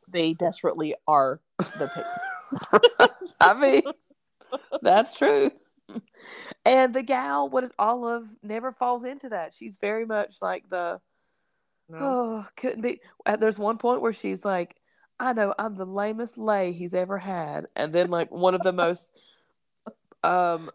they 0.07 0.33
desperately 0.33 0.95
are 1.07 1.39
the 1.57 1.89
pick 1.95 3.09
i 3.41 3.53
mean 3.53 3.81
that's 4.81 5.13
true. 5.13 5.51
And 6.65 6.93
the 6.93 7.03
gal 7.03 7.49
what 7.49 7.63
is 7.63 7.71
olive 7.79 8.27
never 8.41 8.71
falls 8.71 9.05
into 9.05 9.29
that. 9.29 9.53
She's 9.53 9.77
very 9.77 10.05
much 10.05 10.41
like 10.41 10.69
the 10.69 10.99
Oh, 11.99 12.45
couldn't 12.55 12.81
be. 12.81 13.01
There's 13.39 13.59
one 13.59 13.77
point 13.77 14.01
where 14.01 14.13
she's 14.13 14.45
like, 14.45 14.75
I 15.19 15.33
know 15.33 15.53
I'm 15.59 15.75
the 15.75 15.85
lamest 15.85 16.37
lay 16.37 16.71
he's 16.71 16.93
ever 16.93 17.17
had. 17.17 17.67
And 17.75 17.93
then, 17.93 18.09
like, 18.09 18.31
one 18.31 18.55
of 18.55 18.61
the 18.61 18.73
most, 18.73 19.11
um, 20.23 20.69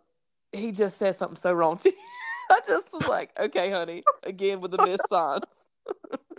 he 0.53 0.73
just 0.73 0.99
says 0.99 1.17
something 1.19 1.37
so 1.37 1.53
wrong. 1.53 1.77
to. 1.79 1.93
I 2.51 2.61
just 2.67 2.93
was 2.93 3.07
like, 3.07 3.31
okay, 3.39 3.71
honey, 3.71 4.03
again 4.23 4.61
with 4.61 4.71
the 4.71 4.79
missed 4.87 5.09
signs. 5.11 5.71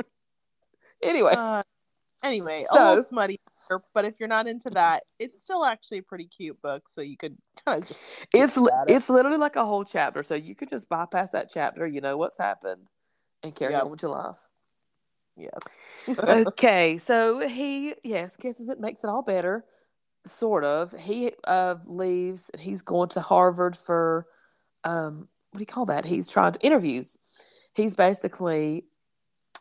anyway, 1.04 1.34
Uh, 1.36 1.64
anyway 2.24 2.66
So- 2.72 2.90
little 2.90 3.04
smutty 3.04 3.40
but 3.94 4.04
if 4.04 4.20
you're 4.20 4.28
not 4.28 4.48
into 4.48 4.70
that 4.72 5.04
it's 5.20 5.40
still 5.40 5.64
actually 5.64 6.00
a 6.00 6.04
pretty 6.04 6.26
cute 6.26 6.60
book 6.64 6.90
so 6.90 7.02
you 7.02 7.16
could 7.16 7.38
kind 7.66 7.82
of 7.84 7.88
just 7.88 8.00
it's 8.34 8.58
li- 8.58 8.72
it. 8.88 8.92
it's 8.96 9.10
literally 9.10 9.38
like 9.38 9.56
a 9.56 9.64
whole 9.66 9.84
chapter. 9.84 10.24
So 10.24 10.34
you 10.34 10.56
could 10.56 10.70
just 10.70 10.90
bypass 10.90 11.30
that 11.32 11.50
chapter, 11.54 11.86
you 11.86 12.02
know 12.02 12.18
what's 12.18 12.38
happened, 12.38 12.88
and 13.44 13.54
carry 13.54 13.74
Yep. 13.74 13.84
on 13.84 13.92
with 13.92 14.02
your 14.02 14.12
life. 14.12 14.38
yes 15.38 15.60
okay, 16.18 16.98
so 16.98 17.48
he 17.48 17.94
yes 18.04 18.36
kisses 18.36 18.70
it, 18.70 18.80
makes 18.80 19.04
it 19.04 19.08
all 19.10 19.22
better, 19.22 19.64
sort 20.26 20.64
of. 20.64 20.92
He 20.94 21.32
uh, 21.46 21.76
leaves. 21.86 22.52
He's 22.60 22.82
going 22.82 23.10
to 23.10 23.22
Harvard 23.22 23.76
for 23.76 24.28
um, 24.84 25.28
what 25.52 25.58
do 25.58 25.62
you 25.62 25.66
call 25.66 25.86
that? 25.88 26.06
He's 26.06 26.30
trying 26.30 26.54
to 26.54 26.66
interviews. 26.66 27.18
He's 27.74 27.96
basically 27.96 28.86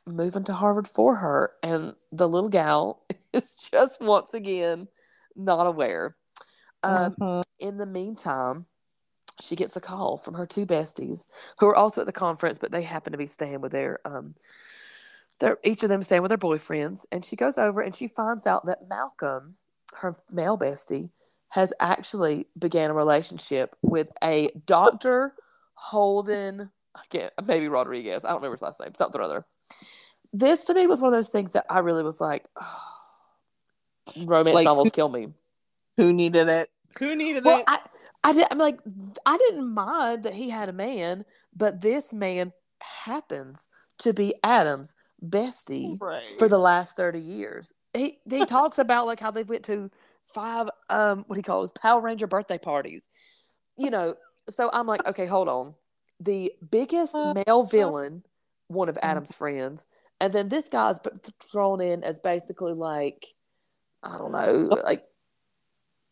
moving 0.06 0.44
to 0.44 0.52
Harvard 0.52 0.88
for 0.88 1.16
her, 1.16 1.52
and 1.62 1.94
the 2.12 2.28
little 2.28 2.48
gal 2.50 3.04
is 3.32 3.68
just 3.70 4.00
once 4.00 4.34
again 4.34 4.88
not 5.36 5.66
aware. 5.66 6.16
Um, 6.82 7.14
Mhm. 7.18 7.42
in 7.58 7.76
the 7.78 7.86
meantime, 7.86 8.66
she 9.40 9.56
gets 9.56 9.76
a 9.76 9.80
call 9.80 10.18
from 10.18 10.34
her 10.34 10.46
two 10.46 10.66
besties 10.66 11.26
who 11.58 11.66
are 11.66 11.76
also 11.76 12.00
at 12.02 12.06
the 12.06 12.12
conference, 12.12 12.58
but 12.58 12.70
they 12.70 12.82
happen 12.82 13.12
to 13.12 13.18
be 13.18 13.26
staying 13.26 13.60
with 13.60 13.72
their 13.72 14.00
um 14.04 14.34
they're 15.40 15.58
each 15.62 15.84
of 15.84 15.88
them 15.88 16.02
staying 16.02 16.22
with 16.22 16.30
their 16.30 16.38
boyfriends. 16.38 17.04
And 17.12 17.24
she 17.24 17.36
goes 17.36 17.58
over 17.58 17.80
and 17.80 17.94
she 17.94 18.08
finds 18.08 18.46
out 18.46 18.66
that 18.66 18.88
Malcolm, 18.88 19.56
her 19.94 20.16
male 20.30 20.58
bestie, 20.58 21.10
has 21.48 21.72
actually 21.80 22.46
began 22.58 22.90
a 22.90 22.94
relationship 22.94 23.74
with 23.82 24.10
a 24.22 24.50
Dr. 24.66 25.34
Holden 25.74 26.70
I 26.94 27.00
can't 27.10 27.32
maybe 27.46 27.68
Rodriguez. 27.68 28.24
I 28.24 28.28
don't 28.28 28.38
remember 28.38 28.56
his 28.56 28.62
last 28.62 28.80
name, 28.80 28.94
something 28.94 29.20
or 29.20 29.24
other. 29.24 29.46
This 30.32 30.64
to 30.66 30.74
me 30.74 30.86
was 30.86 31.00
one 31.00 31.12
of 31.12 31.16
those 31.18 31.28
things 31.28 31.52
that 31.52 31.64
I 31.70 31.78
really 31.78 32.02
was 32.02 32.20
like, 32.20 32.46
romance 34.24 34.54
Like, 34.54 34.64
novels 34.64 34.86
who- 34.86 34.90
kill 34.90 35.08
me. 35.08 35.28
Who 35.96 36.12
needed 36.12 36.48
it? 36.48 36.68
Who 36.98 37.14
needed 37.16 37.44
Well, 37.44 37.58
it? 37.58 37.64
I, 37.66 37.78
I 38.24 38.32
did. 38.32 38.46
I'm 38.50 38.58
like, 38.58 38.80
I 39.26 39.36
didn't 39.36 39.72
mind 39.72 40.22
that 40.24 40.34
he 40.34 40.50
had 40.50 40.68
a 40.68 40.72
man, 40.72 41.24
but 41.56 41.80
this 41.80 42.12
man 42.12 42.52
happens 42.80 43.68
to 43.98 44.12
be 44.12 44.34
Adam's 44.42 44.94
bestie 45.24 46.00
right. 46.00 46.22
for 46.38 46.48
the 46.48 46.58
last 46.58 46.96
thirty 46.96 47.20
years. 47.20 47.72
He 47.94 48.18
he 48.28 48.44
talks 48.44 48.78
about 48.78 49.06
like 49.06 49.20
how 49.20 49.30
they 49.30 49.42
went 49.44 49.64
to 49.66 49.90
five 50.24 50.68
um 50.90 51.24
what 51.26 51.36
he 51.36 51.42
calls 51.42 51.70
Power 51.72 52.00
Ranger 52.00 52.26
birthday 52.26 52.58
parties. 52.58 53.08
You 53.76 53.90
know, 53.90 54.14
so 54.48 54.70
I'm 54.72 54.86
like, 54.86 55.06
okay, 55.06 55.26
hold 55.26 55.48
on. 55.48 55.74
The 56.20 56.52
biggest 56.70 57.14
Uh, 57.14 57.34
male 57.46 57.62
villain, 57.64 58.24
one 58.68 58.88
of 58.88 58.98
Mm-hmm. 59.02 59.10
Adam's 59.10 59.34
friends, 59.34 59.86
and 60.20 60.32
then 60.32 60.48
this 60.48 60.68
guy's 60.68 60.98
thrown 61.42 61.80
in 61.80 62.04
as 62.04 62.18
basically 62.20 62.72
like, 62.74 63.34
I 64.02 64.18
don't 64.18 64.32
know, 64.32 64.76
like 64.84 65.04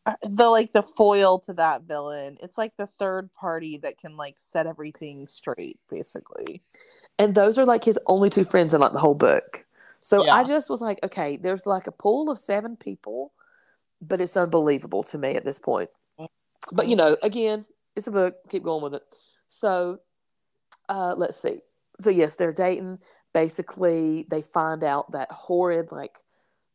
Uh, 0.07 0.15
the 0.23 0.49
like 0.49 0.73
the 0.73 0.83
foil 0.85 1.39
to 1.41 1.53
that 1.55 1.83
villain. 1.83 2.37
It's 2.41 2.57
like 2.57 2.77
the 2.77 2.87
third 2.87 3.33
party 3.33 3.77
that 3.79 3.99
can 3.99 4.17
like 4.17 4.35
set 4.39 4.67
everything 4.67 5.27
straight, 5.27 5.81
basically. 5.91 6.63
and 7.19 7.35
those 7.35 7.59
are 7.59 7.65
like 7.67 7.85
his 7.85 7.99
only 8.07 8.31
two 8.31 8.45
friends 8.45 8.75
in 8.75 8.81
like 8.81 8.93
the 8.93 8.99
whole 9.01 9.15
book. 9.15 9.66
So 10.01 10.25
Yeah. 10.25 10.35
I 10.35 10.45
just 10.45 10.71
was 10.71 10.81
like, 10.81 10.99
okay, 11.03 11.37
there's 11.37 11.67
like 11.67 11.87
a 11.87 11.93
pool 11.93 12.31
of 12.31 12.39
seven 12.39 12.77
people, 12.77 13.33
but 14.01 14.21
it's 14.21 14.37
unbelievable 14.37 15.03
to 15.05 15.19
me 15.19 15.35
at 15.35 15.45
this 15.45 15.59
point. 15.59 15.91
But 16.73 16.89
you 16.89 16.97
know, 16.97 17.17
again, 17.23 17.65
it's 17.95 18.07
a 18.07 18.13
book. 18.13 18.37
Keep 18.49 18.65
going 18.65 18.83
with 18.83 18.95
it. 18.95 19.03
So, 19.49 20.01
uh, 20.89 21.15
let's 21.17 21.41
see. 21.41 21.61
So 22.01 22.11
yes, 22.11 22.37
they're 22.37 22.53
dating. 22.53 22.99
Basically, 23.33 24.27
they 24.31 24.43
find 24.43 24.83
out 24.85 25.13
that 25.13 25.31
horrid 25.31 25.93
like. 25.93 26.19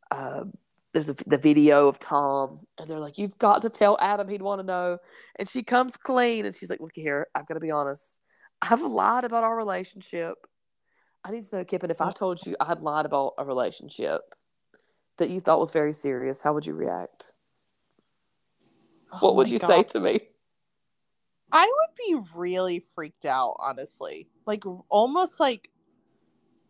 Uh, 0.09 0.45
there's 0.93 1.07
a, 1.07 1.15
the 1.25 1.37
video 1.37 1.87
of 1.87 1.99
Tom, 1.99 2.67
and 2.77 2.89
they're 2.89 2.99
like, 2.99 3.17
"You've 3.17 3.37
got 3.37 3.61
to 3.61 3.69
tell 3.69 3.97
Adam. 4.01 4.27
He'd 4.27 4.41
want 4.41 4.59
to 4.59 4.65
know." 4.65 4.97
And 5.37 5.47
she 5.47 5.63
comes 5.63 5.95
clean, 5.95 6.45
and 6.45 6.53
she's 6.53 6.69
like, 6.69 6.81
"Look 6.81 6.95
here, 6.95 7.27
I've 7.33 7.47
got 7.47 7.53
to 7.53 7.59
be 7.61 7.71
honest. 7.71 8.19
I've 8.61 8.81
lied 8.81 9.23
about 9.23 9.43
our 9.43 9.55
relationship. 9.55 10.47
I 11.23 11.31
need 11.31 11.43
to 11.45 11.57
know, 11.57 11.63
Kippen, 11.63 11.91
if 11.91 12.01
I 12.01 12.09
mm. 12.09 12.15
told 12.15 12.45
you 12.45 12.55
I 12.59 12.65
had 12.65 12.81
lied 12.81 13.05
about 13.05 13.33
a 13.37 13.45
relationship 13.45 14.21
that 15.17 15.29
you 15.29 15.39
thought 15.39 15.59
was 15.59 15.71
very 15.71 15.93
serious, 15.93 16.41
how 16.41 16.53
would 16.53 16.65
you 16.65 16.73
react? 16.73 17.35
Oh 19.11 19.17
what 19.21 19.31
Oh 19.31 19.33
would 19.35 19.49
you 19.49 19.59
God. 19.59 19.67
say 19.67 19.83
to 19.83 19.99
me? 19.99 20.21
I 21.51 21.65
would 21.65 21.95
be 22.23 22.29
really 22.33 22.79
freaked 22.79 23.25
out, 23.25 23.55
honestly. 23.59 24.27
Like 24.45 24.63
almost 24.89 25.39
like 25.39 25.69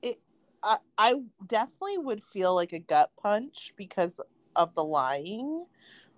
it 0.01 0.17
I 0.63 0.77
I 0.97 1.15
definitely 1.47 1.99
would 1.99 2.23
feel 2.23 2.55
like 2.55 2.73
a 2.73 2.79
gut 2.79 3.11
punch 3.21 3.73
because 3.77 4.19
of 4.55 4.73
the 4.75 4.83
lying, 4.83 5.65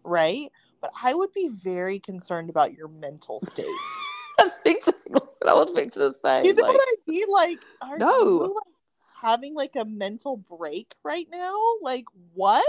right? 0.04 0.48
But 0.82 0.92
I 1.04 1.14
would 1.14 1.34
be 1.34 1.50
very 1.50 2.00
concerned 2.00 2.50
about 2.50 2.74
your 2.74 2.88
mental 2.88 3.40
state. 3.42 3.68
That's 4.44 4.60
exactly 4.66 5.12
what 5.12 5.48
I 5.48 5.54
was 5.54 5.72
fixing 5.72 6.02
to 6.02 6.12
say. 6.12 6.46
you 6.46 6.54
know 6.54 6.64
like, 6.64 6.74
what 6.74 6.82
I 6.82 6.96
mean? 7.08 7.26
Like 7.32 7.60
are 7.82 7.98
No. 7.98 8.20
you 8.20 8.40
like, 8.56 8.74
having 9.22 9.56
like 9.56 9.76
a 9.80 9.86
mental 9.86 10.38
break 10.38 10.94
right 11.04 11.28
now? 11.32 11.56
Like 11.82 12.06
what? 12.34 12.64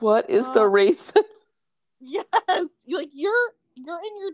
what 0.00 0.28
is 0.30 0.50
the 0.52 0.62
Uh, 0.62 0.66
reason? 0.66 1.22
Yes. 2.00 2.24
Like 2.88 3.08
you're 3.14 3.50
you're 3.74 3.98
in 3.98 4.16
your 4.18 4.30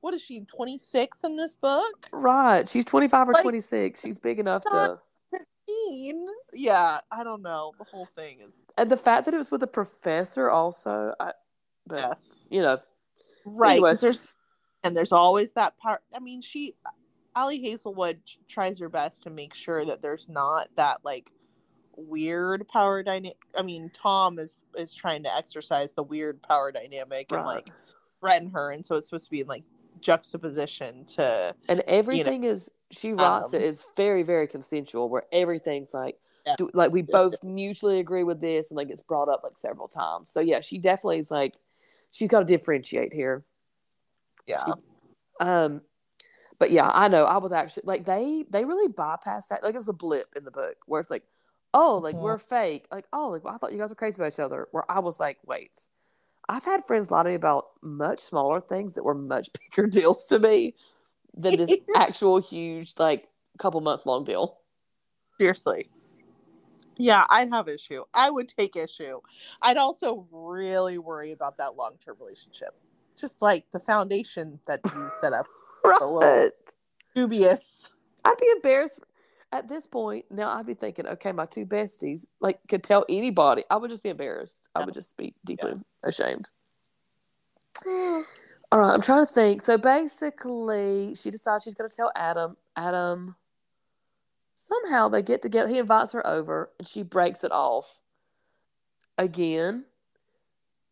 what 0.00 0.14
is 0.14 0.22
she, 0.22 0.40
26 0.40 1.24
in 1.24 1.36
this 1.36 1.56
book? 1.56 2.08
right. 2.12 2.66
She's 2.66 2.84
25 2.86 3.28
or 3.28 3.32
like, 3.34 3.42
26. 3.42 4.00
She's 4.00 4.18
big 4.18 4.38
enough 4.38 4.62
to. 4.70 4.98
15? 5.68 6.26
Yeah, 6.54 6.98
I 7.12 7.22
don't 7.22 7.42
know. 7.42 7.72
The 7.78 7.84
whole 7.84 8.06
thing 8.16 8.38
is 8.40 8.64
And 8.78 8.90
the 8.90 8.96
fact 8.96 9.26
that 9.26 9.34
it 9.34 9.36
was 9.36 9.50
with 9.50 9.62
a 9.62 9.66
professor 9.66 10.48
also. 10.50 11.12
I, 11.20 11.32
but, 11.86 11.96
yes. 11.98 12.48
you 12.50 12.62
know, 12.62 12.78
Right. 13.44 13.72
Anyway. 13.72 13.90
'cause 13.90 14.00
There's 14.00 14.24
and 14.84 14.96
there's 14.96 15.12
always 15.12 15.52
that 15.52 15.76
part. 15.78 16.02
I 16.14 16.20
mean, 16.20 16.40
she, 16.40 16.74
Ali 17.36 17.60
Hazelwood 17.60 18.20
tries 18.48 18.78
her 18.80 18.88
best 18.88 19.22
to 19.24 19.30
make 19.30 19.54
sure 19.54 19.84
that 19.84 20.02
there's 20.02 20.28
not 20.28 20.68
that 20.76 20.98
like 21.04 21.30
weird 21.96 22.66
power 22.68 23.02
dynamic. 23.02 23.36
I 23.56 23.62
mean, 23.62 23.90
Tom 23.94 24.38
is 24.38 24.58
is 24.76 24.94
trying 24.94 25.22
to 25.24 25.36
exercise 25.36 25.94
the 25.94 26.02
weird 26.02 26.42
power 26.42 26.72
dynamic 26.72 27.30
and 27.32 27.44
like 27.44 27.70
threaten 28.20 28.50
her, 28.50 28.72
and 28.72 28.84
so 28.84 28.96
it's 28.96 29.08
supposed 29.08 29.26
to 29.26 29.30
be 29.30 29.40
in 29.40 29.46
like 29.46 29.64
juxtaposition 30.00 31.04
to 31.04 31.54
and 31.68 31.80
everything 31.86 32.44
is 32.44 32.70
she 32.90 33.12
writes 33.12 33.52
it 33.52 33.58
um, 33.58 33.62
is 33.62 33.84
very 33.96 34.22
very 34.22 34.46
consensual 34.46 35.08
where 35.08 35.24
everything's 35.32 35.92
like 35.94 36.16
Yeah. 36.46 36.54
do, 36.56 36.70
like 36.74 36.92
we 36.92 37.02
Yeah. 37.02 37.06
both 37.12 37.42
mutually 37.42 38.00
agree 38.00 38.24
with 38.24 38.40
this 38.40 38.70
and 38.70 38.76
like 38.76 38.90
it's 38.90 39.02
brought 39.02 39.28
up 39.28 39.42
like 39.44 39.56
several 39.58 39.88
times 39.88 40.30
so 40.30 40.40
yeah 40.40 40.60
she 40.60 40.78
definitely 40.78 41.18
is 41.18 41.30
like 41.30 41.54
she's 42.10 42.28
got 42.28 42.40
to 42.40 42.44
differentiate 42.46 43.12
here 43.12 43.44
yeah. 44.46 44.64
um 45.40 45.80
but 46.58 46.70
yeah 46.70 46.90
i 46.94 47.08
know 47.08 47.24
i 47.24 47.38
was 47.38 47.52
actually 47.52 47.82
like 47.86 48.04
they 48.04 48.44
they 48.50 48.64
really 48.64 48.92
bypassed 48.92 49.48
that 49.48 49.62
like 49.62 49.74
it 49.74 49.78
was 49.78 49.88
a 49.88 49.92
blip 49.92 50.26
in 50.36 50.44
the 50.44 50.50
book 50.50 50.76
where 50.86 51.00
it's 51.00 51.10
like 51.10 51.24
oh 51.74 51.98
like 51.98 52.14
Mhm. 52.16 52.20
we're 52.22 52.38
fake 52.38 52.86
like 52.90 53.06
oh 53.12 53.28
like 53.28 53.42
i 53.46 53.56
thought 53.58 53.72
you 53.72 53.78
guys 53.78 53.90
were 53.90 53.96
crazy 53.96 54.20
about 54.20 54.32
each 54.32 54.40
other 54.40 54.68
where 54.72 54.84
i 54.90 54.98
was 54.98 55.20
like 55.20 55.38
wait 55.46 55.88
i've 56.48 56.64
had 56.64 56.84
friends 56.84 57.10
lie 57.10 57.22
to 57.22 57.28
me 57.28 57.34
about 57.34 57.66
much 57.82 58.18
smaller 58.20 58.60
things 58.60 58.94
that 58.94 59.04
were 59.04 59.14
much 59.14 59.48
bigger 59.70 59.86
deals 59.86 60.26
to 60.26 60.38
me 60.38 60.74
than 61.36 61.56
this 61.56 61.72
actual 61.96 62.38
huge 62.40 62.94
like 62.98 63.28
couple 63.58 63.80
month 63.80 64.06
long 64.06 64.24
deal 64.24 64.58
Seriously. 65.38 65.88
Yeah, 66.98 67.24
I'd 67.30 67.48
have 67.48 67.66
issue. 67.66 68.04
I 68.12 68.28
would 68.28 68.46
take 68.46 68.76
issue. 68.76 69.20
I'd 69.62 69.78
also 69.78 70.28
really 70.30 70.98
worry 70.98 71.32
about 71.32 71.56
that 71.56 71.74
long 71.74 71.96
term 72.04 72.16
relationship. 72.20 72.74
Just 73.20 73.42
like 73.42 73.64
the 73.72 73.80
foundation 73.80 74.58
that 74.66 74.80
you 74.84 75.10
set 75.20 75.32
up. 75.32 75.46
right 75.84 76.50
Dubious. 77.14 77.90
i'd 78.24 78.38
be 78.38 78.46
embarrassed 78.54 79.00
at 79.52 79.66
this 79.66 79.86
point 79.86 80.24
now 80.30 80.50
i'd 80.56 80.66
be 80.66 80.74
thinking 80.74 81.06
okay 81.06 81.32
my 81.32 81.46
two 81.46 81.64
besties 81.64 82.26
like 82.40 82.60
could 82.68 82.84
tell 82.84 83.04
anybody 83.08 83.64
i 83.70 83.76
would 83.76 83.90
just 83.90 84.02
be 84.02 84.10
embarrassed 84.10 84.68
i 84.74 84.84
would 84.84 84.92
just 84.92 85.16
be 85.16 85.34
deeply 85.44 85.72
ashamed 86.04 86.50
All 88.72 88.78
right, 88.78 88.94
I'm 88.94 89.02
trying 89.02 89.26
to 89.26 89.32
think. 89.32 89.62
So 89.64 89.76
basically, 89.78 91.14
she 91.16 91.30
decides 91.30 91.64
she's 91.64 91.74
going 91.74 91.90
to 91.90 91.96
tell 91.96 92.12
Adam. 92.14 92.56
Adam, 92.76 93.34
somehow 94.54 95.08
they 95.08 95.22
get 95.22 95.42
together. 95.42 95.68
He 95.68 95.78
invites 95.78 96.12
her 96.12 96.24
over, 96.26 96.70
and 96.78 96.86
she 96.86 97.02
breaks 97.02 97.42
it 97.42 97.52
off. 97.52 98.00
Again, 99.18 99.84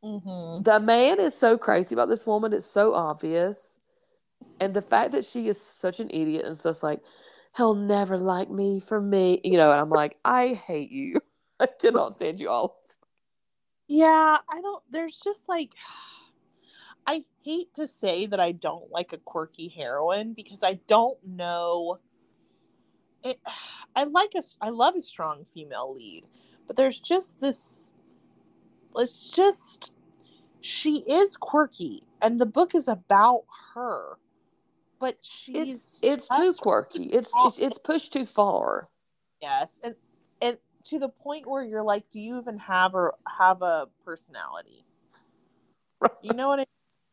Mm-hmm. 0.09 0.63
the 0.63 0.81
man 0.81 1.21
is 1.21 1.35
so 1.35 1.59
crazy 1.59 1.95
about 1.95 2.09
this 2.09 2.27
woman. 2.27 2.55
It's 2.55 2.65
so 2.65 2.95
obvious. 2.95 3.79
And 4.59 4.73
the 4.73 4.81
fact 4.81 5.13
that 5.13 5.27
she 5.27 5.49
is 5.49 5.61
such 5.61 6.01
an 6.01 6.09
idiot 6.11 6.47
and 6.47 6.61
just 6.61 6.83
like, 6.83 7.01
he'll 7.57 7.75
never 7.75 8.17
like 8.17 8.51
me 8.51 8.81
for 8.81 9.01
me. 9.03 9.41
You 9.45 9.59
know, 9.59 9.71
and 9.71 9.81
I'm 9.81 9.91
like, 9.91 10.17
I 10.25 10.55
hate 10.55 10.91
you. 10.91 11.21
I 11.61 11.67
cannot 11.67 12.15
stand 12.15 12.41
you 12.41 12.49
all. 12.49 12.81
Yeah, 13.87 14.39
I 14.49 14.61
don't. 14.61 14.83
There's 14.91 15.19
just 15.19 15.49
like, 15.49 15.75
I 17.07 17.25
hate 17.43 17.75
to 17.75 17.87
say 17.87 18.27
that 18.27 18.41
I 18.41 18.53
don't 18.53 18.91
like 18.91 19.13
a 19.13 19.19
quirky 19.19 19.69
heroine 19.69 20.33
because 20.33 20.63
I 20.63 20.81
don't 20.87 21.19
know. 21.27 21.99
It. 23.25 23.39
I 23.95 24.05
like 24.05 24.33
a. 24.35 24.43
I 24.61 24.71
love 24.71 24.95
a 24.95 25.01
strong 25.01 25.45
female 25.45 25.95
lead, 25.95 26.25
but 26.67 26.77
there's 26.77 26.99
just 26.99 27.41
this. 27.41 27.95
It's 28.97 29.29
just, 29.29 29.93
she 30.61 31.03
is 31.09 31.37
quirky, 31.37 32.03
and 32.23 32.41
the 32.41 32.47
book 32.47 32.75
is 32.75 32.89
about 32.89 33.45
her, 33.75 34.19
but 34.99 35.17
she's 35.21 36.01
It's 36.03 36.03
it's 36.03 36.29
too 36.29 36.55
quirky. 36.61 37.05
It's 37.05 37.33
it's, 37.37 37.59
it's 37.59 37.79
pushed 37.79 38.13
too 38.13 38.27
far. 38.27 38.89
Yes, 39.41 39.81
and 39.85 39.95
and 40.43 40.59
to 40.85 40.99
the 40.99 41.09
point 41.09 41.47
where 41.47 41.63
you're 41.63 41.83
like, 41.83 42.09
do 42.11 42.19
you 42.19 42.39
even 42.39 42.59
have 42.59 42.95
or 42.95 43.15
have 43.39 43.63
a 43.63 43.89
personality? 44.05 44.85
You 46.23 46.33
know 46.35 46.49
what 46.49 46.59
I 46.59 46.63
mean? 46.63 46.67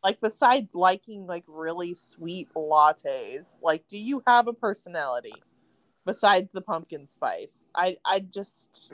Like 0.03 0.21
besides 0.21 0.75
liking 0.75 1.25
like 1.25 1.43
really 1.47 1.93
sweet 1.93 2.47
lattes, 2.55 3.61
like 3.63 3.87
do 3.87 3.97
you 3.97 4.21
have 4.27 4.47
a 4.47 4.53
personality 4.53 5.33
besides 6.05 6.49
the 6.53 6.61
pumpkin 6.61 7.07
spice? 7.07 7.65
I 7.73 7.97
I 8.05 8.19
just 8.19 8.93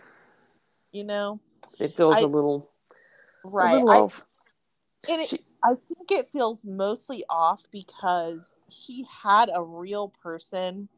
you 0.91 1.03
know, 1.03 1.39
It 1.79 1.95
feels 1.97 2.15
I- 2.17 2.21
a 2.21 2.25
little, 2.27 2.69
a 3.43 3.47
right. 3.47 3.73
little 3.73 3.89
I, 3.89 3.97
off. 3.99 4.25
And 5.09 5.21
it, 5.21 5.27
She- 5.27 5.45
I 5.63 5.75
think 5.75 6.11
it 6.11 6.27
feels 6.29 6.63
mostly 6.63 7.23
off 7.29 7.65
because 7.71 8.55
she 8.69 9.05
had 9.23 9.49
a 9.53 9.63
real 9.63 10.09
person 10.09 10.89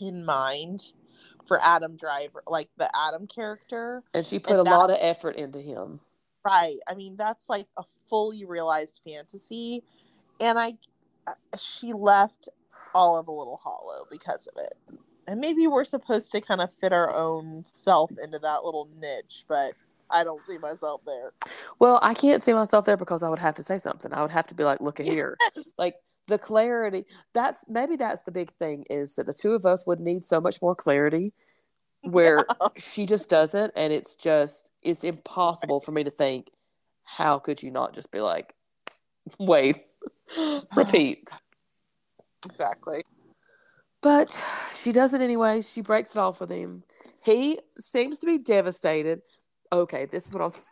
in 0.00 0.24
mind 0.24 0.92
for 1.46 1.60
Adam 1.62 1.96
Driver, 1.96 2.42
like 2.46 2.68
the 2.76 2.90
Adam 2.96 3.26
character. 3.26 4.02
and 4.14 4.26
she 4.26 4.38
put 4.38 4.52
And 4.52 4.60
a 4.60 4.64
that- 4.64 4.76
lot 4.78 4.90
of 4.90 4.96
effort 5.00 5.36
into 5.36 5.60
him. 5.60 6.00
Right. 6.44 6.76
I 6.86 6.94
mean, 6.94 7.16
that's 7.16 7.48
like 7.48 7.68
a 7.78 7.82
fully 8.08 8.44
realized 8.44 9.00
fantasy. 9.06 9.82
And 10.40 10.58
I, 10.58 10.74
uh, 11.26 11.32
she 11.56 11.92
left 11.94 12.48
Olive 12.94 13.28
a 13.28 13.32
little 13.32 13.56
hollow 13.56 14.06
because 14.10 14.46
of 14.48 14.62
it. 14.62 14.74
And 15.26 15.40
maybe 15.40 15.66
we're 15.66 15.84
supposed 15.84 16.32
to 16.32 16.40
kind 16.42 16.60
of 16.60 16.70
fit 16.72 16.92
our 16.92 17.10
own 17.14 17.64
self 17.64 18.10
into 18.22 18.38
that 18.40 18.62
little 18.64 18.90
niche, 18.98 19.46
but 19.48 19.72
I 20.10 20.24
don't 20.24 20.42
see 20.42 20.58
myself 20.58 21.00
there. 21.06 21.32
Well, 21.78 21.98
I 22.02 22.14
can't 22.14 22.42
see 22.42 22.52
myself 22.52 22.84
there 22.84 22.96
because 22.96 23.22
I 23.22 23.28
would 23.28 23.38
have 23.38 23.54
to 23.56 23.62
say 23.62 23.78
something. 23.78 24.12
I 24.12 24.22
would 24.22 24.30
have 24.30 24.46
to 24.48 24.54
be 24.54 24.64
like, 24.64 24.80
look 24.80 25.00
at 25.00 25.06
here. 25.06 25.36
Like 25.78 25.96
the 26.26 26.38
clarity 26.38 27.04
that's 27.32 27.64
maybe 27.68 27.96
that's 27.96 28.22
the 28.22 28.30
big 28.30 28.50
thing 28.52 28.84
is 28.90 29.14
that 29.14 29.26
the 29.26 29.34
two 29.34 29.52
of 29.52 29.66
us 29.66 29.86
would 29.86 30.00
need 30.00 30.24
so 30.24 30.40
much 30.40 30.62
more 30.62 30.74
clarity 30.74 31.32
where 32.02 32.38
she 32.76 33.06
just 33.06 33.28
doesn't 33.28 33.72
and 33.76 33.92
it's 33.92 34.14
just 34.14 34.72
it's 34.82 35.04
impossible 35.04 35.80
for 35.80 35.92
me 35.92 36.04
to 36.04 36.10
think 36.10 36.48
how 37.02 37.38
could 37.38 37.62
you 37.62 37.70
not 37.70 37.94
just 37.94 38.10
be 38.10 38.20
like 38.20 38.54
wait 39.38 39.84
repeat 40.76 41.28
Exactly. 42.46 43.02
but 44.02 44.38
she 44.74 44.92
does 44.92 45.14
it 45.14 45.20
anyway 45.20 45.60
she 45.60 45.80
breaks 45.80 46.14
it 46.16 46.18
off 46.18 46.40
with 46.40 46.50
him 46.50 46.82
he 47.22 47.58
seems 47.78 48.18
to 48.18 48.26
be 48.26 48.38
devastated 48.38 49.22
okay 49.74 50.06
this 50.06 50.26
is 50.26 50.32
what 50.32 50.40
i 50.40 50.44
was 50.44 50.66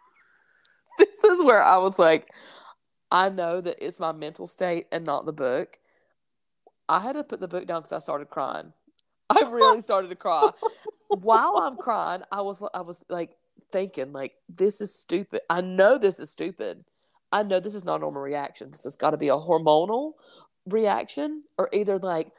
this 0.98 1.24
is 1.24 1.44
where 1.44 1.62
i 1.62 1.76
was 1.76 1.98
like 1.98 2.28
i 3.10 3.28
know 3.28 3.60
that 3.60 3.76
it's 3.84 4.00
my 4.00 4.12
mental 4.12 4.46
state 4.46 4.86
and 4.92 5.04
not 5.04 5.26
the 5.26 5.32
book. 5.32 5.78
I 6.88 7.00
had 7.00 7.12
to 7.12 7.24
put 7.24 7.40
the 7.40 7.48
book 7.48 7.66
down 7.66 7.80
because 7.80 7.92
i 7.92 7.98
started 7.98 8.28
crying. 8.28 8.72
I 9.30 9.48
really 9.48 9.80
started 9.88 10.08
to 10.08 10.16
cry. 10.16 10.50
While 11.08 11.58
i'm 11.58 11.76
crying 11.76 12.22
i 12.30 12.40
was 12.40 12.62
i 12.74 12.80
was 12.80 13.04
like 13.08 13.36
thinking 13.70 14.12
like 14.12 14.34
this 14.48 14.80
is 14.80 14.94
stupid. 14.94 15.40
I 15.48 15.60
know 15.60 15.98
this 15.98 16.18
is 16.18 16.30
stupid. 16.30 16.84
I 17.30 17.42
know 17.42 17.60
this 17.60 17.74
is 17.74 17.84
not 17.84 17.96
a 17.96 18.00
normal 18.00 18.20
reaction. 18.20 18.70
This 18.70 18.84
has 18.84 18.96
got 18.96 19.12
to 19.12 19.16
be 19.16 19.28
a 19.28 19.36
hormonal 19.36 20.12
reaction 20.66 21.42
or 21.58 21.68
either 21.72 21.98
like 21.98 22.30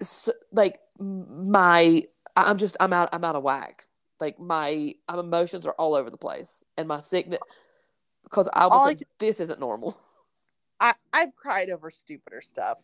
s 0.00 0.28
like 0.52 0.80
my 0.98 2.02
i'm 2.36 2.58
just 2.58 2.76
i'm 2.80 2.92
out 2.92 3.08
i'm 3.12 3.24
out 3.24 3.36
of 3.36 3.42
whack 3.42 3.86
like 4.22 4.38
my 4.38 4.94
my 5.08 5.18
emotions 5.18 5.66
are 5.66 5.74
all 5.78 5.94
over 5.94 6.08
the 6.08 6.16
place 6.16 6.64
and 6.78 6.88
my 6.88 7.00
sickness 7.00 7.40
because 8.24 8.48
i 8.54 8.66
was 8.66 8.72
All 8.72 8.80
I 8.82 8.90
like 8.90 9.06
this 9.18 9.40
isn't 9.40 9.60
normal 9.60 10.00
I, 10.80 10.94
I've 11.12 11.36
cried 11.36 11.70
over 11.70 11.90
stupider 11.90 12.40
stuff. 12.40 12.82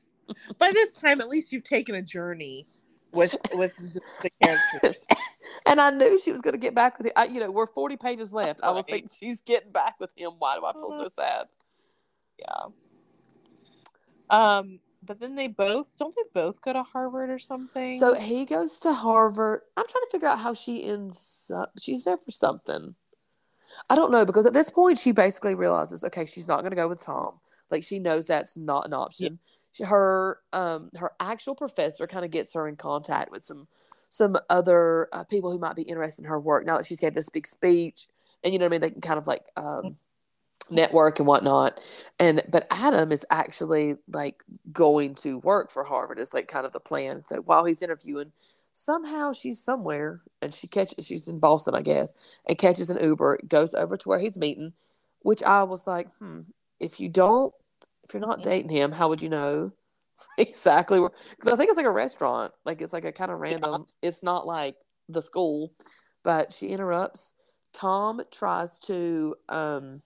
By 0.59 0.71
this 0.73 0.95
time, 0.95 1.21
at 1.21 1.29
least 1.29 1.53
you've 1.53 1.65
taken 1.65 1.97
a 1.97 2.03
journey 2.03 2.65
with 3.13 3.35
with 3.57 3.75
the, 4.23 4.31
characters. 4.41 5.07
and 5.67 5.81
i 5.81 5.91
knew 5.91 6.21
she 6.21 6.31
was 6.31 6.43
going 6.43 6.53
to 6.53 6.59
get 6.59 6.75
back 6.75 6.99
with 6.99 7.07
it 7.07 7.13
I, 7.17 7.25
you 7.25 7.41
know 7.41 7.51
we're 7.51 7.67
40 7.67 7.97
pages 7.97 8.33
left 8.35 8.61
i 8.63 8.71
was 8.71 8.85
Right. 8.85 9.01
thinking 9.01 9.11
she's 9.19 9.41
getting 9.41 9.73
back 9.73 9.99
with 9.99 10.11
him 10.15 10.33
why 10.39 10.57
do 10.57 10.67
i 10.67 10.73
feel 10.73 10.91
so 10.91 11.09
sad 11.09 11.47
Yeah. 12.39 12.67
Um, 14.31 14.81
but 15.09 15.19
then 15.19 15.35
they 15.35 15.49
both 15.49 15.99
don't 15.99 16.15
they 16.15 16.23
both 16.35 16.61
go 16.61 16.75
to 16.75 16.83
Harvard 16.83 17.31
or 17.31 17.39
something? 17.39 17.99
So 17.99 18.15
he 18.15 18.45
goes 18.45 18.79
to 18.81 18.93
Harvard. 18.93 19.63
I'm 19.77 19.87
trying 19.87 20.05
to 20.05 20.09
figure 20.13 20.29
out 20.29 20.39
how 20.39 20.53
she 20.53 20.85
ends 20.85 21.51
up. 21.53 21.73
She's 21.81 22.05
there 22.05 22.19
for 22.19 22.31
something. 22.31 22.95
I 23.89 23.97
don't 23.97 24.13
know 24.13 24.27
because 24.27 24.45
at 24.45 24.53
this 24.53 24.71
point 24.71 24.99
she 24.99 25.13
basically 25.13 25.55
realizes, 25.55 26.05
okay, 26.05 26.27
she's 26.27 26.47
not 26.47 26.61
going 26.61 26.71
to 26.71 26.77
go 26.77 26.89
with 26.89 27.01
Tom. 27.01 27.41
Like 27.71 27.85
she 27.85 27.99
knows 27.99 28.27
that's 28.27 28.57
not 28.57 28.87
an 28.87 28.93
option. 28.93 29.39
She, 29.73 29.85
her 29.85 30.41
um 30.53 30.91
her 30.99 31.13
actual 31.19 31.55
professor 31.55 32.07
kind 32.07 32.25
of 32.25 32.31
gets 32.31 32.53
her 32.53 32.69
in 32.69 32.77
contact 32.77 33.33
with 33.33 33.45
some 33.45 33.67
some 34.11 34.37
other 34.51 35.09
uh, 35.13 35.25
people 35.25 35.51
who 35.51 35.59
might 35.59 35.77
be 35.77 35.83
interested 35.83 36.25
in 36.25 36.29
her 36.29 36.41
work. 36.41 36.67
Now 36.67 36.77
that 36.77 36.87
she's 36.87 37.01
gave 37.01 37.15
this 37.15 37.31
big 37.31 37.47
speech, 37.47 38.09
and 38.45 38.53
you 38.53 38.59
know 38.59 38.67
what 38.67 38.71
I 38.71 38.73
mean, 38.73 38.81
they 38.83 38.91
can 38.91 39.01
kind 39.01 39.19
of 39.19 39.27
like 39.27 39.45
um 39.57 39.97
network 40.71 41.19
and 41.19 41.27
whatnot. 41.27 41.81
And 42.19 42.43
but 42.49 42.67
Adam 42.71 43.13
is 43.13 43.25
actually 43.31 43.97
like 44.13 44.43
going 44.73 45.15
to 45.17 45.39
work 45.39 45.71
for 45.71 45.85
Harvard. 45.85 46.19
Is 46.19 46.35
like 46.35 46.49
kind 46.49 46.67
of 46.67 46.73
the 46.73 46.81
plan. 46.81 47.25
So 47.27 47.37
while 47.37 47.65
he's 47.65 47.83
interviewing, 47.83 48.33
somehow 48.73 49.33
she's 49.33 49.61
somewhere 49.61 50.23
and 50.43 50.55
she 50.55 50.67
catches. 50.67 51.07
She's 51.07 51.29
in 51.29 51.39
Boston, 51.39 51.75
I 51.75 51.83
guess, 51.83 52.13
and 52.47 52.59
catches 52.59 52.91
an 52.91 53.03
Uber, 53.03 53.41
goes 53.49 53.75
over 53.75 53.97
to 53.97 54.09
where 54.09 54.19
he's 54.19 54.37
meeting. 54.37 54.73
Which 55.23 55.43
I 55.43 55.65
was 55.65 55.87
like, 55.87 56.09
hmm, 56.19 56.43
if 56.79 57.01
you 57.01 57.09
don't, 57.09 57.53
if 58.05 58.15
you're 58.15 58.21
not 58.21 58.43
dating 58.43 58.71
him, 58.71 58.93
how 58.93 59.09
would 59.09 59.23
you 59.23 59.29
know 59.29 59.73
exactly 60.39 61.01
where? 61.01 61.11
Because 61.31 61.53
I 61.53 61.57
think 61.57 61.71
it's 61.71 61.77
like 61.77 61.87
a 61.87 61.91
restaurant. 61.91 62.53
Like 62.65 62.81
it's 62.81 62.93
like 62.93 63.05
a 63.05 63.13
kind 63.13 63.31
of 63.31 63.41
random. 63.41 63.87
It's 64.03 64.23
not 64.23 64.47
like 64.47 64.77
the 65.09 65.23
school, 65.23 65.73
but 66.23 66.53
she 66.53 66.69
interrupts. 66.69 67.35
Tom 67.73 68.23
tries 68.31 68.79
to 68.81 69.35
um 69.49 70.03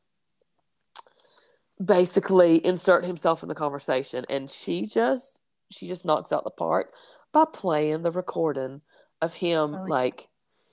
basically 1.82 2.64
insert 2.64 3.04
himself 3.04 3.42
in 3.42 3.48
the 3.48 3.54
conversation 3.54 4.24
and 4.28 4.50
she 4.50 4.86
just 4.86 5.40
she 5.70 5.88
just 5.88 6.04
knocks 6.04 6.32
out 6.32 6.44
the 6.44 6.50
park 6.50 6.92
by 7.32 7.44
playing 7.52 8.02
the 8.02 8.10
recording 8.10 8.80
of 9.20 9.34
him 9.34 9.74
Oh, 9.74 9.84
yeah. 9.86 9.90
like 9.90 10.28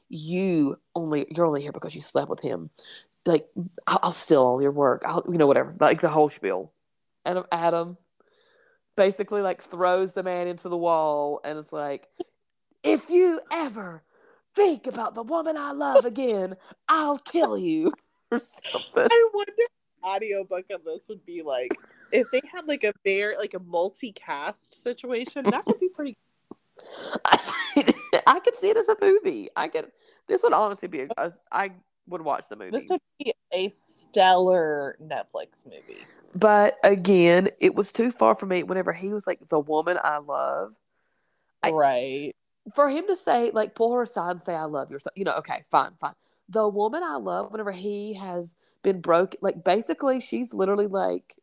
you 0.10 0.78
only 0.96 1.26
you're 1.30 1.46
only 1.46 1.62
here 1.62 1.72
because 1.72 1.96
you 1.96 2.02
slept 2.02 2.30
with 2.30 2.40
him. 2.42 2.70
Like 3.26 3.48
I'll, 3.88 4.00
I'll 4.04 4.12
steal 4.12 4.42
all 4.44 4.62
your 4.62 4.72
work. 4.72 5.04
I'll 5.06 5.24
you 5.32 5.38
know 5.38 5.48
whatever. 5.48 5.76
Like 5.80 6.02
the 6.02 6.10
whole 6.10 6.30
spiel. 6.30 6.74
And 7.26 7.44
Adam 7.52 7.98
basically 8.98 9.42
like 9.42 9.62
throws 9.62 10.14
the 10.14 10.24
man 10.24 10.48
into 10.48 10.68
the 10.68 10.78
wall 10.78 11.40
and 11.46 11.58
it's 11.58 11.72
like 11.72 12.08
if 12.84 13.10
you 13.10 13.40
ever 13.52 14.04
think 14.56 14.88
about 14.88 15.14
the 15.14 15.24
woman 15.24 15.56
I 15.56 15.72
love 15.72 16.04
again 16.06 16.56
I'll 16.90 17.20
kill 17.20 17.58
you 17.58 17.94
or 18.32 18.40
something. 18.40 19.08
I 19.10 19.30
wonder 19.34 19.34
what 19.34 19.48
the 19.56 19.68
audiobook 20.04 20.66
of 20.72 20.84
this 20.84 21.08
would 21.10 21.26
be 21.26 21.42
like 21.42 21.72
if 22.12 22.28
they 22.32 22.42
had 22.52 22.68
like 22.68 22.84
a 22.84 22.94
very 23.06 23.36
like 23.38 23.54
a 23.54 23.60
multicast 23.60 24.76
situation. 24.76 25.46
That 25.50 25.66
would 25.68 25.80
be 25.80 25.90
pretty. 25.90 26.18
I 27.26 28.40
could 28.44 28.56
see 28.56 28.70
it 28.70 28.78
as 28.78 28.88
a 28.88 28.96
movie. 29.02 29.50
I 29.56 29.68
could. 29.68 29.92
This 30.28 30.44
would 30.44 30.54
honestly 30.54 30.88
be. 30.88 31.02
A, 31.02 31.10
a, 31.18 31.32
I 31.52 31.72
would 32.08 32.22
watch 32.22 32.48
the 32.50 32.56
movie. 32.56 32.72
This 32.72 32.86
would 32.90 33.02
be 33.20 33.34
a 33.54 33.70
stellar 33.70 34.98
Netflix 35.02 35.66
movie. 35.66 36.06
but 36.36 36.78
again, 36.84 37.50
it 37.60 37.76
was 37.76 37.92
too 37.92 38.12
far 38.12 38.36
for 38.36 38.46
me. 38.46 38.64
Whenever 38.64 38.94
he 38.94 39.14
was 39.14 39.28
like 39.28 39.48
the 39.50 39.60
woman 39.60 39.98
I 40.04 40.18
love, 40.20 40.74
I- 41.64 41.72
right. 41.72 42.36
for 42.76 42.90
him 42.90 43.08
to 43.08 43.16
say 43.16 43.52
like 43.52 43.76
pull 43.76 43.94
her 43.94 44.04
aside 44.04 44.32
and 44.32 44.42
say 44.42 44.56
I 44.56 44.64
love 44.66 44.90
you 44.90 44.96
or 44.96 45.00
something. 45.00 45.20
You 45.20 45.26
know, 45.26 45.36
okay, 45.40 45.64
fine, 45.70 45.92
fine. 46.00 46.14
The 46.48 46.68
woman 46.68 47.04
I 47.04 47.18
love, 47.18 47.52
whenever 47.52 47.72
he 47.72 48.14
has 48.16 48.56
been 48.84 49.02
broke, 49.02 49.36
like 49.42 49.64
basically 49.64 50.20
she's 50.20 50.54
literally 50.54 50.88
like, 50.88 51.36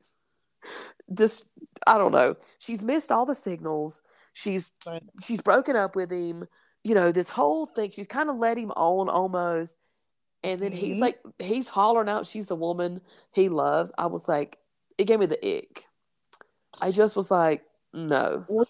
just 1.12 1.46
I 1.86 1.98
don't 1.98 2.12
know. 2.12 2.36
She's 2.58 2.82
missed 2.82 3.12
all 3.12 3.26
the 3.26 3.34
signals. 3.34 4.02
She's 4.32 4.70
Right. 4.86 5.02
she's 5.22 5.40
broken 5.40 5.76
up 5.76 5.96
with 5.96 6.10
him. 6.10 6.46
You 6.84 6.94
know, 6.94 7.12
this 7.12 7.30
whole 7.30 7.66
thing. 7.66 7.90
She's 7.90 8.06
kind 8.06 8.30
of 8.30 8.36
let 8.36 8.58
him 8.58 8.70
on 8.72 9.08
almost. 9.08 9.78
And 10.44 10.60
then 10.60 10.70
he's 10.72 10.98
Mhm. 10.98 11.00
like, 11.00 11.20
he's 11.38 11.66
hollering 11.68 12.08
out, 12.08 12.26
she's 12.26 12.46
the 12.46 12.54
woman 12.54 13.00
he 13.32 13.48
loves. 13.48 13.90
I 13.98 14.06
was 14.06 14.28
like, 14.28 14.58
it 14.96 15.04
gave 15.04 15.18
me 15.18 15.26
the 15.26 15.58
ick. 15.58 15.86
I 16.80 16.92
just 16.92 17.16
was 17.16 17.30
like, 17.30 17.64
no. 17.92 18.44
Well, 18.48 18.66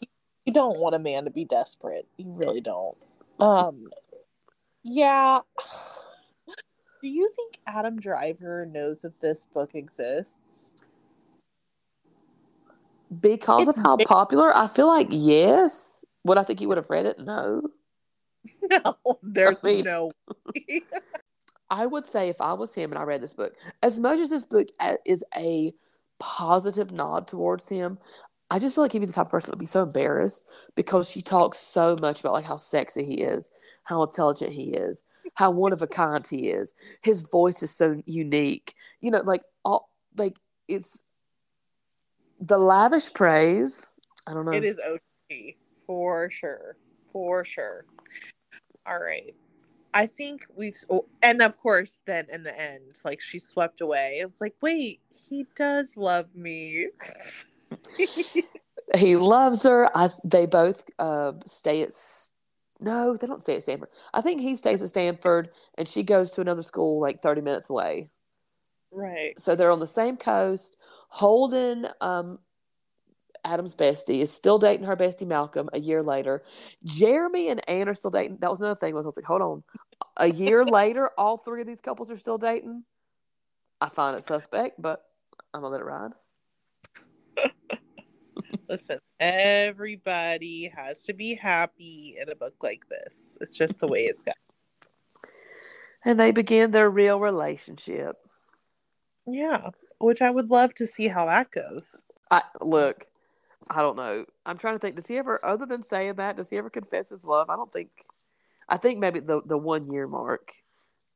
you 0.46 0.52
don't 0.52 0.78
want 0.78 0.94
a 0.94 0.98
man 0.98 1.24
to 1.24 1.30
be 1.30 1.44
desperate. 1.44 2.06
You 2.16 2.32
really 2.32 2.60
don't. 2.60 2.96
Um. 3.40 3.88
Yeah. 4.82 5.40
Do 7.06 7.12
you 7.12 7.30
think 7.36 7.60
Adam 7.68 8.00
Driver 8.00 8.66
knows 8.66 9.02
that 9.02 9.20
this 9.20 9.46
book 9.46 9.76
exists? 9.76 10.74
Because 13.20 13.62
It's 13.68 13.78
of 13.78 13.84
how 13.84 13.94
big- 13.94 14.08
popular, 14.08 14.52
I 14.56 14.66
feel 14.66 14.88
like 14.88 15.06
yes. 15.12 16.04
Would 16.24 16.36
I 16.36 16.42
think 16.42 16.58
he 16.58 16.66
would 16.66 16.78
have 16.78 16.90
read 16.90 17.06
it? 17.06 17.20
No. 17.20 17.62
No, 18.72 18.96
there's 19.22 19.64
I 19.64 19.68
mean- 19.68 19.84
no. 19.84 20.10
way. 20.52 20.80
I 21.70 21.86
would 21.86 22.06
say 22.08 22.28
if 22.28 22.40
I 22.40 22.54
was 22.54 22.74
him 22.74 22.90
and 22.90 22.98
I 22.98 23.04
read 23.04 23.20
this 23.22 23.34
book, 23.34 23.54
as 23.84 24.00
much 24.00 24.18
as 24.18 24.28
this 24.30 24.44
book 24.44 24.66
is 25.04 25.22
a 25.36 25.72
positive 26.18 26.90
nod 26.90 27.28
towards 27.28 27.68
him, 27.68 27.98
I 28.50 28.58
just 28.58 28.74
feel 28.74 28.82
like 28.82 28.90
he'd 28.90 28.98
be 28.98 29.06
the 29.06 29.12
type 29.12 29.26
of 29.26 29.30
person 29.30 29.50
that 29.50 29.54
would 29.54 29.60
be 29.60 29.66
so 29.66 29.84
embarrassed 29.84 30.44
because 30.74 31.08
she 31.08 31.22
talks 31.22 31.58
so 31.58 31.96
much 32.00 32.18
about 32.18 32.32
like 32.32 32.44
how 32.44 32.56
sexy 32.56 33.04
he 33.04 33.14
is, 33.14 33.52
how 33.84 34.02
intelligent 34.02 34.50
he 34.52 34.70
is, 34.70 35.04
how 35.36 35.50
one 35.50 35.72
of 35.72 35.82
a 35.82 35.86
kind 35.86 36.26
he 36.26 36.48
is. 36.48 36.74
His 37.02 37.22
voice 37.30 37.62
is 37.62 37.70
so 37.70 38.02
unique. 38.06 38.74
You 39.00 39.12
know, 39.12 39.22
like 39.22 39.42
all 39.64 39.90
like 40.16 40.38
it's 40.66 41.04
the 42.40 42.58
lavish 42.58 43.12
praise. 43.12 43.92
I 44.26 44.34
don't 44.34 44.46
know. 44.46 44.52
It 44.52 44.64
is 44.64 44.80
OG 44.80 45.54
for 45.86 46.28
sure, 46.30 46.76
for 47.12 47.44
sure. 47.44 47.84
All 48.86 48.98
right, 48.98 49.34
I 49.92 50.06
think 50.06 50.46
we've, 50.56 50.76
oh, 50.90 51.06
and 51.22 51.42
of 51.42 51.58
course, 51.58 52.02
then 52.06 52.26
in 52.32 52.42
the 52.42 52.58
end, 52.58 53.00
like 53.04 53.20
she 53.20 53.38
swept 53.38 53.80
away. 53.82 54.22
It's 54.22 54.40
like, 54.40 54.54
wait, 54.62 55.00
he 55.28 55.46
does 55.54 55.96
love 55.98 56.34
me. 56.34 56.88
he 58.96 59.16
loves 59.16 59.64
her. 59.64 59.88
I 59.94 60.10
they 60.24 60.46
both 60.46 60.84
uh, 60.98 61.32
stay 61.44 61.82
at 61.82 61.92
no, 62.80 63.16
they 63.16 63.26
don't 63.26 63.42
stay 63.42 63.56
at 63.56 63.62
Stanford. 63.62 63.88
I 64.12 64.20
think 64.20 64.40
he 64.40 64.54
stays 64.54 64.82
at 64.82 64.88
Stanford 64.88 65.50
and 65.78 65.88
she 65.88 66.02
goes 66.02 66.30
to 66.32 66.40
another 66.40 66.62
school 66.62 67.00
like 67.00 67.22
30 67.22 67.40
minutes 67.40 67.70
away. 67.70 68.10
right. 68.92 69.38
So 69.38 69.54
they're 69.54 69.70
on 69.70 69.80
the 69.80 69.86
same 69.86 70.16
coast. 70.16 70.76
Holden, 71.08 71.88
um, 72.00 72.38
Adam's 73.44 73.74
bestie, 73.74 74.20
is 74.20 74.32
still 74.32 74.58
dating 74.58 74.86
her 74.86 74.96
bestie 74.96 75.26
Malcolm 75.26 75.70
a 75.72 75.78
year 75.78 76.02
later. 76.02 76.42
Jeremy 76.84 77.48
and 77.48 77.66
Anne 77.68 77.88
are 77.88 77.94
still 77.94 78.10
dating. 78.10 78.38
That 78.40 78.50
was 78.50 78.60
another 78.60 78.74
thing. 78.74 78.94
Was 78.94 79.06
I 79.06 79.08
was 79.08 79.16
like, 79.16 79.24
hold 79.24 79.42
on. 79.42 79.62
A 80.16 80.28
year 80.28 80.64
later, 80.66 81.10
all 81.16 81.38
three 81.38 81.60
of 81.60 81.66
these 81.66 81.80
couples 81.80 82.10
are 82.10 82.16
still 82.16 82.38
dating. 82.38 82.84
I 83.80 83.88
find 83.88 84.16
it 84.16 84.24
suspect, 84.24 84.80
but 84.80 85.02
I'm 85.54 85.62
gonna 85.62 85.72
let 85.72 85.80
it 85.80 85.84
ride. 85.84 86.10
Listen, 88.68 88.98
everybody 89.20 90.70
has 90.74 91.02
to 91.04 91.14
be 91.14 91.34
happy 91.34 92.16
in 92.20 92.28
a 92.28 92.34
book 92.34 92.54
like 92.62 92.88
this. 92.88 93.38
It's 93.40 93.56
just 93.56 93.78
the 93.78 93.86
way 93.86 94.00
it's 94.00 94.24
got. 94.24 94.36
And 96.04 96.18
they 96.18 96.30
begin 96.30 96.70
their 96.70 96.90
real 96.90 97.20
relationship. 97.20 98.16
Yeah, 99.26 99.70
which 99.98 100.22
I 100.22 100.30
would 100.30 100.50
love 100.50 100.74
to 100.74 100.86
see 100.86 101.08
how 101.08 101.26
that 101.26 101.50
goes. 101.50 102.06
I 102.30 102.42
look, 102.60 103.06
I 103.70 103.82
don't 103.82 103.96
know. 103.96 104.24
I'm 104.44 104.58
trying 104.58 104.74
to 104.74 104.78
think. 104.78 104.96
Does 104.96 105.06
he 105.06 105.18
ever, 105.18 105.44
other 105.44 105.66
than 105.66 105.82
saying 105.82 106.14
that, 106.14 106.36
does 106.36 106.50
he 106.50 106.58
ever 106.58 106.70
confess 106.70 107.10
his 107.10 107.24
love? 107.24 107.50
I 107.50 107.56
don't 107.56 107.72
think. 107.72 107.90
I 108.68 108.76
think 108.76 108.98
maybe 108.98 109.20
the 109.20 109.42
the 109.44 109.58
one 109.58 109.90
year 109.90 110.06
mark. 110.06 110.52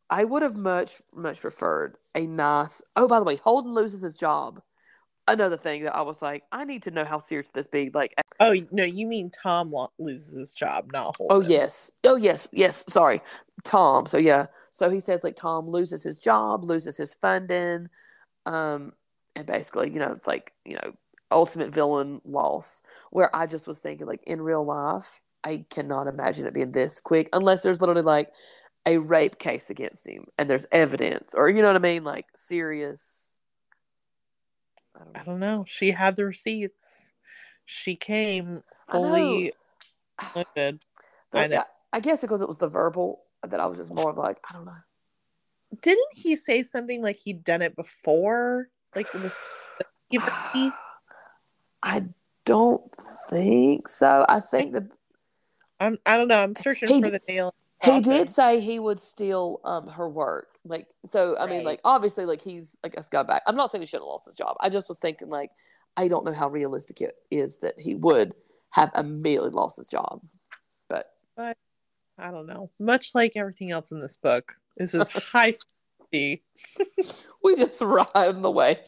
I 0.09 0.25
would 0.25 0.43
have 0.43 0.57
much 0.57 1.01
much 1.15 1.41
preferred 1.41 1.97
a 2.15 2.27
nice. 2.27 2.83
Oh, 2.97 3.07
by 3.07 3.19
the 3.19 3.25
way, 3.25 3.37
Holden 3.37 3.73
loses 3.73 4.03
his 4.03 4.17
job. 4.17 4.61
Another 5.33 5.57
thing 5.57 5.85
that 5.85 5.95
I 5.95 6.03
was 6.03 6.21
like, 6.21 6.45
I 6.53 6.65
need 6.65 6.83
to 6.85 6.91
know 6.91 7.05
how 7.05 7.19
serious 7.19 7.51
this 7.51 7.67
be. 7.67 7.91
Like, 7.93 8.15
Oh 8.41 8.55
no, 8.71 8.85
you 8.85 9.07
mean 9.07 9.31
Tom 9.31 9.75
loses 9.99 10.39
his 10.39 10.55
job, 10.55 10.91
not 10.93 11.17
Holden? 11.17 11.37
oh 11.37 11.41
yes, 11.49 11.91
oh 12.05 12.17
yes, 12.17 12.49
yes. 12.53 12.85
Sorry, 12.89 13.21
Tom. 13.65 14.07
So 14.07 14.19
yeah, 14.19 14.47
so 14.71 14.91
he 14.91 15.01
says 15.01 15.23
like 15.23 15.37
Tom 15.37 15.67
loses 15.69 16.03
his 16.03 16.19
job, 16.19 16.65
loses 16.65 16.97
his 16.97 17.15
funding, 17.15 17.89
um, 18.47 18.93
and 19.37 19.47
basically, 19.47 19.91
you 19.91 20.01
know, 20.01 20.13
it's 20.13 20.27
like 20.27 20.53
you 20.65 20.75
know, 20.75 20.95
ultimate 21.31 21.73
villain 21.73 22.21
loss. 22.25 22.83
Where 23.11 23.35
I 23.35 23.47
just 23.47 23.67
was 23.67 23.79
thinking, 23.79 24.07
like 24.07 24.23
in 24.27 24.41
real 24.41 24.65
life, 24.65 25.23
I 25.45 25.65
cannot 25.71 26.07
imagine 26.07 26.47
it 26.47 26.55
being 26.55 26.73
this 26.73 27.01
quick, 27.01 27.29
unless 27.33 27.63
there's 27.63 27.81
literally 27.81 28.03
like 28.03 28.31
a 28.87 28.99
rape 28.99 29.39
case 29.39 29.69
against 29.69 30.07
him 30.09 30.25
and 30.39 30.49
there's 30.49 30.67
evidence, 30.73 31.35
or 31.35 31.51
you 31.51 31.61
know 31.61 31.69
what 31.69 31.77
I 31.77 31.81
mean, 31.81 32.05
like 32.05 32.27
serious. 32.35 33.30
I 35.01 35.05
don't 35.05 35.17
I 35.17 35.19
know. 35.19 35.25
don't 35.25 35.41
know. 35.41 35.65
She 35.67 35.91
had 35.91 36.17
the 36.17 36.25
receipts. 36.27 37.15
She 37.65 37.97
came 37.97 38.63
I 38.89 38.99
know. 38.99 39.09
fully. 39.09 39.53
I 41.33 41.47
know. 41.47 41.59
I, 41.59 41.65
I 41.93 42.01
guess 42.01 42.21
because 42.21 42.41
it 42.41 42.49
was 42.49 42.59
the 42.59 42.69
verbal 42.69 43.23
that 43.47 43.61
I 43.61 43.67
was 43.67 43.79
just 43.79 43.95
more 43.95 44.11
of 44.11 44.19
like, 44.19 44.39
I 44.49 44.53
don't 44.53 44.65
know. 44.65 44.73
Didn't 45.83 46.15
he 46.15 46.37
say 46.37 46.63
something 46.63 47.03
like 47.03 47.17
he'd 47.17 47.45
done 47.45 47.63
it 47.63 47.77
before? 47.77 48.69
Like 48.95 49.07
it 49.07 49.15
was 49.15 49.81
I 51.83 52.05
don't 52.45 52.95
think 53.29 53.89
so. 53.89 54.27
I 54.29 54.41
think 54.41 54.73
that 54.73 54.89
I'm 55.79 55.99
I 56.05 56.17
don't 56.17 56.29
know. 56.29 56.43
I'm 56.43 56.57
searching 56.57 56.89
He 56.89 57.01
for 57.03 57.11
the 57.11 57.21
nail. 57.29 57.55
he 57.83 58.01
did 58.01 58.29
say 58.29 58.61
he 58.61 58.79
would 58.79 59.01
steal 59.01 59.61
um 59.65 59.89
her 59.89 60.09
work. 60.09 60.49
Like 60.65 60.89
so 61.07 61.37
I 61.39 61.47
mean 61.47 61.65
like 61.65 61.81
obviously 61.85 62.27
like 62.27 62.43
he's 62.43 62.77
like 62.83 62.95
a 62.97 63.01
scumbag. 63.01 63.41
I'm 63.47 63.57
not 63.57 63.73
saying 63.73 63.83
he 63.83 63.87
should 63.87 64.01
have 64.01 64.07
lost 64.07 64.27
his 64.27 64.37
job. 64.37 64.57
I 64.61 64.69
just 64.69 64.89
was 64.89 64.99
thinking 64.99 65.31
like 65.31 65.51
I 65.97 66.09
don't 66.09 66.25
know 66.25 66.35
how 66.35 66.49
realistic 66.49 67.01
it 67.01 67.17
is 67.31 67.59
that 67.59 67.81
he 67.81 67.95
would 67.95 68.35
have 68.71 68.91
immediately 68.95 69.51
lost 69.51 69.77
his 69.77 69.89
job. 69.89 70.21
But 70.89 71.13
but 71.37 71.57
I 72.19 72.31
don't 72.31 72.47
know. 72.47 72.71
Much 72.79 73.15
like 73.15 73.33
everything 73.37 73.71
else 73.71 73.91
in 73.91 74.01
this 74.01 74.17
book, 74.17 74.57
this 74.77 74.95
is 74.95 75.09
high 75.09 75.55
we 76.13 77.57
just 77.57 77.81
ride 77.81 78.43
the 78.43 78.51
wave. 78.51 78.79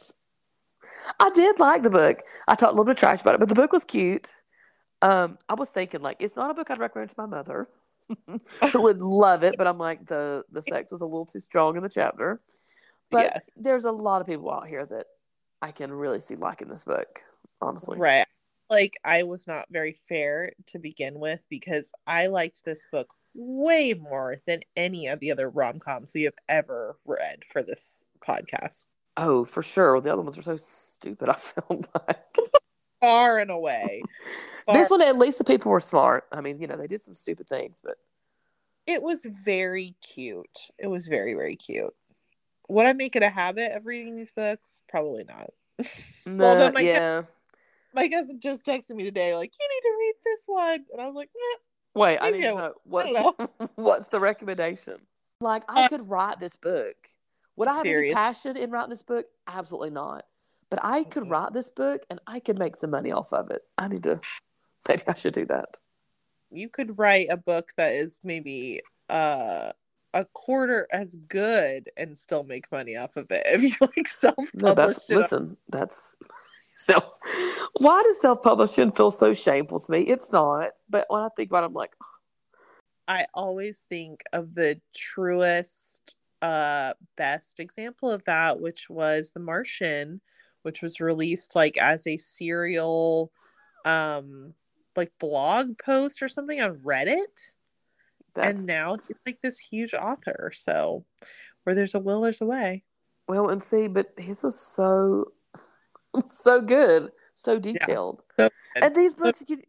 I 1.21 1.31
did 1.31 1.59
like 1.59 1.83
the 1.83 1.91
book. 1.91 2.23
I 2.49 2.55
talked 2.55 2.73
a 2.73 2.75
little 2.75 2.85
bit 2.85 2.93
of 2.93 2.99
trash 2.99 3.21
about 3.21 3.35
it, 3.35 3.41
but 3.41 3.49
the 3.49 3.55
book 3.55 3.73
was 3.73 3.85
cute. 3.85 4.29
Um, 5.01 5.39
I 5.49 5.55
was 5.55 5.71
thinking 5.71 6.03
like 6.03 6.17
it's 6.21 6.37
not 6.37 6.51
a 6.51 6.55
book 6.55 6.71
I'd 6.71 6.79
recommend 6.79 7.11
to 7.11 7.17
my 7.19 7.27
mother, 7.27 7.69
would 8.75 9.03
love 9.03 9.43
it, 9.43 9.57
but 9.59 9.67
I'm 9.67 9.79
like 9.79 10.07
the 10.07 10.45
the 10.51 10.63
sex 10.71 10.91
was 10.91 11.01
a 11.01 11.07
little 11.07 11.27
too 11.27 11.41
strong 11.41 11.77
in 11.77 11.83
the 11.83 11.89
chapter. 11.89 12.41
But 13.11 13.25
Yes. 13.35 13.59
there's 13.63 13.85
a 13.85 13.91
lot 13.91 14.21
of 14.21 14.27
people 14.27 14.51
out 14.51 14.67
here 14.67 14.87
that 14.87 15.07
I 15.61 15.71
can 15.71 15.93
really 15.93 16.21
see 16.21 16.35
liking 16.35 16.69
this 16.69 16.85
book. 16.85 17.21
Honestly, 17.61 17.99
Right. 17.99 18.27
Like 18.71 18.95
I 19.05 19.23
was 19.25 19.47
not 19.47 19.67
very 19.71 19.93
fair 20.09 20.53
to 20.69 20.79
begin 20.79 21.21
with 21.21 21.41
because 21.51 21.93
I 22.07 22.27
liked 22.29 22.65
this 22.65 22.87
book 22.91 23.13
way 23.35 23.95
more 23.95 24.37
than 24.47 24.61
any 24.77 25.07
of 25.07 25.21
the 25.21 25.31
other 25.31 25.51
rom 25.51 25.79
coms 25.79 26.13
we 26.15 26.25
have 26.25 26.35
ever 26.49 26.97
read 27.05 27.45
for 27.51 27.63
this 27.63 28.07
podcast. 28.27 28.87
Oh, 29.17 29.45
for 29.45 29.63
sure. 29.63 30.01
The 30.01 30.13
other 30.13 30.23
ones 30.23 30.39
are 30.39 30.43
so 30.43 30.57
stupid. 30.57 31.29
I 31.29 31.35
feel 31.35 31.85
like 32.09 32.37
Far 33.03 33.39
and 33.39 33.51
away. 33.51 34.03
this 34.73 34.89
one. 34.89 35.03
At 35.03 35.19
least 35.19 35.37
the 35.37 35.45
people 35.45 35.71
were 35.71 35.81
smart. 35.81 36.25
I 36.33 36.41
mean, 36.41 36.59
you 36.61 36.67
know, 36.67 36.77
they 36.77 36.87
did 36.87 37.03
some 37.03 37.15
stupid 37.15 37.47
things, 37.49 37.79
but 37.85 37.97
it 38.87 39.03
was 39.03 39.27
very 39.45 39.95
cute. 40.01 40.71
It 40.79 40.87
was 40.87 41.07
very, 41.09 41.35
very 41.35 41.57
cute. 41.57 41.93
Would 42.69 42.87
I 42.87 42.93
make 42.95 43.17
it 43.17 43.23
a 43.23 43.29
habit 43.29 43.73
of 43.73 43.85
reading 43.85 44.17
these 44.17 44.31
books? 44.31 44.81
Probably 44.89 45.25
not. 45.25 45.51
no, 46.25 46.47
Although 46.49 46.71
my 46.73 46.81
yeah. 46.81 47.23
My 47.95 48.09
cousin 48.09 48.41
just 48.41 48.65
texted 48.65 48.93
me 48.97 49.03
today, 49.05 49.35
like, 49.37 49.53
you 49.61 49.69
need 49.69 49.81
to 49.91 49.97
read 49.99 50.15
this 50.25 50.45
one. 50.47 50.85
And 50.93 51.03
I 51.03 51.07
was 51.07 51.15
like, 51.15 51.29
"Meh." 51.35 52.01
Wait, 52.01 52.19
I 52.23 52.31
need 52.31 52.41
to 52.41 52.55
know 52.55 52.73
what's 52.85 53.13
don't 53.13 53.51
what's 53.75 54.09
the 54.09 54.19
recommendation? 54.19 54.97
Like, 55.43 55.65
I 55.69 55.85
Uh, 55.85 55.89
could 55.91 56.09
write 56.09 56.41
this 56.41 56.57
book. 56.57 56.97
Would 57.57 57.69
I 57.69 57.75
have 57.75 57.83
Serious. 57.83 58.13
any 58.17 58.25
passion 58.25 58.57
in 58.57 58.71
writing 58.71 58.89
this 58.89 59.03
book? 59.03 59.27
Absolutely 59.47 59.91
not. 59.91 60.25
But 60.73 60.81
I 60.83 61.05
could 61.05 61.25
Mhm. 61.25 61.31
write 61.31 61.53
this 61.53 61.69
book 61.69 62.01
and 62.09 62.19
I 62.27 62.41
could 62.41 62.59
make 62.59 62.77
some 62.77 62.89
money 62.89 63.13
off 63.13 63.31
of 63.35 63.51
it. 63.51 63.61
I 63.77 63.89
need 63.89 64.05
to. 64.05 64.21
Maybe 64.89 65.03
I 65.07 65.13
should 65.13 65.35
do 65.35 65.45
that. 65.47 65.79
you 66.51 66.69
could 66.71 66.99
write 66.99 67.29
a 67.31 67.37
book 67.37 67.73
that 67.77 67.93
is 67.93 68.21
maybe 68.25 68.81
uh 69.09 69.73
a 70.15 70.25
quarter 70.35 70.87
as 70.93 71.17
good 71.29 71.89
and 71.97 72.17
still 72.17 72.43
make 72.45 72.71
money 72.73 72.95
off 72.97 73.17
of 73.17 73.27
it 73.31 73.43
if 73.47 73.63
you 73.63 73.75
like 73.81 74.09
self-publish 74.09 74.55
No, 74.63 74.75
that's 74.75 75.09
listen. 75.11 75.57
That's 75.69 76.17
self. 76.75 77.05
Why 77.75 78.03
does 78.03 78.21
self 78.21 78.41
publishing 78.43 78.93
feel 78.93 79.11
so 79.11 79.33
shameful 79.35 79.79
to 79.79 79.93
me? 79.93 80.01
It's 80.03 80.33
not. 80.33 80.71
But 80.89 81.05
when 81.11 81.23
I 81.23 81.29
think 81.37 81.51
about 81.51 81.65
it, 81.65 81.67
I'm 81.67 81.75
like, 81.75 81.95
I 83.09 83.27
always 83.35 83.85
think 83.91 84.23
of 84.33 84.55
the 84.55 84.81
truest, 84.97 86.15
uh, 86.43 86.93
best 87.17 87.61
example 87.61 88.11
of 88.11 88.25
that, 88.25 88.61
which 88.61 88.91
was 88.91 89.31
The 89.33 89.41
Martian, 89.41 90.21
which 90.63 90.83
was 90.83 91.01
released 91.01 91.55
like 91.55 91.77
as 91.77 92.07
a 92.07 92.17
serial, 92.17 93.31
um, 93.85 94.55
like 94.97 95.13
blog 95.19 95.79
post 95.79 96.23
or 96.23 96.29
something 96.29 96.61
on 96.61 96.79
Reddit, 96.79 97.55
that's 98.35 98.59
and 98.59 98.67
now 98.67 98.97
he's 99.07 99.21
like 99.27 99.41
this 99.41 99.59
huge 99.59 99.95
author. 99.95 100.51
So, 100.55 101.05
where 101.65 101.75
there's 101.75 101.95
a 101.95 101.99
will, 101.99 102.21
there's 102.21 102.41
a 102.41 102.47
way. 102.47 102.85
well, 103.29 103.49
and 103.49 103.63
see, 103.63 103.89
but 103.89 104.13
his 104.17 104.43
was 104.43 104.59
so 104.59 105.33
so 106.25 106.61
good, 106.61 107.11
so 107.35 107.59
detailed. 107.59 108.21
So 108.37 108.49
good. 108.75 108.85
And 108.85 108.95
these 108.95 109.15
books, 109.15 109.45
you, 109.49 109.63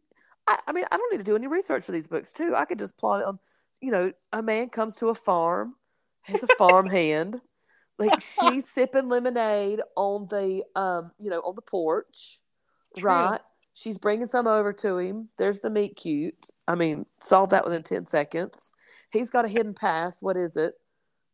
I, 0.47 0.59
I 0.67 0.71
mean, 0.73 0.85
I 0.91 0.97
don't 0.97 1.11
need 1.11 1.19
to 1.19 1.23
do 1.23 1.35
any 1.35 1.47
research 1.47 1.83
for 1.83 1.91
these 1.91 2.07
books 2.07 2.31
too. 2.31 2.55
I 2.55 2.65
could 2.65 2.79
just 2.79 2.97
plot 2.97 3.21
it 3.21 3.25
on. 3.27 3.39
You 3.81 3.91
know, 3.91 4.13
a 4.31 4.41
man 4.41 4.69
comes 4.69 4.95
to 4.97 5.09
a 5.09 5.15
farm, 5.15 5.75
has 6.21 6.41
a 6.41 6.47
farm 6.55 6.87
hand, 6.89 7.41
like 8.07 8.21
she's 8.21 8.67
sipping 8.67 9.09
lemonade 9.09 9.81
on 9.95 10.25
the 10.29 10.63
um, 10.75 11.11
you 11.19 11.29
know, 11.29 11.39
on 11.39 11.55
the 11.55 11.61
porch, 11.61 12.39
True. 12.97 13.09
right? 13.09 13.41
She's 13.73 13.97
bringing 13.97 14.27
some 14.27 14.45
over 14.45 14.71
to 14.73 14.97
him. 14.97 15.29
There's 15.37 15.59
the 15.59 15.69
meet 15.69 15.95
cute. 15.95 16.47
I 16.67 16.75
mean, 16.75 17.05
solve 17.19 17.49
that 17.49 17.65
within 17.65 17.83
ten 17.83 18.05
seconds. 18.05 18.73
He's 19.11 19.29
got 19.29 19.45
a 19.45 19.47
hidden 19.47 19.73
past. 19.73 20.21
What 20.21 20.37
is 20.37 20.55
it? 20.55 20.73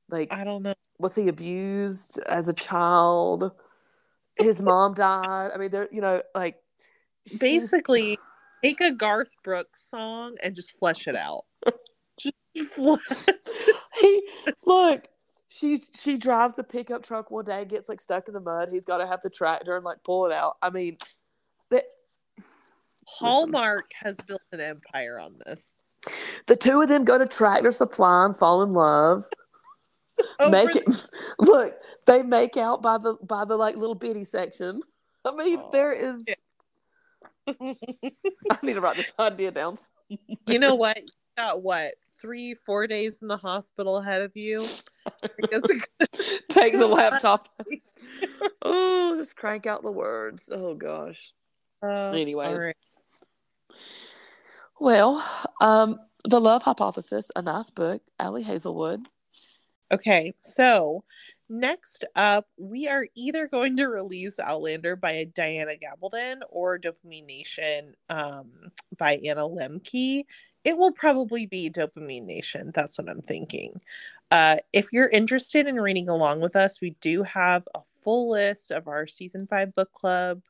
Like, 0.09 0.33
I 0.33 0.43
don't 0.43 0.63
know. 0.63 0.73
was 0.97 1.15
he 1.15 1.27
abused 1.27 2.19
as 2.27 2.47
a 2.47 2.53
child? 2.53 3.51
His 4.37 4.61
mom 4.61 4.93
died. 4.93 5.51
I 5.53 5.57
mean, 5.57 5.69
there, 5.69 5.87
you 5.91 6.01
know, 6.01 6.21
like 6.33 6.55
basically 7.39 8.17
take 8.63 8.81
a 8.81 8.91
Garth 8.91 9.31
Brooks 9.43 9.87
song 9.89 10.35
and 10.41 10.55
just 10.55 10.71
flesh 10.77 11.07
it 11.07 11.15
out. 11.15 11.45
just 12.19 12.35
flesh. 12.69 13.25
he 14.01 14.23
look. 14.65 15.07
She 15.51 15.77
she 15.95 16.17
drives 16.17 16.53
the 16.53 16.63
pickup 16.63 17.03
truck 17.03 17.31
one 17.31 17.43
day, 17.45 17.61
and 17.61 17.69
gets 17.69 17.89
like 17.89 17.99
stuck 17.99 18.27
in 18.27 18.35
the 18.35 18.39
mud. 18.39 18.69
He's 18.71 18.85
got 18.85 18.99
to 18.99 19.07
have 19.07 19.21
the 19.21 19.29
tractor 19.31 19.75
and 19.75 19.83
like 19.83 20.03
pull 20.03 20.27
it 20.27 20.31
out. 20.31 20.57
I 20.61 20.69
mean, 20.69 20.97
the, 21.71 21.83
Hallmark 23.07 23.91
has 23.99 24.15
built 24.17 24.41
an 24.51 24.61
empire 24.61 25.19
on 25.19 25.39
this. 25.45 25.75
the 26.45 26.55
two 26.55 26.81
of 26.81 26.87
them 26.87 27.03
go 27.03 27.17
to 27.17 27.25
Tractor 27.25 27.71
Supply 27.71 28.25
and 28.25 28.37
fall 28.37 28.61
in 28.61 28.73
love. 28.73 29.25
Over 30.39 30.51
Make 30.51 30.73
the- 30.73 30.79
it 30.81 31.09
look. 31.39 31.73
they 32.05 32.21
make 32.23 32.55
out 32.57 32.81
by 32.83 32.97
the 32.99 33.15
by 33.23 33.43
the 33.45 33.55
like 33.55 33.75
little 33.75 33.95
bitty 33.95 34.25
section. 34.25 34.81
I 35.25 35.31
mean, 35.35 35.59
Aw. 35.59 35.71
there 35.71 35.93
is. 35.93 36.25
I 37.47 37.55
need 38.61 38.73
to 38.73 38.81
write 38.81 38.97
this 38.97 39.11
idea 39.17 39.49
down. 39.51 39.77
you 40.45 40.59
know 40.59 40.75
what? 40.75 40.97
You 41.01 41.09
got 41.37 41.63
what? 41.63 41.93
Three, 42.21 42.53
four 42.53 42.85
days 42.87 43.21
in 43.21 43.27
the 43.27 43.37
hospital 43.37 43.97
ahead 43.97 44.21
of 44.21 44.35
you. 44.35 44.65
I 45.05 45.27
think 45.27 45.51
that's 45.51 45.71
a 45.71 45.75
good- 45.75 46.41
Take 46.49 46.73
the 46.73 46.87
laptop. 46.87 47.47
oh, 48.61 49.15
just 49.17 49.35
crank 49.35 49.65
out 49.65 49.83
the 49.83 49.91
words. 49.91 50.49
Oh 50.51 50.73
gosh. 50.73 51.31
Uh, 51.81 52.11
Anyways. 52.11 52.59
right. 52.59 52.75
Well, 54.79 55.23
um, 55.61 55.99
the 56.25 56.39
Love 56.39 56.63
Hypothesis, 56.63 57.31
a 57.35 57.41
nice 57.41 57.69
book. 57.69 58.01
Ali 58.19 58.43
Hazelwood. 58.43 59.01
Okay, 59.91 60.33
so 60.39 61.03
next 61.49 62.05
up, 62.15 62.45
we 62.57 62.87
are 62.87 63.05
either 63.15 63.47
going 63.47 63.75
to 63.77 63.87
release 63.87 64.39
Outlander 64.39 64.95
by 64.95 65.25
Diana 65.35 65.73
Gabaldon 65.73 66.39
or 66.49 66.77
Dopamine 66.77 67.25
Nation 67.25 67.95
um, 68.09 68.51
by 68.97 69.15
Anna 69.25 69.41
Lembke. 69.41 70.25
It 70.69 70.77
will 70.77 70.91
probably 70.91 71.47
be 71.47 71.71
Dopamine 71.71 72.27
Nation. 72.27 72.69
That's 72.75 72.99
what 72.99 73.09
I'm 73.09 73.23
thinking. 73.23 73.81
Uh, 74.29 74.57
if 74.71 74.93
you're 74.93 75.09
interested 75.09 75.65
in 75.65 75.77
reading 75.77 76.09
along 76.09 76.41
with 76.41 76.55
us, 76.55 76.79
we 76.79 76.91
do 77.01 77.23
have 77.23 77.67
a 77.73 77.79
full 78.03 78.29
list 78.29 78.69
of 78.69 78.87
our 78.87 79.07
season 79.07 79.47
five 79.47 79.73
book 79.73 79.91
club 79.93 80.43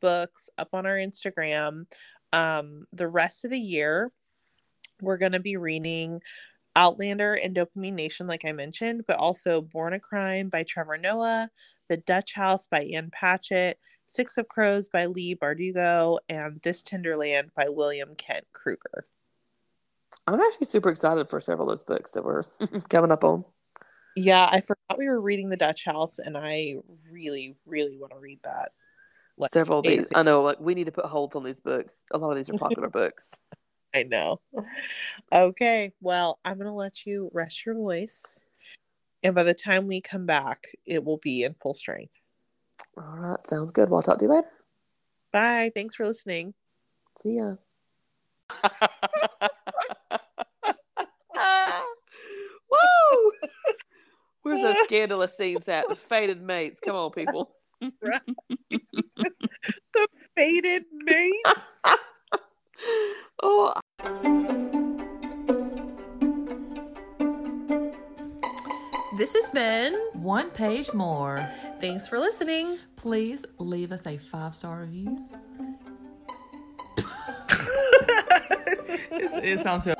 books 0.00 0.48
up 0.56 0.70
on 0.72 0.86
our 0.86 0.96
Instagram. 0.96 1.84
Um, 2.32 2.86
the 2.94 3.08
rest 3.08 3.44
of 3.44 3.50
the 3.50 3.60
year, 3.60 4.10
we're 5.02 5.18
going 5.18 5.32
to 5.32 5.38
be 5.38 5.58
reading 5.58 6.22
Outlander 6.74 7.34
and 7.34 7.54
Dopamine 7.54 7.92
Nation, 7.92 8.26
like 8.26 8.46
I 8.46 8.52
mentioned, 8.52 9.04
but 9.06 9.18
also 9.18 9.60
Born 9.60 9.92
a 9.92 10.00
Crime 10.00 10.48
by 10.48 10.62
Trevor 10.62 10.96
Noah, 10.96 11.50
The 11.88 11.98
Dutch 11.98 12.32
House 12.32 12.66
by 12.66 12.84
Ann 12.84 13.10
Patchett, 13.12 13.78
Six 14.06 14.38
of 14.38 14.48
Crows 14.48 14.88
by 14.88 15.04
Leigh 15.04 15.34
Bardugo, 15.34 16.20
and 16.30 16.58
This 16.62 16.82
Tender 16.82 17.18
Land 17.18 17.50
by 17.54 17.68
William 17.68 18.14
Kent 18.14 18.46
Krueger. 18.54 19.04
I'm 20.26 20.40
actually 20.40 20.66
super 20.66 20.90
excited 20.90 21.28
for 21.28 21.40
several 21.40 21.68
of 21.70 21.78
those 21.78 21.84
books 21.84 22.10
that 22.12 22.24
we're 22.24 22.42
coming 22.88 23.10
up 23.10 23.24
on. 23.24 23.44
Yeah, 24.16 24.48
I 24.50 24.60
forgot 24.60 24.98
we 24.98 25.08
were 25.08 25.20
reading 25.20 25.48
The 25.48 25.56
Dutch 25.56 25.84
House, 25.84 26.18
and 26.18 26.36
I 26.36 26.76
really, 27.10 27.56
really 27.66 27.96
want 27.96 28.12
to 28.12 28.18
read 28.18 28.40
that. 28.42 28.72
Like, 29.36 29.52
Several 29.52 29.78
of 29.78 29.84
these. 29.84 29.94
amazing. 29.94 30.16
I 30.16 30.22
know, 30.22 30.42
like 30.42 30.58
we 30.60 30.74
need 30.74 30.86
to 30.86 30.92
put 30.92 31.04
holds 31.04 31.36
on 31.36 31.44
these 31.44 31.60
books. 31.60 32.02
A 32.12 32.18
lot 32.18 32.30
of 32.30 32.36
these 32.36 32.50
are 32.50 32.58
popular 32.58 32.88
books. 32.90 33.32
I 33.94 34.02
know. 34.02 34.40
Okay, 35.32 35.92
well, 36.00 36.40
I'm 36.44 36.58
going 36.58 36.66
to 36.66 36.72
let 36.72 37.06
you 37.06 37.30
rest 37.32 37.64
your 37.64 37.74
voice. 37.74 38.42
And 39.22 39.34
by 39.34 39.44
the 39.44 39.54
time 39.54 39.86
we 39.86 40.00
come 40.00 40.26
back, 40.26 40.66
it 40.84 41.04
will 41.04 41.18
be 41.18 41.44
in 41.44 41.54
full 41.54 41.74
strength. 41.74 42.12
All 42.96 43.16
right, 43.16 43.46
sounds 43.46 43.72
good. 43.72 43.88
Well, 43.88 43.98
I'll 43.98 44.02
talk 44.02 44.18
to 44.18 44.24
you 44.24 44.30
later. 44.32 44.48
Bye. 45.32 45.70
Thanks 45.74 45.94
for 45.94 46.06
listening. 46.06 46.54
See 47.16 47.36
ya. 47.36 47.54
Where's 54.48 54.62
those 54.62 54.84
scandalous 54.84 55.36
scenes 55.36 55.68
at? 55.68 55.88
The 55.90 55.94
fated 55.94 56.40
mates. 56.40 56.80
Come 56.82 56.96
on, 56.96 57.10
people. 57.10 57.50
The 59.94 60.08
fated 60.36 60.84
mates. 60.92 61.82
oh, 63.42 63.74
This 69.16 69.34
has 69.34 69.50
been 69.50 69.94
One 70.14 70.50
page 70.50 70.94
more. 70.94 71.46
Thanks 71.80 72.08
for 72.08 72.18
listening. 72.18 72.78
Please 72.96 73.44
leave 73.58 73.92
us 73.92 74.06
a 74.06 74.16
five 74.16 74.54
star 74.54 74.80
review. 74.82 75.28
it, 79.10 79.44
it 79.44 79.62
sounds 79.62 79.84
so 79.84 79.94